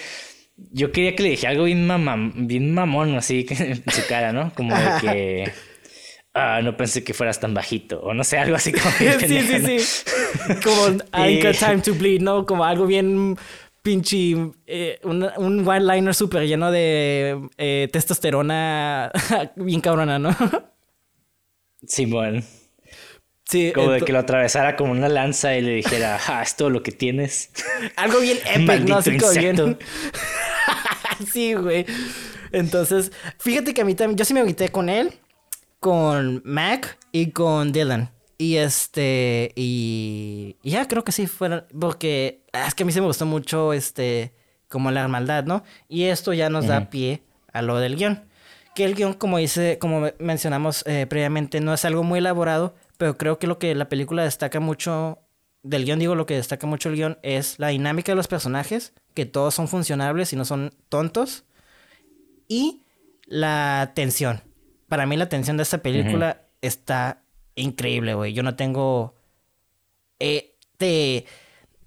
[0.70, 1.88] yo quería que le dije algo bien,
[2.46, 4.52] bien mamón así en su cara, ¿no?
[4.54, 5.52] Como de que...
[6.36, 8.00] Ah, no pensé que fueras tan bajito.
[8.00, 8.90] O no sé, algo así como...
[9.20, 10.04] sí, sí, sí.
[10.64, 12.44] Como I got time to bleed, ¿no?
[12.44, 13.36] Como algo bien
[13.84, 14.34] pinche
[14.66, 19.12] eh, un, un one-liner súper lleno de eh, testosterona
[19.56, 20.34] bien cabrona, ¿no?
[21.86, 22.42] Simón.
[23.44, 26.70] Sí, como de que lo atravesara como una lanza y le dijera, ah, es todo
[26.70, 27.50] lo que tienes.
[27.96, 28.96] Algo bien épico, ¿no?
[28.96, 29.78] Así como bien...
[31.30, 31.84] sí, güey.
[32.52, 35.12] Entonces, fíjate que a mí también, yo sí me agüité con él,
[35.78, 38.13] con Mac y con Dylan.
[38.36, 43.00] Y este, y, ya creo que sí fueron, porque ah, es que a mí se
[43.00, 44.34] me gustó mucho este,
[44.68, 45.62] como la hermandad, ¿no?
[45.88, 47.22] Y esto ya nos da pie
[47.52, 48.24] a lo del guion.
[48.74, 53.16] Que el guion, como dice, como mencionamos eh, previamente, no es algo muy elaborado, pero
[53.16, 55.20] creo que lo que la película destaca mucho,
[55.62, 58.94] del guion digo, lo que destaca mucho el guion es la dinámica de los personajes,
[59.14, 61.44] que todos son funcionables y no son tontos,
[62.48, 62.82] y
[63.26, 64.42] la tensión.
[64.88, 67.23] Para mí la tensión de esta película está
[67.56, 68.32] increíble, güey.
[68.32, 69.14] Yo no tengo...
[70.18, 71.26] Eh, te...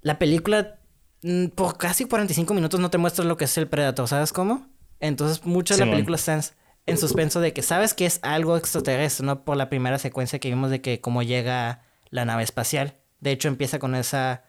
[0.02, 0.80] La película
[1.24, 4.68] mm, por casi 45 minutos no te muestra lo que es el Predator, ¿sabes cómo?
[5.00, 6.40] Entonces mucha de la película está
[6.86, 9.44] en, suspenso de que sabes que es algo extraterrestre, ¿no?
[9.44, 12.96] Por la primera secuencia que vimos de que cómo llega la nave espacial.
[13.20, 14.44] De hecho empieza con esa,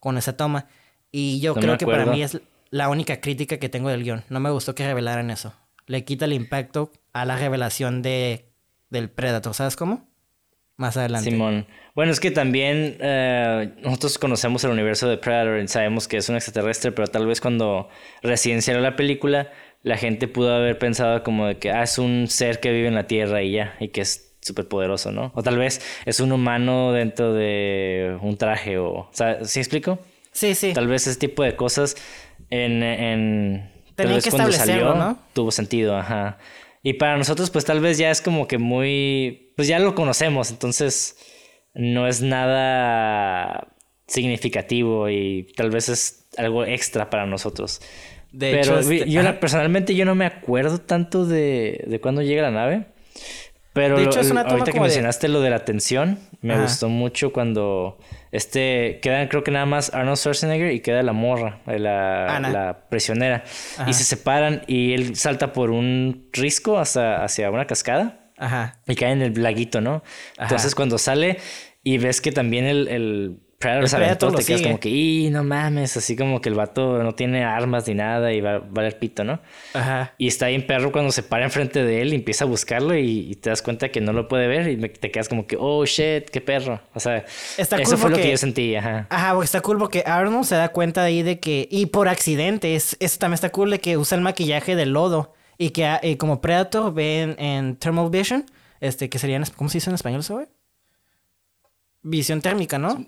[0.00, 0.66] con esa toma.
[1.10, 2.40] Y yo creo que para mí es
[2.70, 4.24] la única crítica que tengo del guion.
[4.28, 5.54] No me gustó que revelaran eso.
[5.86, 8.50] Le quita el impacto a la revelación de,
[8.90, 10.08] del Predator, ¿sabes cómo?
[10.76, 11.30] Más adelante.
[11.30, 11.66] Simón.
[11.94, 16.28] Bueno, es que también eh, nosotros conocemos el universo de Predator y sabemos que es
[16.28, 17.88] un extraterrestre, pero tal vez cuando
[18.22, 19.52] recién salió la película,
[19.82, 22.94] la gente pudo haber pensado como de que ah, es un ser que vive en
[22.94, 25.30] la Tierra y ya, y que es súper poderoso, ¿no?
[25.34, 28.90] O tal vez es un humano dentro de un traje o...
[28.92, 29.98] o sea, ¿Sí explico?
[30.32, 30.72] Sí, sí.
[30.72, 31.96] Tal vez ese tipo de cosas
[32.50, 32.82] en...
[32.82, 35.18] en Tenían que cuando salió, ¿no?
[35.32, 36.38] Tuvo sentido, ajá.
[36.84, 40.50] Y para nosotros, pues tal vez ya es como que muy pues ya lo conocemos,
[40.50, 41.16] entonces
[41.74, 43.68] no es nada
[44.06, 47.80] significativo y tal vez es algo extra para nosotros.
[48.32, 52.42] De Pero hecho, este, yo personalmente yo no me acuerdo tanto de, de cuándo llega
[52.42, 52.86] la nave.
[53.74, 57.32] Pero de hecho, es una ahorita que mencionaste lo de la tensión, me gustó mucho
[57.32, 57.98] cuando
[58.30, 63.42] este quedan creo que nada más Arnold Schwarzenegger y queda la morra, la, la prisionera.
[63.86, 68.30] Y se separan y él salta por un risco hacia, hacia una cascada.
[68.38, 68.78] Ajá.
[68.86, 70.04] Y cae en el laguito, ¿no?
[70.38, 71.38] Entonces cuando sale
[71.82, 75.42] y ves que también el, el Predator se aventó, te quedas como que, ¡y no
[75.44, 75.96] mames!
[75.96, 79.24] Así como que el vato no tiene armas ni nada y va, va al pito,
[79.24, 79.40] ¿no?
[79.72, 80.12] Ajá.
[80.18, 82.96] Y está ahí en perro cuando se para enfrente de él y empieza a buscarlo
[82.96, 85.84] y, te das cuenta que no lo puede ver y te quedas como que, ¡oh
[85.84, 86.28] shit!
[86.30, 86.80] ¡Qué perro!
[86.94, 87.24] O sea,
[87.56, 89.06] eso fue lo que yo sentí, ajá.
[89.10, 92.08] Ajá, porque está cool porque Arnold se da cuenta de ahí de que, y por
[92.08, 95.34] accidente, es, eso también está cool de que usa el maquillaje del lodo.
[95.56, 98.44] Y que ah, como Predator ve en, Thermal Vision,
[98.80, 100.46] este, que sería, ¿cómo se dice en español eso, güey?
[102.02, 103.06] Visión térmica, ¿no?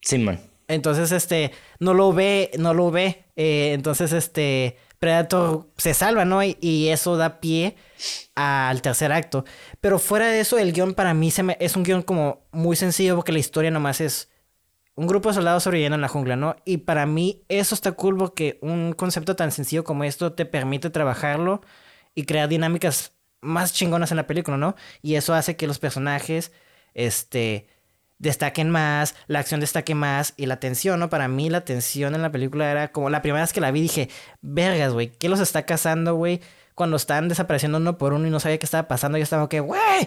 [0.00, 0.40] Sí, man.
[0.68, 3.24] Entonces, este, no lo ve, no lo ve.
[3.36, 6.42] Eh, entonces, este, Predator se salva, ¿no?
[6.44, 7.74] Y, eso da pie
[8.34, 9.44] al tercer acto.
[9.80, 13.32] Pero fuera de eso, el guion para mí es un guion como muy sencillo porque
[13.32, 14.30] la historia nomás es
[14.94, 16.56] un grupo de soldados sobreviviendo en la jungla, ¿no?
[16.66, 20.90] Y para mí eso está cool porque un concepto tan sencillo como esto te permite
[20.90, 21.62] trabajarlo
[22.14, 24.76] y crear dinámicas más chingonas en la película, ¿no?
[25.00, 26.52] Y eso hace que los personajes,
[26.92, 27.68] este,
[28.20, 31.08] destaquen más, la acción destaque más y la tensión, ¿no?
[31.08, 33.80] Para mí la tensión en la película era como la primera vez que la vi
[33.80, 34.08] dije,
[34.42, 36.40] vergas, güey, ¿qué los está cazando, güey?
[36.74, 39.60] Cuando están desapareciendo uno por uno y no sabía qué estaba pasando, yo estaba que,
[39.60, 40.06] güey,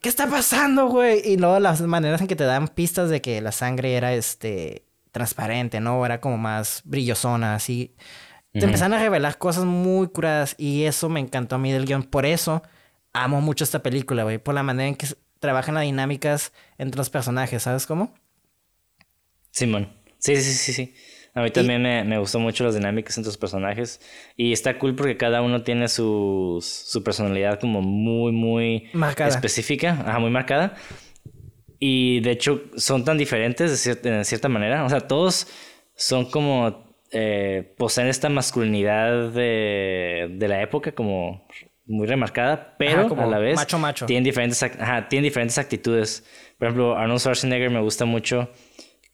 [0.00, 1.20] ¿qué está pasando, güey?
[1.24, 4.84] Y luego las maneras en que te dan pistas de que la sangre era, este,
[5.10, 6.04] transparente, ¿no?
[6.06, 7.94] Era como más brillosona, así.
[8.52, 12.02] Te empezaron a revelar cosas muy curadas y eso me encantó a mí del guion.
[12.02, 12.62] Por eso
[13.12, 14.38] amo mucho esta película, güey.
[14.38, 15.06] Por la manera en que
[15.40, 18.14] trabajan las dinámicas entre los personajes, ¿sabes cómo?
[19.50, 19.92] Simón.
[20.18, 20.94] Sí, sí, sí, sí.
[21.34, 24.00] A mí también me, me, gustó mucho las dinámicas entre los personajes.
[24.36, 29.30] Y está cool porque cada uno tiene su, su personalidad como muy, muy marcada.
[29.30, 30.02] específica.
[30.04, 30.74] Ajá, muy marcada.
[31.78, 34.84] Y de hecho son tan diferentes de cierta, cierta manera.
[34.84, 35.46] O sea, todos
[35.94, 36.88] son como...
[37.10, 41.48] Eh, poseen esta masculinidad de, de la época como
[41.88, 44.06] muy remarcada, pero a la vez macho, macho.
[44.06, 46.24] Tienen, diferentes, ajá, tienen diferentes actitudes.
[46.58, 48.50] Por ejemplo, Arnold Schwarzenegger me gusta mucho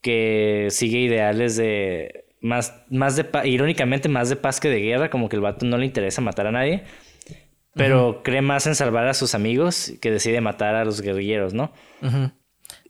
[0.00, 5.28] que sigue ideales de más, más de irónicamente más de paz que de guerra, como
[5.28, 6.84] que el vato no le interesa matar a nadie,
[7.74, 11.72] pero cree más en salvar a sus amigos que decide matar a los guerrilleros, ¿no?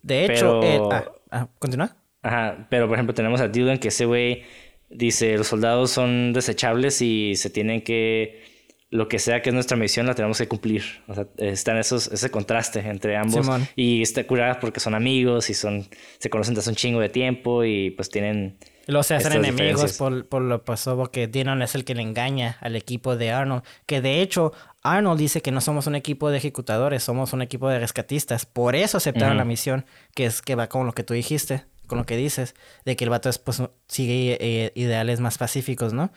[0.01, 1.95] De hecho, eh, ah, ah, continúa.
[2.21, 4.43] Ajá, pero por ejemplo tenemos a Dylan que ese güey
[4.89, 8.54] dice los soldados son desechables y se tienen que
[8.91, 10.83] lo que sea que es nuestra misión la tenemos que cumplir.
[11.07, 13.47] O sea, está esos, ese contraste entre ambos.
[13.75, 15.87] y está curada porque son amigos y son
[16.19, 18.57] se conocen desde un chingo de tiempo y pues tienen...
[18.87, 22.57] Los se hacen enemigos por, por lo pasó porque Dylan es el que le engaña
[22.61, 23.63] al equipo de Arnold.
[23.87, 27.67] Que de hecho, Arnold dice que no somos un equipo de ejecutadores, somos un equipo
[27.67, 28.45] de rescatistas.
[28.45, 31.97] Por eso aceptaron la misión, que es que va con lo que tú dijiste, con
[31.97, 32.53] lo que dices,
[32.85, 36.11] de que el vato pues, sigue eh, ideales más pacíficos, ¿no?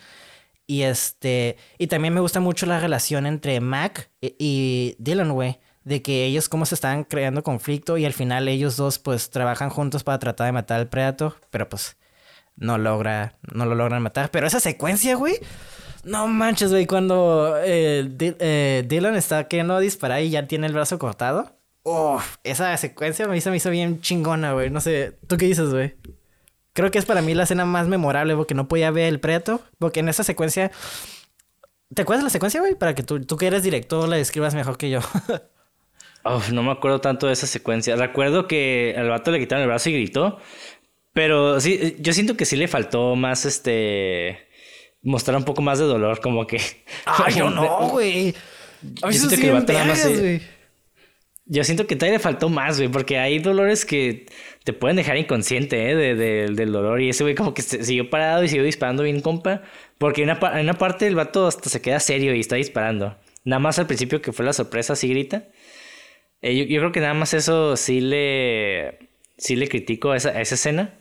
[0.68, 1.56] Y este.
[1.78, 5.58] Y también me gusta mucho la relación entre Mac y, Dylan, güey.
[5.82, 9.70] De que ellos cómo se estaban creando conflicto y al final ellos dos pues trabajan
[9.70, 11.36] juntos para tratar de matar al Predator.
[11.48, 11.96] Pero pues
[12.54, 13.38] no logra.
[13.54, 14.30] No lo logran matar.
[14.30, 15.36] Pero esa secuencia, güey.
[16.04, 16.84] No manches, güey.
[16.84, 21.56] Cuando eh, eh, Dylan está queriendo disparar y ya tiene el brazo cortado.
[21.82, 24.68] Uf, esa secuencia me hizo, me hizo bien chingona, güey.
[24.68, 25.18] No sé.
[25.26, 25.94] ¿Tú qué dices, güey?
[26.78, 29.60] Creo que es para mí la escena más memorable porque no podía ver el preto.
[29.80, 30.70] Porque en esa secuencia.
[31.92, 32.76] ¿Te acuerdas de la secuencia, güey?
[32.76, 35.00] Para que tú, tú que eres director la describas mejor que yo.
[36.52, 37.96] no me acuerdo tanto de esa secuencia.
[37.96, 40.38] Recuerdo que al vato le quitaron el brazo y gritó.
[41.12, 44.46] Pero sí, yo siento que sí le faltó más este.
[45.02, 46.60] mostrar un poco más de dolor, como que.
[47.06, 48.36] Ay, yo no, güey.
[49.02, 50.08] A veces que el vato nada más.
[51.50, 54.26] Yo siento que todavía le faltó más, güey, porque hay dolores que
[54.64, 55.96] te pueden dejar inconsciente, ¿eh?
[55.96, 57.00] De, del dolor.
[57.00, 59.62] Y ese güey como que siguió parado y siguió disparando bien compa.
[59.96, 63.16] Porque en una, parte el vato hasta se queda serio y está disparando.
[63.44, 65.48] Nada más al principio que fue la sorpresa, así grita.
[66.42, 68.98] Eh, yo, creo que nada más eso sí le,
[69.38, 70.98] sí le critico a esa, a esa escena.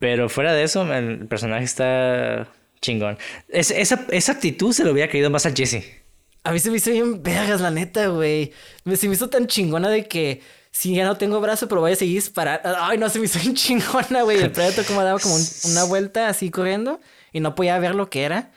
[0.00, 3.16] Pero fuera de eso, el personaje está chingón.
[3.48, 6.05] esa, esa actitud se lo hubiera querido más a Jesse.
[6.46, 8.52] A mí se me hizo bien vergas, la neta, güey.
[8.94, 11.96] Se me hizo tan chingona de que si ya no tengo brazo, pero voy a
[11.96, 12.72] seguir disparando.
[12.78, 14.38] Ay, no, se me hizo bien chingona, güey.
[14.38, 15.34] El Predator como daba como
[15.64, 17.00] una vuelta así corriendo
[17.32, 18.52] y no podía ver lo que era.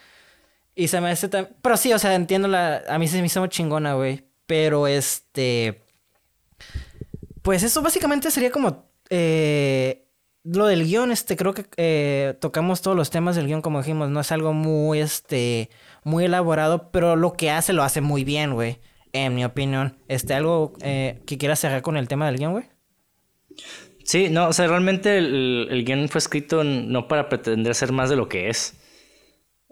[0.76, 1.50] Y se me hace tan...
[1.64, 2.84] Pero sí, o sea, entiendo la...
[2.88, 4.24] A mí se me hizo muy chingona, güey.
[4.46, 5.84] Pero este...
[7.42, 8.88] Pues eso básicamente sería como...
[9.10, 10.06] Eh...
[10.44, 14.10] Lo del guion, este, creo que eh, tocamos todos los temas del guion, como dijimos,
[14.10, 15.70] no es algo muy, este,
[16.04, 18.80] muy elaborado, pero lo que hace lo hace muy bien, güey.
[19.12, 19.98] En mi opinión.
[20.08, 22.66] Este, ¿algo eh, que quieras cerrar con el tema del guion, güey?
[24.04, 28.10] Sí, no, o sea, realmente el, el guion fue escrito no para pretender ser más
[28.10, 28.76] de lo que es.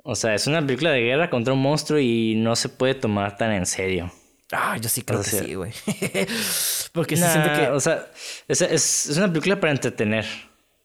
[0.03, 3.35] O sea, es una película de guerra contra un monstruo y no se puede tomar
[3.35, 4.11] tan en serio.
[4.51, 5.73] Ah, yo sí creo que sí, güey.
[6.93, 7.67] Porque se siente que.
[7.67, 8.07] O sea,
[8.47, 10.25] es, es, es, una película para entretener.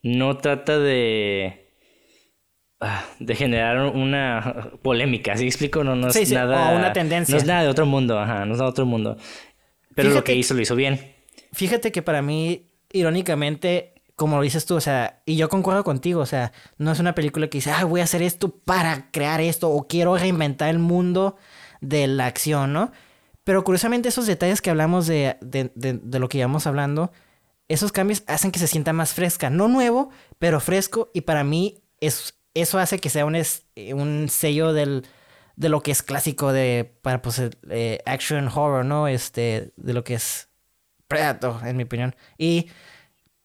[0.01, 1.62] No trata de
[3.19, 5.83] de generar una polémica, ¿sí explico?
[5.83, 6.71] No, no es nada...
[6.71, 7.33] O una tendencia.
[7.33, 9.17] No es nada de otro mundo, ajá, no es nada de otro mundo.
[9.95, 11.13] Pero lo que hizo, lo hizo bien.
[11.51, 16.21] Fíjate que para mí, irónicamente, como lo dices tú, o sea, y yo concuerdo contigo,
[16.21, 19.39] o sea, no es una película que dice, ah, voy a hacer esto para crear
[19.41, 21.37] esto, o quiero reinventar el mundo
[21.81, 22.91] de la acción, ¿no?
[23.43, 27.11] Pero curiosamente esos detalles que hablamos de, de, de, de lo que íbamos hablando,
[27.67, 29.49] esos cambios hacen que se sienta más fresca.
[29.49, 30.09] No nuevo,
[30.39, 35.05] pero fresco, y para mí es, eso hace que sea un, eh, un sello del,
[35.55, 39.07] de lo que es clásico de para pues eh, action horror, ¿no?
[39.07, 40.49] Este, de lo que es
[41.07, 42.15] Predator, en mi opinión.
[42.37, 42.69] Y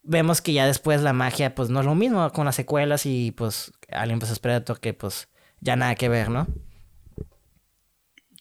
[0.03, 3.33] vemos que ya después la magia, pues no es lo mismo con las secuelas y
[3.33, 5.29] pues Alien vs Predator, que pues
[5.61, 6.47] ya nada que ver, ¿no?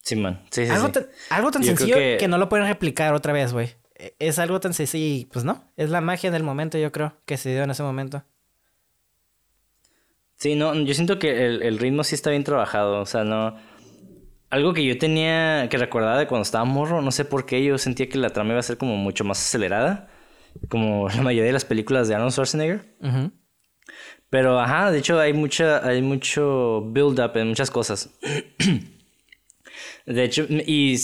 [0.01, 0.41] Sí, man.
[0.51, 2.18] Sí, sí, algo, Tan, algo tan sencillo que...
[2.18, 2.28] que...
[2.30, 3.76] no lo pueden replicar otra vez, güey.
[3.95, 5.70] E, es algo tan sencillo y pues no.
[5.76, 8.24] Es la magia del momento, yo creo, que se dio en ese momento.
[10.38, 13.57] Sí, no, yo siento que el, ritmo sí está bien trabajado, o sea, no...
[14.51, 17.77] algo que yo tenía que recordar de cuando estaba morro, no sé por qué yo
[17.79, 20.09] sentía que la trama iba a ser como mucho más acelerada,
[20.69, 22.85] como la mayoría de las películas de Arnold Schwarzenegger.
[24.29, 28.11] Pero ajá, de hecho hay mucha hay mucho build up en muchas cosas.
[30.05, 30.97] de hecho y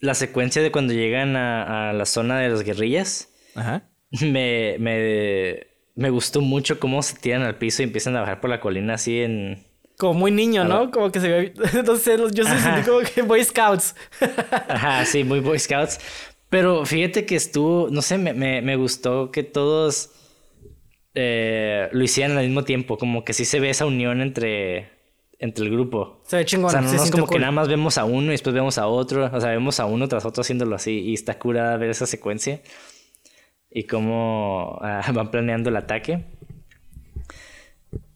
[0.00, 3.88] la secuencia de cuando llegan a, a la zona de las guerrillas ajá.
[4.20, 8.50] Me, me me gustó mucho cómo se tiran al piso y empiezan a bajar por
[8.50, 9.66] la colina así en
[9.96, 10.90] como muy niño, ¿no?
[10.90, 11.54] Como que se ve.
[11.72, 13.94] Entonces, yo se sentí como que Boy Scouts.
[14.68, 15.98] Ajá, sí, muy Boy Scouts.
[16.50, 17.88] Pero fíjate que estuvo.
[17.90, 20.10] No sé, me, me, me gustó que todos
[21.14, 22.98] eh, lo hicieran al mismo tiempo.
[22.98, 24.94] Como que sí se ve esa unión entre.
[25.38, 26.22] Entre el grupo.
[26.26, 26.66] Se ve chingón.
[26.66, 28.86] O sea, no, es como que nada más vemos a uno y después vemos a
[28.86, 29.30] otro.
[29.32, 30.98] O sea, vemos a uno tras otro haciéndolo así.
[31.00, 32.60] Y está curada ver esa secuencia.
[33.76, 36.24] Y cómo ah, van planeando el ataque.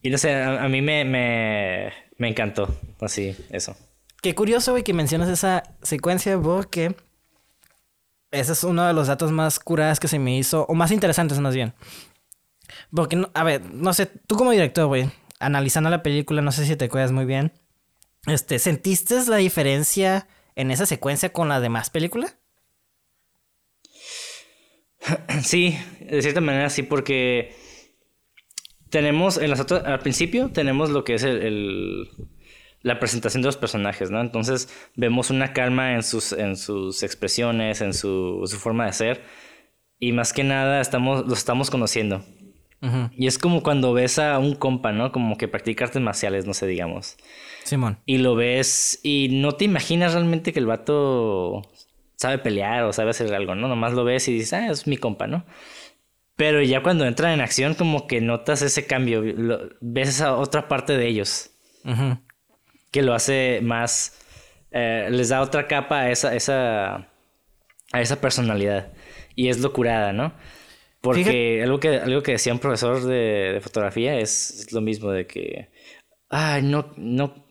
[0.01, 2.75] Y no sé, a, mí me, me, me, encantó.
[2.99, 3.77] Así, eso.
[4.23, 6.97] Qué curioso, güey, que mencionas esa secuencia porque
[8.31, 11.39] ese es uno de los datos más curadas que se me hizo, o más interesantes
[11.41, 11.75] más bien.
[12.91, 16.75] Porque, a ver, no sé, tú como director, güey, analizando la película, no sé si
[16.75, 17.53] te acuerdas muy bien.
[18.25, 22.35] Este, ¿sentiste la diferencia en esa secuencia con la demás película?
[25.43, 27.55] Sí, de cierta manera sí, porque
[28.91, 32.09] tenemos, en las otras, al principio tenemos lo que es el,
[32.83, 34.21] la presentación de los personajes, ¿no?
[34.21, 39.23] Entonces vemos una calma en sus, en sus expresiones, en su, su forma de ser.
[39.99, 42.25] Y más que nada estamos, los estamos conociendo.
[43.15, 45.13] Y es como cuando ves a un compa, ¿no?
[45.13, 47.19] Como que practica artes marciales, no sé, digamos.
[47.65, 47.99] Simón.
[48.07, 51.61] Y lo ves y no te imaginas realmente que el vato
[52.21, 53.67] sabe pelear o sabe hacer algo, ¿no?
[53.67, 55.47] Nomás lo ves y dices, ah, es mi compa, ¿no?
[56.37, 59.23] Pero ya cuando entran en acción, como que notas ese cambio,
[59.81, 61.51] ves esa otra parte de ellos.
[62.91, 64.19] Que lo hace más.
[64.71, 67.09] Eh, les da otra capa a esa, esa,
[67.93, 68.93] a esa personalidad.
[69.35, 70.35] Y es locurada, ¿no?
[71.01, 75.71] Porque algo que, algo que decía un profesor de, fotografía es, lo mismo de que.
[76.29, 77.47] Ay, no, no.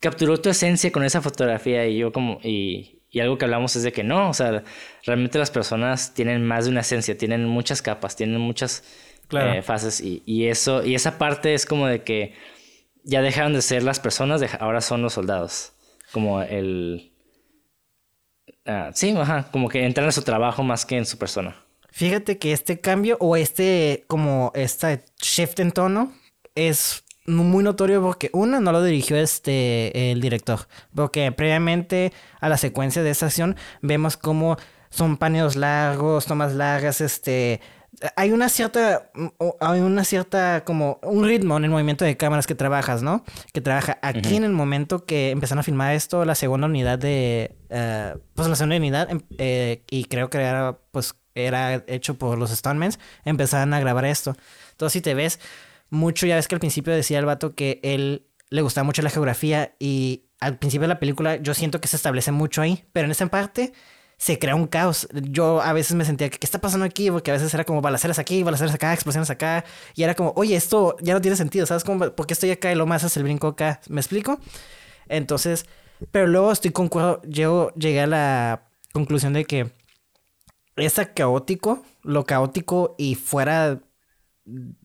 [0.00, 1.86] Capturó tu esencia con esa fotografía.
[1.86, 2.40] Y yo, como.
[2.42, 4.64] Y, y algo que hablamos es de que no, o sea,
[5.06, 8.82] realmente las personas tienen más de una esencia, tienen muchas capas, tienen muchas
[9.30, 12.34] eh, fases y, eso, y esa parte es como de que
[13.04, 15.74] ya dejaron de ser las personas, ahora son los soldados.
[16.10, 17.12] Como el...
[18.66, 21.54] Ah, sí, ajá, como que entran en su trabajo más que en su persona.
[21.92, 26.12] Fíjate que este cambio o este, como este shift en tono
[26.56, 32.56] es muy notorio porque una no lo dirigió este el director porque previamente a la
[32.56, 34.56] secuencia de esa acción vemos como
[34.90, 37.60] son paneos largos tomas largas este
[38.16, 39.10] hay una cierta
[39.60, 43.60] hay una cierta como un ritmo en el movimiento de cámaras que trabajas no que
[43.60, 48.14] trabaja aquí en el momento que empezaron a filmar esto la segunda unidad de eh,
[48.34, 52.50] pues la segunda unidad em, eh, y creo que era pues era hecho por los
[52.50, 52.92] stuntmen
[53.24, 54.36] empezaron a grabar esto.
[54.72, 55.40] Entonces si te ves
[55.90, 59.10] mucho, ya ves que al principio decía el vato que él le gustaba mucho la
[59.10, 63.06] geografía y al principio de la película yo siento que se establece mucho ahí, pero
[63.06, 63.72] en esa parte
[64.16, 65.08] se crea un caos.
[65.12, 67.80] Yo a veces me sentía que qué está pasando aquí, porque a veces era como
[67.80, 69.64] balaceras aquí, balaceras acá, explosiones acá,
[69.94, 71.84] y era como, oye, esto ya no tiene sentido, ¿sabes?
[71.84, 73.80] Como, ¿Por qué estoy acá y lo más hace el brinco acá?
[73.88, 74.38] ¿Me explico?
[75.08, 75.66] Entonces,
[76.10, 79.72] pero luego estoy concuerdo, yo llegué a la conclusión de que
[80.76, 83.80] es caótico, lo caótico y fuera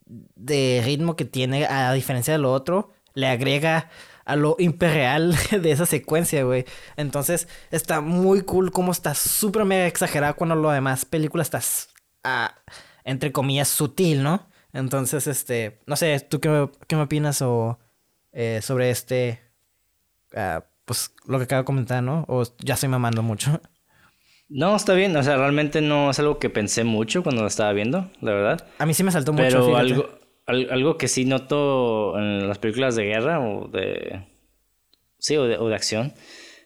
[0.09, 3.89] de ritmo que tiene, a diferencia de lo otro, le agrega
[4.25, 6.65] a lo imperial de esa secuencia, güey.
[6.97, 11.61] Entonces, está muy cool como está súper mega exagerado cuando lo demás película está,
[13.03, 14.47] entre comillas, sutil, ¿no?
[14.73, 17.79] Entonces, este, no sé, ¿tú qué, me opinas o,
[18.31, 19.41] eh, sobre este,
[20.35, 22.25] ah, pues, lo que acabo de comentar, ¿no?
[22.27, 23.59] O ya estoy mamando mucho.
[24.49, 25.15] No, está bien.
[25.15, 28.67] O sea, realmente no es algo que pensé mucho cuando lo estaba viendo, la verdad.
[28.79, 29.45] A mí sí me saltó mucho.
[29.45, 30.09] Pero algo,
[30.47, 34.25] algo que sí noto en las películas de guerra o de.
[35.19, 36.13] Sí, o de, o de acción.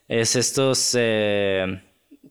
[0.07, 1.81] Es estos eh,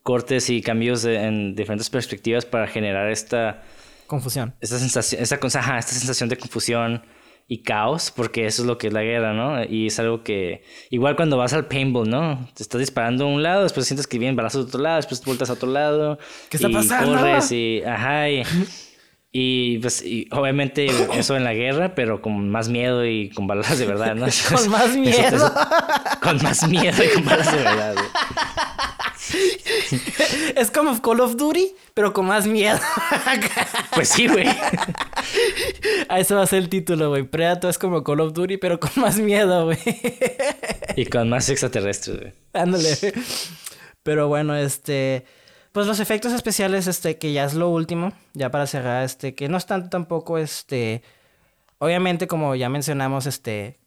[0.03, 3.63] cortes y cambios en diferentes perspectivas para generar esta.
[4.07, 4.55] Confusión.
[4.61, 7.03] Esta sensación, esta, esta sensación de confusión
[7.49, 9.63] y caos, porque eso es lo que es la guerra, ¿no?
[9.65, 12.49] Y es algo que, igual cuando vas al paintball, ¿no?
[12.55, 15.21] Te estás disparando a un lado, después sientes que vienen balazos de otro lado, después
[15.21, 16.19] te vueltas a otro lado.
[16.49, 17.19] ¿Qué está y pasando?
[17.19, 18.29] Corres y, ajá,
[19.35, 23.79] y, pues, y obviamente eso en la guerra, pero con más miedo y con balas
[23.79, 24.27] de verdad, ¿no?
[24.55, 25.53] con más miedo.
[26.23, 27.95] con más miedo y con balas de verdad.
[30.57, 32.79] es como Call of Duty, pero con más miedo.
[33.95, 34.47] pues sí, güey.
[36.09, 37.23] A eso va a ser el título, güey.
[37.23, 39.79] Predator es como Call of Duty, pero con más miedo, güey.
[40.97, 42.33] y con más extraterrestres, güey.
[42.53, 42.97] Ándale.
[44.03, 45.25] Pero bueno, este.
[45.73, 49.49] Pues los efectos especiales, este, que ya es lo último, ya para cerrar, este, que
[49.49, 51.03] no están tampoco, este.
[51.79, 53.79] Obviamente, como ya mencionamos, este.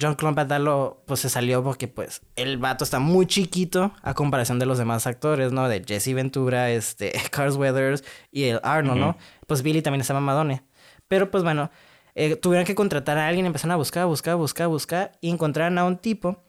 [0.00, 4.66] John Clompatalo, pues se salió porque, pues, el vato está muy chiquito a comparación de
[4.66, 5.68] los demás actores, ¿no?
[5.68, 9.16] De Jesse Ventura, este, Cars Weathers y el Arnold, ¿no?
[9.46, 10.64] Pues Billy también está mamadone.
[11.08, 11.70] Pero, pues bueno,
[12.14, 15.84] eh, tuvieron que contratar a alguien, empezaron a buscar, buscar, buscar, buscar, y encontraron a
[15.84, 16.44] un tipo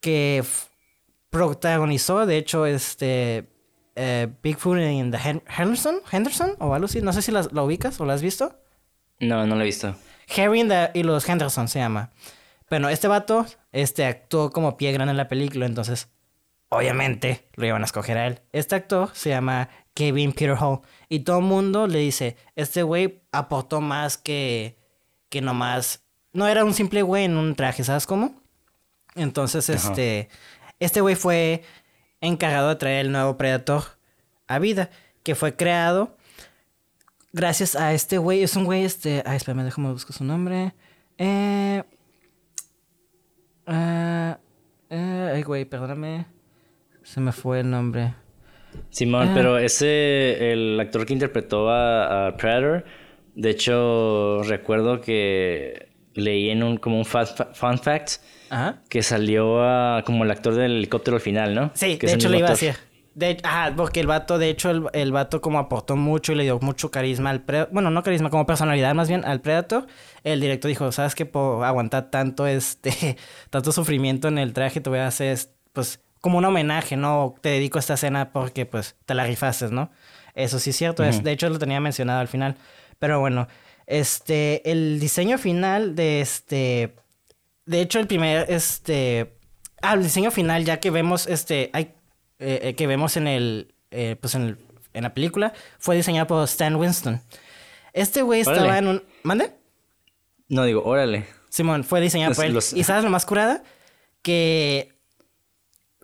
[0.00, 0.44] que
[1.30, 3.48] protagonizó, de hecho, este
[3.96, 7.00] eh, Bigfoot en The Henderson, Henderson o algo así.
[7.00, 8.60] No sé si la, ubicas o la has visto.
[9.20, 9.96] No, no la he visto.
[10.36, 12.10] Harry y los Henderson se llama.
[12.68, 16.08] Bueno, este vato este, actuó como pie grande en la película, entonces
[16.68, 18.40] obviamente lo iban a escoger a él.
[18.52, 23.22] Este actor se llama Kevin Peter Hall y todo el mundo le dice, este güey
[23.32, 24.78] aportó más que,
[25.28, 26.02] que nomás...
[26.32, 28.34] No era un simple güey en un traje, ¿sabes cómo?
[29.14, 30.28] Entonces, este...
[30.78, 31.62] Este güey fue
[32.20, 33.82] encargado de traer el nuevo Predator
[34.46, 34.90] a vida,
[35.22, 36.16] que fue creado
[37.32, 38.42] gracias a este güey.
[38.42, 39.22] Es un güey, este.
[39.24, 40.74] Ay, espérame, déjame buscar su nombre.
[41.18, 41.84] Eh.
[43.66, 44.34] Eh
[44.90, 46.26] ay, güey, perdóname.
[47.02, 48.14] Se me fue el nombre.
[48.90, 49.66] Simón, pero eh.
[49.66, 52.84] ese, el actor que interpretó a, Predator,
[53.34, 58.82] de hecho, recuerdo que leí en un, como un fun fact Ajá.
[58.88, 59.60] que salió
[60.04, 61.70] como el actor del helicóptero al final, ¿no?
[61.74, 62.74] Sí, de hecho lo iba a decir.
[63.16, 66.44] De, ajá, porque el vato, de hecho, el, el, vato como aportó mucho y le
[66.44, 67.72] dio mucho carisma al Predator.
[67.72, 69.86] Bueno, no carisma, como personalidad más bien al Predator.
[70.22, 71.26] El director dijo, ¿sabes qué?
[71.26, 73.16] Por aguantar tanto, este,
[73.50, 75.38] tanto sufrimiento en el traje, te voy a hacer,
[75.72, 77.34] pues, como un homenaje, ¿no?
[77.40, 79.90] Te dedico a esta escena porque, pues, te la rifaste, ¿no?
[80.34, 81.02] Eso sí es cierto.
[81.02, 82.56] es, de hecho, lo tenía mencionado al final.
[82.98, 83.48] Pero bueno,
[83.86, 86.94] este, el diseño final de este
[87.66, 89.32] de hecho, el primer, este...
[89.82, 91.70] Ah, el diseño final, ya que vemos, este...
[91.72, 91.95] Hay,
[92.38, 93.74] eh, eh, que vemos en el...
[93.90, 94.58] Eh, pues en, el,
[94.94, 97.20] en la película, fue diseñado por Stan Winston.
[97.92, 99.04] Este güey estaba en un...
[99.22, 99.52] ¿Mande?
[100.48, 101.26] No, digo, órale.
[101.48, 102.56] Simón, fue diseñado por él.
[102.56, 103.62] ¿Y sabes lo más curada?
[104.22, 104.94] Que...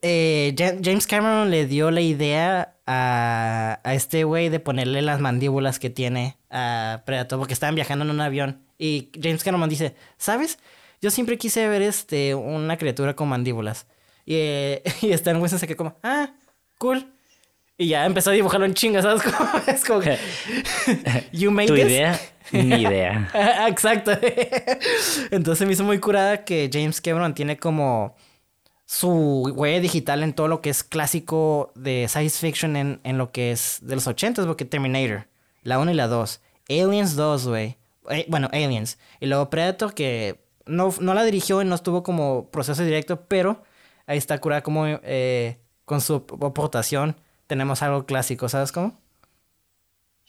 [0.02, 5.90] James Cameron le dio la idea a, a este güey de ponerle las mandíbulas que
[5.90, 8.62] tiene a Predator porque estaban viajando en un avión.
[8.78, 10.58] Y James Cameron dice, ¿sabes?
[11.00, 13.86] Yo siempre quise ver este, una criatura con mandíbulas.
[14.32, 16.30] Y, eh, y Stan Winston se quedó como, ah,
[16.78, 17.06] cool.
[17.76, 19.22] Y ya empezó a dibujarlo en chingas, ¿sabes?
[19.66, 20.16] es como que...
[21.32, 22.18] you made ¿Tu idea?
[22.50, 23.30] Mi idea.
[23.68, 24.12] Exacto.
[25.30, 28.14] Entonces me hizo muy curada que James Cameron tiene como
[28.86, 33.32] su huella digital en todo lo que es clásico de science fiction en, en lo
[33.32, 35.26] que es de los 80 porque Terminator,
[35.62, 36.40] la 1 y la 2.
[36.68, 37.76] Aliens 2, güey.
[38.10, 38.98] Eh, bueno, Aliens.
[39.20, 43.62] Y luego Predator, que no, no la dirigió y no estuvo como proceso directo, pero
[44.06, 48.98] ahí está curada como eh, con su aportación tenemos algo clásico, ¿sabes cómo?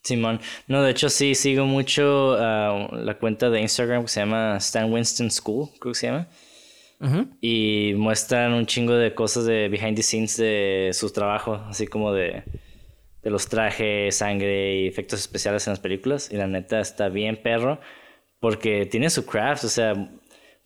[0.04, 4.58] Simón, no, de hecho sí, sigo mucho ah, la cuenta de Instagram que se llama
[4.58, 6.28] Stan Winston School, creo que se llama.
[7.42, 12.14] Y muestran un chingo de cosas de behind the scenes de su trabajo, así como
[12.14, 12.44] de,
[13.22, 16.30] de los trajes, sangre y efectos especiales en las películas.
[16.32, 17.80] Y la neta está bien perro,
[18.40, 19.94] porque tiene su craft, o sea,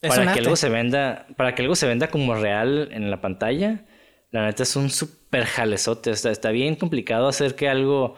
[0.01, 3.85] para que algo se venda, para que algo se venda como real en la pantalla,
[4.31, 6.11] la neta es un súper jalezote.
[6.11, 8.15] Está, está bien complicado hacer que algo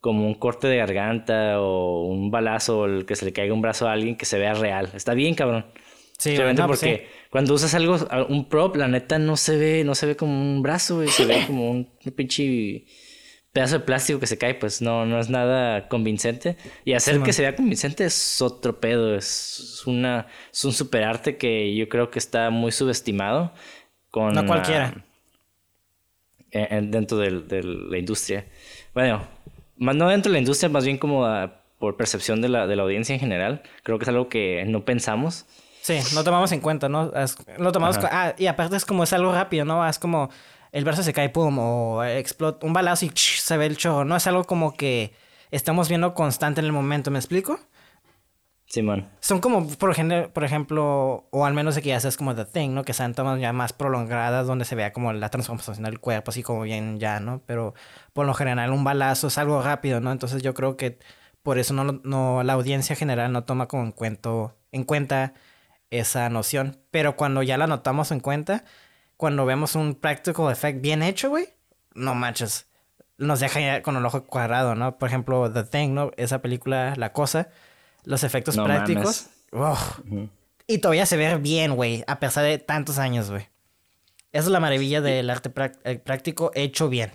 [0.00, 3.62] como un corte de garganta o un balazo o el que se le caiga un
[3.62, 4.90] brazo a alguien que se vea real.
[4.94, 5.64] Está bien, cabrón.
[6.18, 7.96] Sí, pues porque cuando usas algo,
[8.28, 11.44] un prop, la neta no se ve, no se ve como un brazo, se ve
[11.46, 12.84] como un, un pinche
[13.54, 16.56] pedazo de plástico que se cae, pues no, no es nada convincente.
[16.84, 21.74] Y hacer que se vea convincente es otro pedo, es una es un superarte que
[21.74, 23.52] yo creo que está muy subestimado
[24.10, 25.04] con no cualquiera
[26.52, 28.44] dentro de, la industria.
[28.92, 29.22] Bueno,
[29.76, 31.24] más no dentro de la industria, más bien como
[31.78, 33.62] por percepción de la, de la audiencia en general.
[33.82, 35.46] Creo que es algo que no pensamos.
[35.80, 37.12] Sí, no tomamos en cuenta, ¿no?
[37.58, 37.98] lo tomamos...
[38.02, 39.86] Ah, y aparte es como es algo rápido, ¿no?
[39.86, 40.30] Es como
[40.74, 44.04] el brazo se cae, pum, o explota un balazo y se ve el chorro.
[44.04, 45.14] No es algo como que
[45.52, 47.60] estamos viendo constante en el momento, ¿me explico?
[48.66, 49.08] Simón.
[49.20, 52.70] Son como, por, ejemplo, por ejemplo, o al menos aquí ya es como The Thing,
[52.74, 52.82] ¿no?
[52.82, 56.42] Que sean tomas ya más prolongadas donde se vea como la transformación del cuerpo, así
[56.42, 57.40] como bien ya, ¿no?
[57.46, 57.74] Pero
[58.12, 60.10] por lo general un balazo es algo rápido, ¿no?
[60.10, 60.98] Entonces yo creo que
[61.44, 65.34] por eso no, no la audiencia general no toma como en, cuento, en cuenta
[65.90, 66.80] esa noción.
[66.90, 68.64] Pero cuando ya la notamos en cuenta,
[69.16, 71.48] cuando vemos un practical effect bien hecho, güey,
[71.94, 72.66] no manches.
[73.16, 74.98] Nos deja ya con el ojo cuadrado, ¿no?
[74.98, 76.10] Por ejemplo, The Thing, ¿no?
[76.16, 77.48] Esa película, La Cosa,
[78.04, 79.28] los efectos prácticos.
[80.66, 83.48] Y todavía se ve bien, güey, a pesar de tantos años, güey.
[84.32, 85.52] Esa es la maravilla del arte
[85.84, 87.12] eh, práctico hecho bien.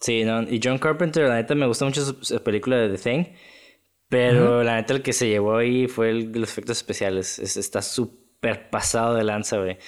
[0.00, 3.24] Sí, no, y John Carpenter, la neta, me gusta mucho su, película de The Thing.
[4.08, 7.38] Pero la neta, el que se llevó ahí fue el, los efectos especiales.
[7.38, 9.78] está súper pasado de lanza, güey.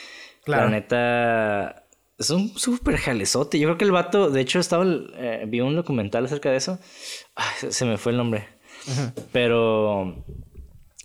[0.46, 0.66] Claro.
[0.66, 1.86] La neta,
[2.18, 3.58] es un súper jalezote.
[3.58, 6.78] Yo creo que el vato, de hecho, estaba, eh, vi un documental acerca de eso.
[7.68, 8.46] se me fue el nombre.
[9.32, 10.24] Pero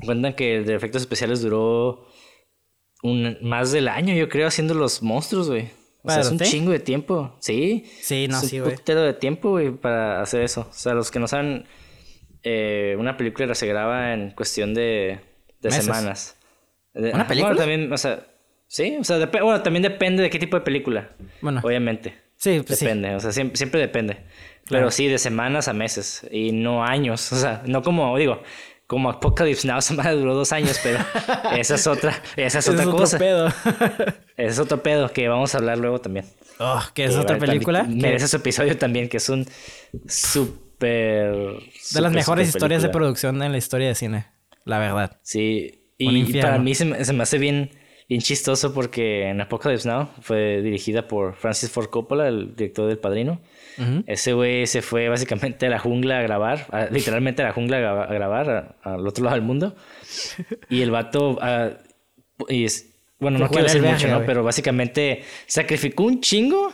[0.06, 2.06] cuentan que el de efectos especiales duró
[3.02, 5.70] un, más del año, yo creo, haciendo los monstruos, güey.
[6.04, 7.36] O sea, es un chingo de tiempo.
[7.40, 7.86] Sí.
[8.00, 8.72] Sí, no, sí, güey.
[8.72, 10.68] Un putero de tiempo, güey, para hacer eso.
[10.70, 11.66] O sea, los que no saben,
[12.44, 15.20] eh, una película se graba en cuestión de,
[15.62, 16.38] de semanas.
[16.94, 17.54] ¿Una película?
[17.54, 18.31] Bueno, también, o sea,
[18.72, 21.12] sí, o sea, bueno, también depende de qué tipo de película.
[21.42, 21.62] Bueno.
[21.64, 22.16] Obviamente.
[22.38, 24.18] Sí, pues Depende, o sea, siempre, siempre depende.
[24.68, 27.32] Pero sí, de semanas a meses y no años.
[27.34, 28.42] O sea, no como, digo,
[28.88, 31.00] como Apocalypse Now se duró dos años, pero
[31.56, 33.18] esa es otra, esa es otra cosa.
[33.18, 33.48] Pedo.
[34.38, 36.26] es otro pedo que vamos a hablar luego también.
[36.60, 37.84] Oh, que es otra película.
[37.84, 39.48] Merece su episodio también, que es un
[40.08, 41.34] súper...
[41.94, 44.28] De las mejores historias de producción en la historia de cine,
[44.66, 45.20] la verdad.
[45.24, 47.72] Sí, y, para mí se me, se me hace bien,
[48.12, 52.98] bien chistoso porque en Apocalypse Now fue dirigida por Francis Ford Coppola, el director del
[52.98, 53.40] Padrino.
[54.06, 58.14] Ese güey se fue básicamente a la jungla a grabar, literalmente a la jungla a,
[58.14, 59.78] grabar, al otro lado del mundo.
[60.70, 61.70] Y el vato, ah,
[62.50, 62.68] y
[63.18, 64.26] bueno, no quiero decir mucho, ¿no?
[64.26, 66.74] Pero básicamente sacrificó un chingo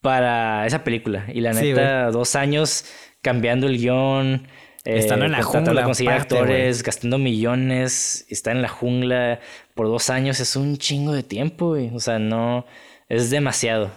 [0.00, 1.26] para esa película.
[1.34, 2.84] Y la neta, dos años
[3.20, 4.46] cambiando el guion.
[4.84, 5.84] Estando en la jungla.
[5.84, 9.40] conseguir actores, gastando millones, estar en la jungla
[9.74, 11.90] por dos años es un chingo de tiempo, güey.
[11.94, 12.64] O sea, no.
[13.08, 13.90] Es demasiado.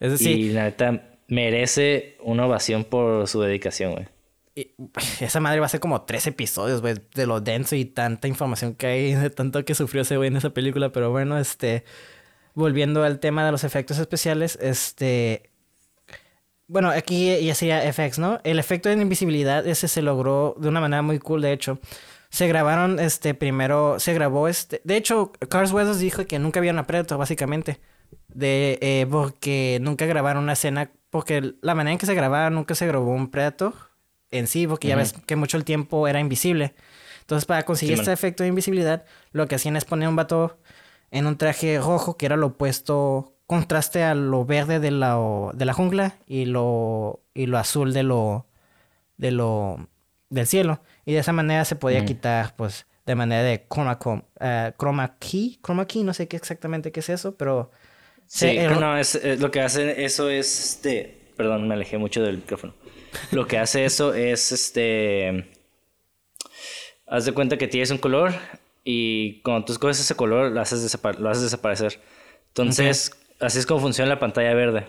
[0.00, 4.08] Es decir, y la neta, merece una ovación por su dedicación, güey.
[5.20, 8.74] Esa madre va a ser como tres episodios, güey, de lo denso y tanta información
[8.74, 10.90] que hay, de tanto que sufrió ese güey en esa película.
[10.92, 11.84] Pero bueno, este.
[12.54, 15.50] Volviendo al tema de los efectos especiales, este.
[16.68, 18.40] Bueno, aquí ya sería FX, ¿no?
[18.42, 21.78] El efecto de invisibilidad, ese se logró de una manera muy cool, de hecho.
[22.28, 24.80] Se grabaron, este, primero, se grabó, este.
[24.84, 27.80] De hecho, Cars Weathers dijo que nunca habían Predator, básicamente.
[28.28, 32.74] De, eh, porque nunca grabaron una escena porque la manera en que se grababa nunca
[32.74, 33.72] se grabó un Predator
[34.30, 36.74] en sí, porque ya ves que mucho el tiempo era invisible.
[37.20, 40.58] Entonces, para conseguir este efecto de invisibilidad, lo que hacían es poner un vato
[41.10, 45.18] en un traje rojo, que era lo opuesto, contraste a lo verde de la,
[45.54, 48.46] de la jungla y lo, y lo azul de lo,
[49.16, 49.88] de lo,
[50.30, 50.80] del cielo.
[51.04, 55.58] Y de esa manera se podía quitar, pues, de manera de chroma, uh, chroma key,
[55.64, 57.70] chroma key, no sé qué exactamente qué es eso, pero
[58.26, 62.38] Sí, no, es, eh, lo que hace eso es, este, perdón, me alejé mucho del
[62.38, 62.74] micrófono.
[63.30, 65.48] Lo que hace eso es, este,
[67.06, 68.34] haz de cuenta que tienes un color
[68.84, 72.00] y cuando tú escoges ese color lo haces, lo haces desaparecer.
[72.48, 74.86] Entonces, así es como funciona la pantalla verde.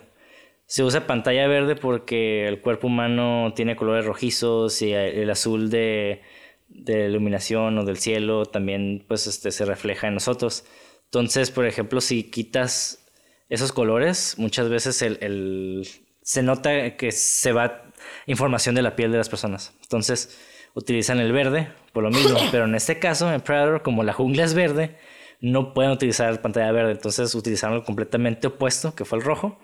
[0.66, 6.22] Se usa pantalla verde porque el cuerpo humano tiene colores rojizos y el azul de,
[6.68, 10.66] de iluminación o del cielo también pues este, se refleja en nosotros.
[11.06, 13.06] Entonces, por ejemplo, si quitas
[13.50, 15.88] esos colores, muchas veces el,
[16.22, 17.84] se nota que se va
[18.26, 19.74] información de la piel de las personas.
[19.84, 20.38] Entonces,
[20.74, 22.38] utilizan el verde por lo mismo.
[22.52, 24.98] Pero en este caso, en Predator, como la jungla es verde,
[25.40, 26.92] no pueden utilizar pantalla verde.
[26.92, 29.60] Entonces, utilizaron lo completamente opuesto, que fue el rojo,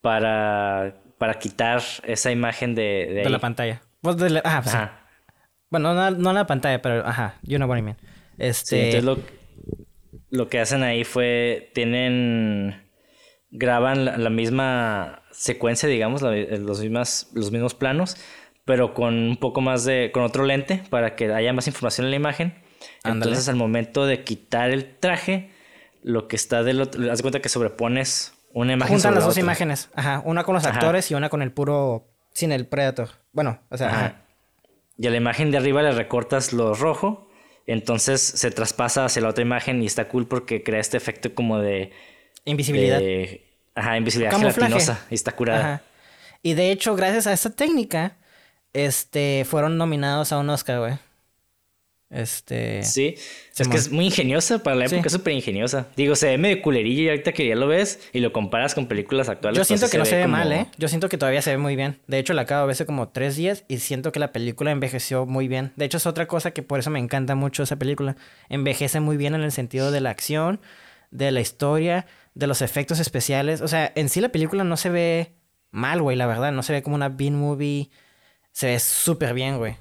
[0.00, 3.82] Para, para quitar esa imagen de, de, la pantalla.
[4.00, 4.16] Pues
[5.70, 7.96] Bueno, no, no, la pantalla, pero ajá, you know what I mean.
[8.38, 8.96] Este...
[8.96, 9.18] entonces lo,
[10.30, 12.88] lo que hacen ahí fue, tienen
[13.50, 18.16] graban la, misma secuencia, digamos, eh, los, mismas, los mismos planos,
[18.64, 22.10] pero con un poco más de, con otro lente para que haya más información en
[22.10, 22.54] la imagen.
[23.04, 25.50] Entonces al momento de quitar el traje,
[26.02, 28.94] lo que está del otro, haz cuenta que sobrepones una imagen.
[28.94, 32.52] Juntan las dos imágenes, ajá, una con los actores y una con el puro, sin
[32.52, 33.10] el Predator.
[33.32, 34.22] Bueno, o sea, ajá.
[34.96, 37.28] Y a la imagen de arriba le recortas lo rojo,
[37.66, 41.58] entonces se traspasa hacia la otra imagen y está cool porque crea este efecto como
[41.58, 41.92] de
[42.44, 43.00] Invisibilidad.
[43.74, 45.06] ajá, invisibilidad gelatinosa.
[45.10, 45.82] Y está curada.
[46.42, 48.16] Y de hecho, gracias a esta técnica,
[48.72, 50.94] este, fueron nominados a un Oscar, güey.
[52.10, 52.82] Este.
[52.84, 53.16] Sí,
[53.58, 55.88] es que es muy ingeniosa para la época, es súper ingeniosa.
[55.94, 58.86] Digo, se ve medio culerillo y ahorita que ya lo ves y lo comparas con
[58.86, 59.58] películas actuales.
[59.58, 60.66] Yo siento pues, que no se ve mal, ¿eh?
[60.78, 61.98] Yo siento que todavía se ve muy bien.
[62.06, 64.70] De hecho, la acabo de ver hace como tres días y siento que la película
[64.70, 65.72] envejeció muy bien.
[65.76, 68.16] De hecho, es otra cosa que por eso me encanta mucho esa película.
[68.48, 70.60] Envejece muy bien en el sentido de la acción,
[71.10, 73.60] de la historia, de los efectos especiales.
[73.60, 75.32] O sea, en sí la película no se ve
[75.72, 76.52] mal, güey, la verdad.
[76.52, 77.90] No se ve como una B-movie.
[78.52, 79.76] Se ve súper bien, güey.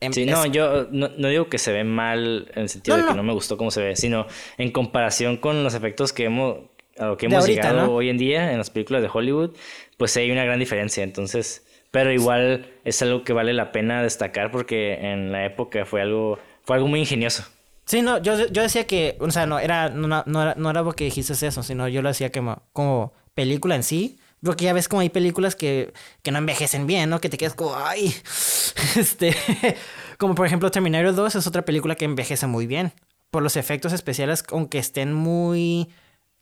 [0.00, 2.96] Em, Sí, es- no, yo no, no digo que se ve mal en el sentido
[2.96, 3.18] No, de que no.
[3.18, 4.26] no me gustó cómo se ve, sino
[4.56, 6.58] en comparación con los efectos que hemos,
[6.98, 9.50] a lo que hemos ahorita, llegado hoy en día en las películas de Hollywood,
[9.96, 11.02] pues hay una gran diferencia.
[11.04, 16.02] Entonces, pero igual es algo que vale la pena destacar porque en la época fue
[16.02, 17.44] algo, fue algo muy ingenioso.
[17.86, 20.84] Sí, no, yo, yo decía que, o sea, no era, no, no era, no era
[20.84, 24.18] porque dijiste eso, sino yo lo hacía como, como película en sí.
[24.42, 25.92] Porque ya ves como hay películas que,
[26.22, 27.20] que no envejecen bien, ¿no?
[27.20, 28.14] Que te quedas como, ay,
[28.96, 29.34] este,
[30.18, 32.92] como por ejemplo Terminator 2 es otra película que envejece muy bien.
[33.30, 35.90] Por los efectos especiales, aunque estén muy,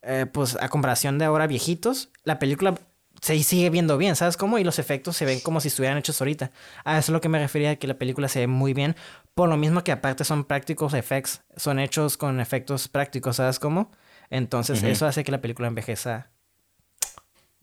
[0.03, 2.75] eh, pues a comparación de ahora viejitos, la película
[3.21, 4.59] se sigue viendo bien, ¿sabes cómo?
[4.59, 6.51] Y los efectos se ven como si estuvieran hechos ahorita.
[6.85, 8.95] A eso es lo que me refería, que la película se ve muy bien.
[9.33, 13.91] Por lo mismo que aparte son prácticos effects, son hechos con efectos prácticos, ¿sabes cómo?
[14.29, 16.29] Entonces eso hace que la película envejeza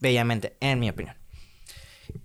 [0.04, 1.16] bellamente, en mi opinión.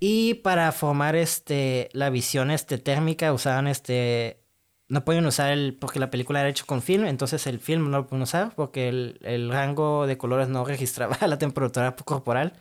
[0.01, 4.43] Y para formar este la visión este térmica usaban este
[4.89, 7.99] no pueden usar el porque la película era hecha con film, entonces el film no
[7.99, 12.53] lo pueden usar porque el, el rango de colores no registraba la temperatura corporal.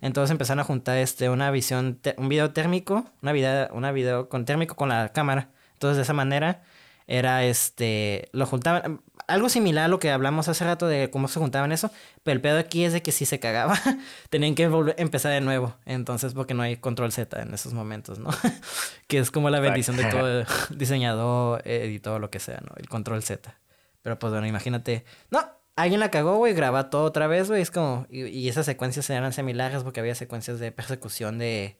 [0.00, 4.46] Entonces empezaron a juntar este una visión un video térmico, una video una video con
[4.46, 5.50] térmico con la cámara.
[5.74, 6.62] Entonces de esa manera
[7.06, 11.40] era este lo juntaban algo similar a lo que hablamos hace rato de cómo se
[11.40, 11.90] juntaban eso,
[12.22, 13.78] pero el pedo aquí es de que si se cagaba,
[14.30, 15.74] tenían que volver, empezar de nuevo.
[15.86, 18.30] Entonces, porque no hay control Z en esos momentos, ¿no?
[19.06, 22.74] que es como la bendición de todo diseñador, editor, lo que sea, ¿no?
[22.76, 23.58] El control Z.
[24.02, 25.40] Pero pues bueno, imagínate, no,
[25.76, 29.08] alguien la cagó, güey, graba todo otra vez, güey, es como, y, y esas secuencias
[29.10, 31.78] eran similares porque había secuencias de persecución de,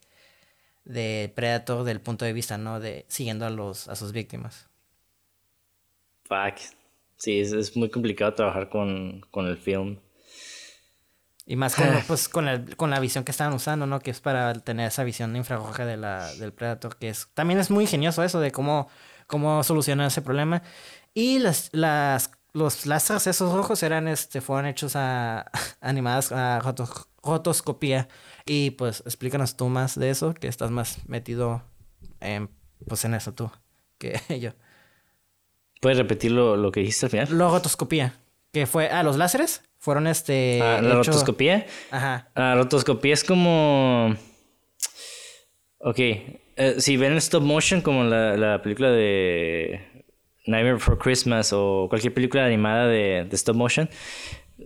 [0.85, 2.79] de Predator del punto de vista, ¿no?
[2.79, 4.69] De siguiendo a los, a sus víctimas.
[6.27, 6.57] Fuck.
[7.17, 9.99] Sí, es, es muy complicado trabajar con, con el film.
[11.45, 13.99] Y más con, pues, con, el- con la visión que estaban usando, ¿no?
[13.99, 17.27] Que es para tener esa visión infrarroja de la, del Predator, que es...
[17.33, 18.87] También es muy ingenioso eso de cómo,
[19.27, 20.63] cómo solucionar ese problema.
[21.13, 25.51] Y las, las, los láseres esos rojos eran, este, fueron hechos a...
[25.81, 28.07] animadas a roto- rotoscopía.
[28.45, 31.63] Y pues explícanos tú más de eso, que estás más metido
[32.21, 32.49] en,
[32.87, 33.51] pues, en eso tú,
[33.97, 34.51] que yo.
[35.83, 37.27] ¿Puedes repetir lo, lo que dijiste al final?
[37.37, 38.13] La rotoscopía,
[38.51, 38.87] que fue...
[38.89, 40.59] Ah, los láseres fueron, este...
[40.61, 41.65] Ah, la hecho- rotoscopía.
[41.91, 42.29] Ajá.
[42.35, 44.15] La rotoscopía es como.
[45.79, 45.99] Ok.
[45.99, 49.81] eh, si ven stop motion, como la, la película de
[50.45, 53.89] Nightmare Before Christmas o cualquier película animada de, de stop motion,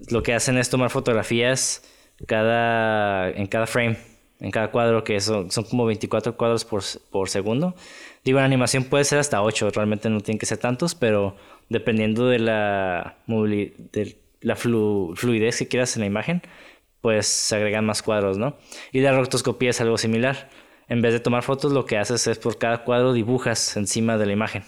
[0.10, 1.82] lo que hacen es tomar fotografías
[2.28, 3.98] cada, en cada frame,
[4.40, 7.76] en cada cuadro, que son, son como 24 cuadros por, por segundo.
[8.24, 11.36] Digo, en animación puede ser hasta 8, realmente no tienen que ser tantos, pero
[11.70, 16.42] dependiendo de la, de la flu- fluidez que quieras en la imagen,
[17.02, 18.58] pues se agregan más cuadros, ¿no?
[18.92, 20.50] Y la rotoscopía es algo similar.
[20.90, 24.26] En vez de tomar fotos, lo que haces es por cada cuadro dibujas encima de
[24.26, 24.64] la imagen.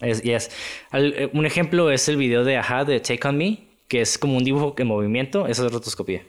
[0.00, 0.50] Es, y es-
[0.90, 4.18] al- eh, un ejemplo es el video de Aja de Take On Me, que es
[4.18, 6.22] como un dibujo en movimiento, eso es rotoscopía.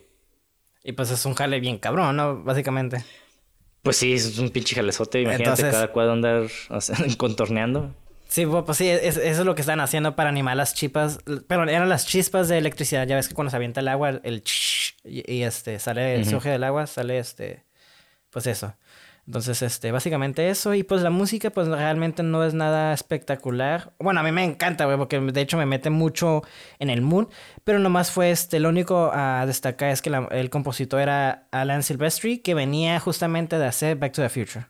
[0.83, 2.43] Y pues es un jale bien cabrón, ¿no?
[2.43, 3.03] Básicamente.
[3.83, 7.93] Pues sí, es un pinche jalezote, imagínate Entonces- cada cuadro andar o sea, contorneando.
[8.29, 11.19] Sí, pues sí, es- eso es lo que están haciendo para animar las chispas.
[11.47, 13.07] Pero eran las chispas de electricidad.
[13.07, 16.49] Ya ves que cuando se avienta el agua, el ch y, y, este sale, surge
[16.49, 17.63] del agua, sale este.
[18.29, 18.75] Pues eso.
[19.27, 20.73] Entonces, este, básicamente eso.
[20.73, 23.91] Y pues la música, pues realmente no es nada espectacular.
[23.99, 26.43] Bueno, a mí me encanta, güey, porque de hecho me mete mucho
[26.79, 27.27] en el mood.
[27.65, 28.59] Pero nomás fue este.
[28.61, 33.59] Lo único a destacar es que la- el compositor era Alan Silvestri, que venía justamente
[33.59, 34.67] de hacer Back to the Future.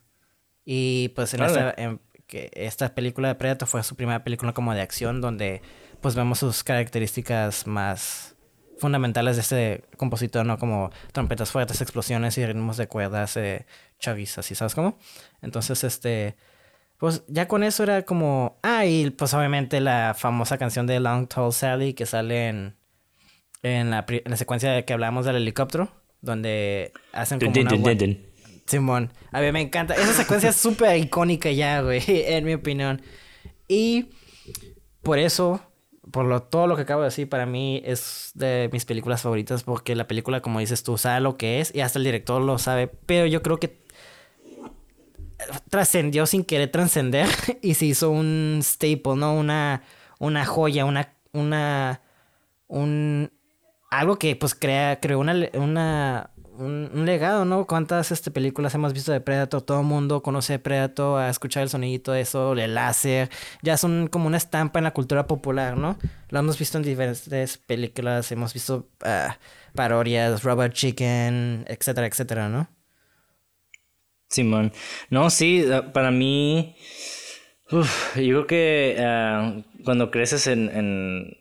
[0.64, 4.74] Y pues en esta, en- que esta película de Predator fue su primera película como
[4.74, 5.62] de acción donde
[6.02, 8.34] pues vemos sus características más
[8.78, 10.58] fundamentales de este compositor, ¿no?
[10.58, 13.66] Como trompetas fuertes, explosiones y ritmos de cuerdas, eh,
[13.98, 14.98] chuggies, así, ¿sabes cómo?
[15.42, 16.36] Entonces, este...
[16.98, 18.58] Pues ya con eso era como...
[18.64, 22.74] Ah, y pues obviamente la famosa canción de Long Tall Sally que sale en,
[23.62, 25.92] en, la, pri- en la secuencia de que hablamos del helicóptero,
[26.22, 27.70] donde hacen como una...
[28.66, 29.94] Simón, a mí me encanta.
[29.94, 33.00] Esa secuencia es súper icónica ya, güey, en mi opinión.
[33.68, 34.10] Y
[35.02, 35.62] por eso,
[36.10, 39.62] por lo, todo lo que acabo de decir, para mí es de mis películas favoritas
[39.62, 42.58] porque la película, como dices tú, sabe lo que es y hasta el director lo
[42.58, 42.88] sabe.
[42.88, 43.82] Pero yo creo que
[45.70, 47.28] trascendió sin querer trascender
[47.62, 49.34] y se hizo un staple, ¿no?
[49.34, 49.82] Una,
[50.18, 52.00] una joya, una, una,
[52.66, 53.30] un,
[53.90, 57.66] algo que pues crea, creó una, una, un, un legado, ¿no?
[57.66, 59.62] ¿Cuántas este, películas hemos visto de Predator?
[59.62, 63.30] Todo el mundo conoce Predator, a escuchar el sonidito de eso, el láser,
[63.62, 65.98] ya son como una estampa en la cultura popular, ¿no?
[66.30, 69.38] Lo hemos visto en diferentes películas, hemos visto ah,
[69.74, 72.68] parodias, Robot Chicken, etcétera, etcétera, ¿no?
[74.28, 74.72] Simón.
[75.10, 75.64] No, sí,
[75.94, 76.76] para mí.
[77.70, 81.36] uf, yo creo que ah, cuando creces en-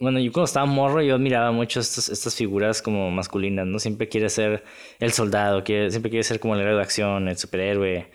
[0.00, 3.78] Bueno, yo cuando estaba morro, yo admiraba mucho estas, figuras como masculinas, ¿no?
[3.78, 4.64] Siempre quiere ser
[4.98, 8.10] el soldado, quiere, siempre quiere ser como el héroe de acción, el superhéroe.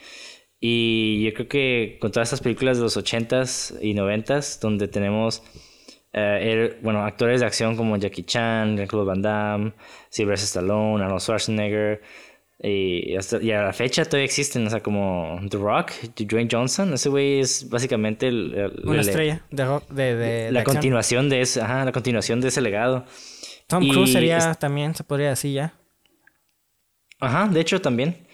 [0.60, 5.44] Y yo creo que con todas estas películas de los 80s y 90s, donde tenemos.
[6.14, 9.74] eh, bueno, actores de acción como Jackie Chan, Jean-Claude Van Damme,
[10.10, 12.02] Sylvester Stallone, Arnold Schwarzenegger,
[12.68, 16.94] y, hasta, y a la fecha todavía existen, o sea, como The Rock, Dwayne Johnson,
[16.94, 20.76] ese güey es básicamente el- el- Una el- estrella de rock, de, la acción.
[20.76, 23.06] continuación de ese, ajá, la continuación de ese legado.
[23.68, 25.74] Tom y Cruise sería es- también, se podría decir ya.
[27.20, 28.28] Ajá, de hecho también.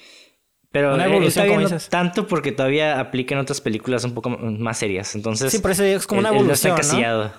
[0.71, 1.89] Pero Una eh, evolución, como dices.
[1.89, 5.15] tanto porque todavía aplica en otras películas un poco más serias.
[5.15, 6.75] Entonces, Sí, por eso es como una él no está evolución, ¿no?
[6.77, 7.33] encasillado.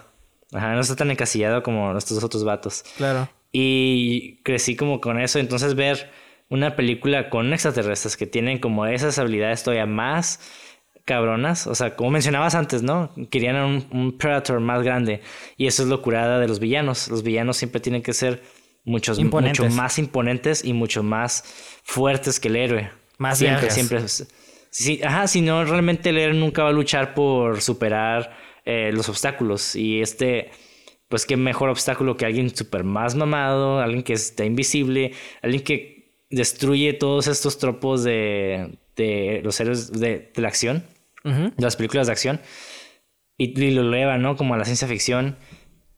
[0.53, 2.85] Ajá, no está tan encasillado como estos otros vatos.
[2.99, 3.29] Claro.
[3.51, 5.39] Y crecí como con eso.
[5.39, 6.11] Entonces ver
[6.49, 10.41] una película con extraterrestres que tienen como esas habilidades todavía más
[11.05, 11.67] cabronas.
[11.67, 13.13] O sea, como mencionabas antes, ¿no?
[13.31, 15.21] Querían un, un Predator más grande.
[15.57, 17.09] Y eso es lo curada de los villanos.
[17.09, 18.43] Los villanos siempre tienen que ser
[18.85, 21.45] muchos, mucho más imponentes y mucho más
[21.85, 22.91] fuertes que el héroe.
[23.19, 24.01] Más siempre, siempre.
[24.71, 29.09] Sí, ajá, si no, realmente el héroe nunca va a luchar por superar eh, los
[29.09, 29.77] obstáculos.
[29.77, 30.51] Y este,
[31.09, 35.13] pues qué mejor obstáculo que alguien súper más mamado, alguien que está invisible,
[35.43, 35.92] alguien que
[36.33, 40.85] destruye todos estos tropos de, de los héroes de, de la acción,
[41.25, 41.53] Ujú.
[41.57, 42.41] de las películas de acción,
[43.39, 44.37] y, y lo eleva, ¿no?
[44.37, 45.37] Como a la ciencia ficción,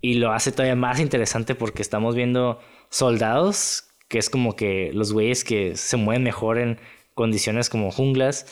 [0.02, 5.12] y lo hace todavía más interesante porque estamos viendo soldados, que es como que los
[5.12, 6.78] güeyes que se mueven mejor en
[7.14, 8.46] condiciones como junglas.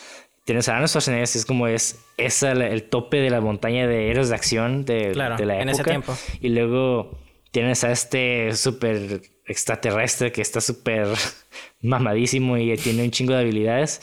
[0.44, 4.10] Tienes a Arnold Schwarzenegger, es como es, es el, el tope de la montaña de
[4.10, 5.62] héroes de acción de, Claro, de la época.
[5.62, 6.14] en ese tiempo.
[6.40, 7.18] Y luego
[7.52, 9.22] tienes a este súper
[9.52, 11.08] extraterrestre que está súper
[11.82, 14.00] mamadísimo y tiene un chingo de habilidades.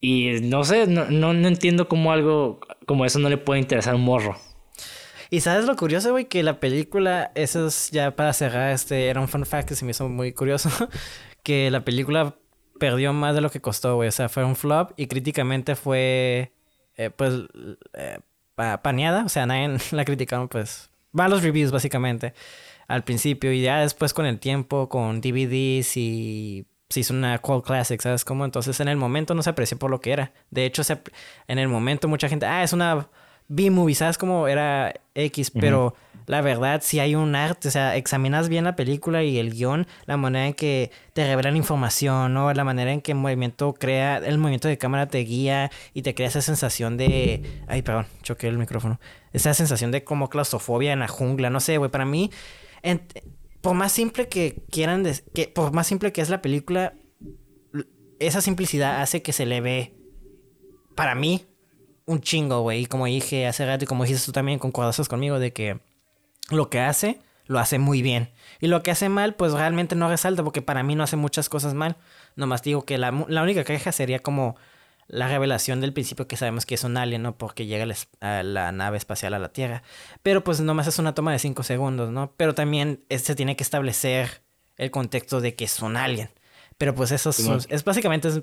[0.00, 3.92] Y no sé, no, no, no entiendo cómo algo como eso no le puede interesar
[3.92, 4.36] a un morro.
[5.28, 9.20] Y sabes lo curioso, güey, que la película, eso es ya para cerrar, este, era
[9.20, 10.70] un fun fact que se me hizo muy curioso,
[11.44, 12.34] que la película
[12.80, 16.52] perdió más de lo que costó, güey, o sea, fue un flop y críticamente fue,
[16.96, 17.34] eh, pues,
[17.92, 18.18] eh,
[18.56, 22.32] pa- paneada, o sea, nadie la criticaron, pues, malos reviews básicamente
[22.90, 27.64] al principio y ya después con el tiempo, con DVDs y se hizo una cult
[27.64, 28.44] classic, ¿sabes cómo?
[28.44, 30.32] Entonces en el momento no se apreció por lo que era.
[30.50, 30.98] De hecho, se
[31.46, 33.08] en el momento mucha gente, ah, es una
[33.46, 35.52] B-movie, ¿sabes cómo era X?
[35.52, 35.94] Pero
[36.26, 39.86] la verdad, si hay un arte, o sea, examinas bien la película y el guion,
[40.06, 42.52] la manera en que te revelan información, ¿no?
[42.52, 46.16] La manera en que el movimiento crea, el movimiento de cámara te guía y te
[46.16, 47.62] crea esa sensación de...
[47.68, 48.98] Ay, perdón, choqué el micrófono.
[49.32, 52.32] Esa sensación de como claustrofobia en la jungla, no sé, güey, para mí...
[53.60, 55.04] por más simple que quieran,
[55.34, 56.94] que por más simple que es la película,
[58.18, 59.94] esa simplicidad hace que se le ve,
[60.94, 61.46] para mí,
[62.06, 62.82] un chingo, güey.
[62.82, 65.80] Y como dije hace rato y como dijiste tú también, concordazos conmigo, de que
[66.50, 68.30] lo que hace, lo hace muy bien.
[68.60, 71.48] Y lo que hace mal, pues realmente no resalta, porque para mí no hace muchas
[71.48, 71.96] cosas mal.
[72.36, 74.56] Nomás digo que la, la única queja sería como
[75.12, 77.36] la revelación del principio que sabemos que es un alien, ¿no?
[77.36, 79.82] Porque llega la, es- a la nave espacial a la Tierra.
[80.22, 82.32] Pero pues nomás es una toma de 5 segundos, ¿no?
[82.36, 84.42] Pero también se tiene que establecer
[84.76, 86.30] el contexto de que es un alien.
[86.78, 87.60] Pero pues eso es, Simón.
[87.68, 88.28] es básicamente...
[88.28, 88.40] Es,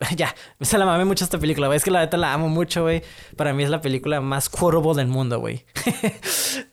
[0.16, 1.76] ya, se la mamé mucho esta película, güey.
[1.76, 3.02] Es que la neta la amo mucho, güey.
[3.36, 5.64] Para mí es la película más quotable del mundo, güey.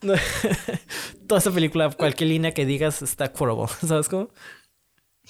[1.28, 4.30] Toda esta película, cualquier línea que digas está quotable, ¿sabes cómo?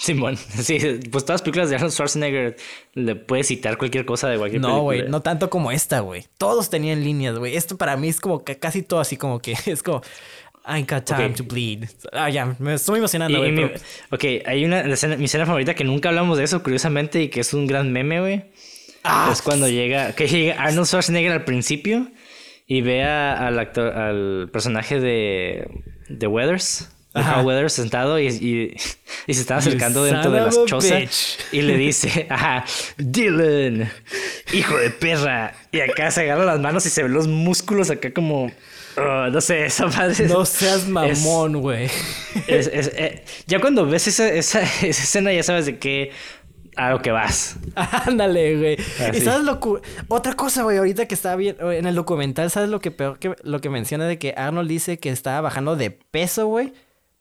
[0.00, 0.78] Simón, sí,
[1.10, 2.56] pues todas las películas de Arnold Schwarzenegger
[2.94, 6.24] le puedes citar cualquier cosa de cualquier No, güey, no tanto como esta, güey.
[6.38, 7.54] Todos tenían líneas, güey.
[7.54, 10.00] Esto para mí es como que casi todo así como que es como
[10.66, 11.84] I got time to bleed.
[12.12, 13.54] Ah, ya, me estoy emocionando, güey.
[13.54, 13.70] pero-
[14.10, 17.28] ok, hay una la escena- mi escena favorita que nunca hablamos de eso, curiosamente, y
[17.28, 18.44] que es un gran meme, güey.
[19.04, 22.08] Ah, es cuando llega, que llega Arnold Schwarzenegger al principio
[22.66, 25.66] y ve a- al actor, al personaje de,
[26.08, 27.34] de Weathers, de Ajá.
[27.34, 28.76] Carl Weathers sentado y, y-
[29.26, 31.38] y se está acercando You dentro de las a chozas bitch.
[31.52, 32.64] y le dice, ajá,
[32.98, 33.90] Dylan,
[34.52, 35.52] hijo de perra.
[35.72, 38.50] Y acá se agarra las manos y se ven los músculos acá como,
[38.96, 40.26] oh, no sé, esa madre.
[40.28, 41.88] no seas mamón, güey.
[42.46, 46.12] eh, ya cuando ves esa, esa, esa escena ya sabes de qué
[46.76, 47.56] a lo que vas.
[47.74, 48.76] Ándale, güey.
[49.00, 49.58] Ah, y sabes lo
[50.08, 53.34] otra cosa, güey, ahorita que estaba bien en el documental, ¿sabes lo que peor que
[53.42, 56.72] lo que menciona de que Arnold dice que estaba bajando de peso, güey,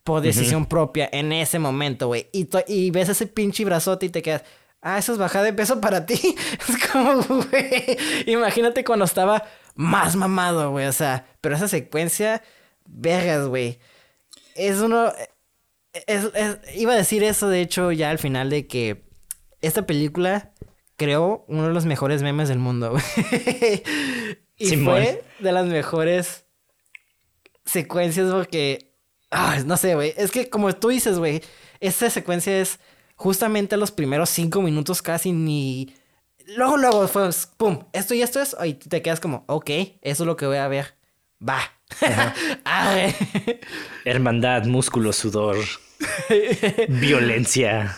[0.09, 2.27] por decisión propia en ese momento, güey.
[2.31, 4.43] Y, y ves ese pinche brazote y te quedas,
[4.81, 6.13] ah, eso es bajar de peso para ti.
[6.69, 9.43] es como, güey, imagínate cuando estaba
[9.75, 12.41] más mamado, güey, o sea, pero esa secuencia,
[12.85, 13.79] vergas, güey.
[14.55, 15.13] Es uno
[16.05, 19.03] es- es- iba a decir eso, de hecho, ya al final de que
[19.61, 20.51] esta película
[20.97, 23.83] creó uno de los mejores memes del mundo, güey.
[24.57, 26.45] y fue de las mejores
[27.65, 28.88] secuencias porque...
[29.31, 30.13] Ah, no sé, güey.
[30.17, 31.41] Es que como tú dices, güey,
[31.79, 32.79] esta secuencia es
[33.15, 35.93] justamente los primeros cinco minutos casi ni...
[36.55, 39.69] Luego, luego fue, pum, esto y esto es, y te quedas como, ok,
[40.01, 40.95] eso es lo que voy a ver.
[41.47, 41.59] Va.
[44.05, 45.57] Hermandad, músculo, sudor,
[46.89, 47.95] violencia.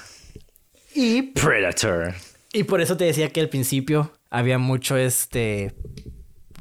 [0.94, 1.22] Y...
[1.22, 2.14] Predator.
[2.52, 5.74] Y por eso te decía que al principio había mucho este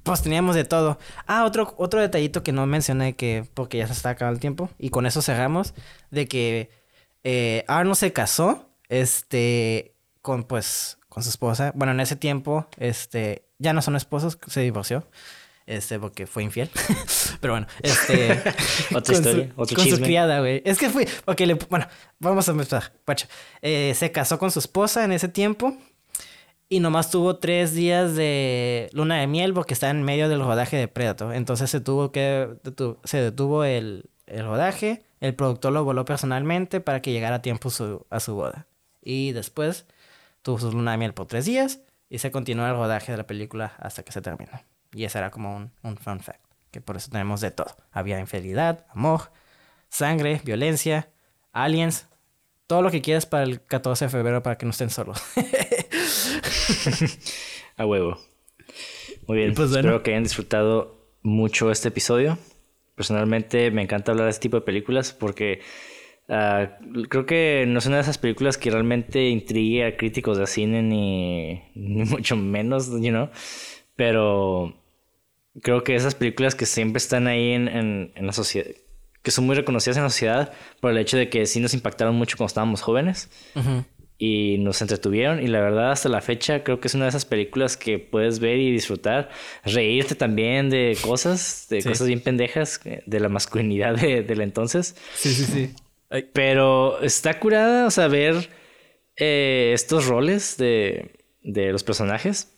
[0.03, 0.99] pues teníamos de todo.
[1.27, 4.71] Ah, otro, otro detallito que no mencioné que, porque ya se está acabando el tiempo,
[4.79, 5.75] y con eso cerramos,
[6.11, 6.71] de que
[7.25, 11.73] eh, Arnold se casó, este, con pues, con su esposa.
[11.75, 15.07] Bueno, en ese tiempo, este, ya no son esposos, se divorció.
[15.67, 16.69] Este, porque fue infiel.
[17.41, 18.43] Pero bueno, este.
[18.95, 20.63] Otra historia, con su criada, güey.
[20.65, 21.07] Es que fui.
[21.27, 21.87] Ok, le, bueno,
[22.19, 22.93] vamos a empezar.
[23.63, 25.77] Eh, se casó con su esposa en ese tiempo.
[26.73, 30.77] Y nomás tuvo tres días de luna de miel porque está en medio del rodaje
[30.77, 31.35] de Predator.
[31.35, 32.49] Entonces se tuvo que.
[33.03, 35.03] se detuvo el, el, rodaje.
[35.19, 38.69] El productor lo voló personalmente para que llegara a tiempo su, a su boda.
[39.03, 39.87] Y después
[40.43, 41.81] tuvo su luna de miel por tres días.
[42.09, 44.53] Y se continuó el rodaje de la película hasta que se terminó.
[44.93, 46.45] Y ese era como un, un fun fact.
[46.71, 47.75] Que por eso tenemos de todo.
[47.91, 49.33] Había infidelidad, amor,
[49.89, 51.11] sangre, violencia,
[51.51, 52.07] aliens.
[52.69, 55.21] Todo lo que quieras para el 14 de febrero para que no estén solos.
[57.77, 58.19] A huevo.
[59.27, 59.55] Muy bien.
[59.55, 62.39] Pues Espero que hayan disfrutado mucho este episodio.
[62.95, 65.61] Personalmente me encanta hablar de este tipo de películas porque
[66.29, 66.79] ah,
[67.09, 70.83] creo que no es una de esas películas que realmente intrigue a críticos de cine
[70.83, 73.31] ni, mucho menos, you know.
[73.97, 74.77] Pero
[75.63, 78.67] creo que esas películas que siempre están ahí en, en, la sociedad,
[79.23, 82.17] que son muy reconocidas en la sociedad por el hecho de que sí nos impactaron
[82.17, 83.31] mucho cuando estábamos jóvenes
[84.23, 87.25] y nos entretuvieron y la verdad hasta la fecha creo que es una de esas
[87.25, 89.31] películas que puedes ver y disfrutar,
[89.65, 94.95] reírte también de cosas, de cosas bien pendejas, de la masculinidad de, del entonces.
[95.15, 95.75] Sí, sí, sí.
[96.35, 98.51] Pero está curada, o sea, ver
[99.17, 102.55] eh, estos roles de, de los personajes.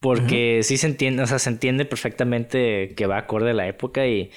[0.00, 4.06] Porque sí se entiende, o sea, se entiende perfectamente que va acorde a la época
[4.06, 4.30] y,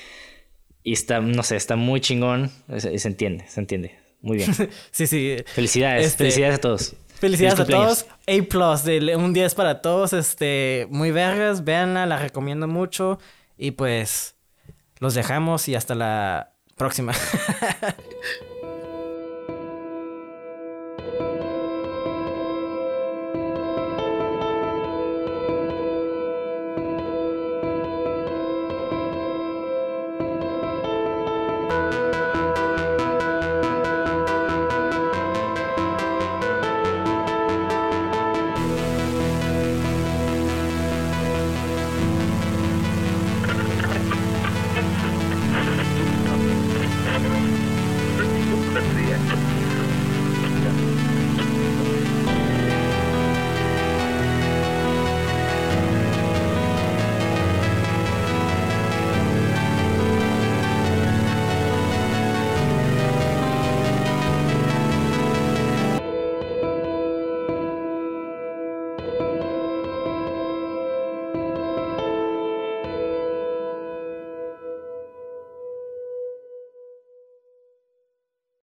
[0.81, 3.98] y está, no sé, está muy chingón y se entiende, se entiende.
[4.21, 4.53] Muy bien.
[4.91, 5.37] sí, sí.
[5.53, 6.07] Felicidades.
[6.07, 6.95] Este, felicidades a todos.
[7.19, 8.05] Felicidades a todos.
[8.27, 10.13] A plus, de un 10 para todos.
[10.13, 11.63] Este, muy vergas.
[11.63, 13.19] Véanla, la recomiendo mucho.
[13.57, 14.35] Y pues
[14.99, 17.13] los dejamos y hasta la próxima.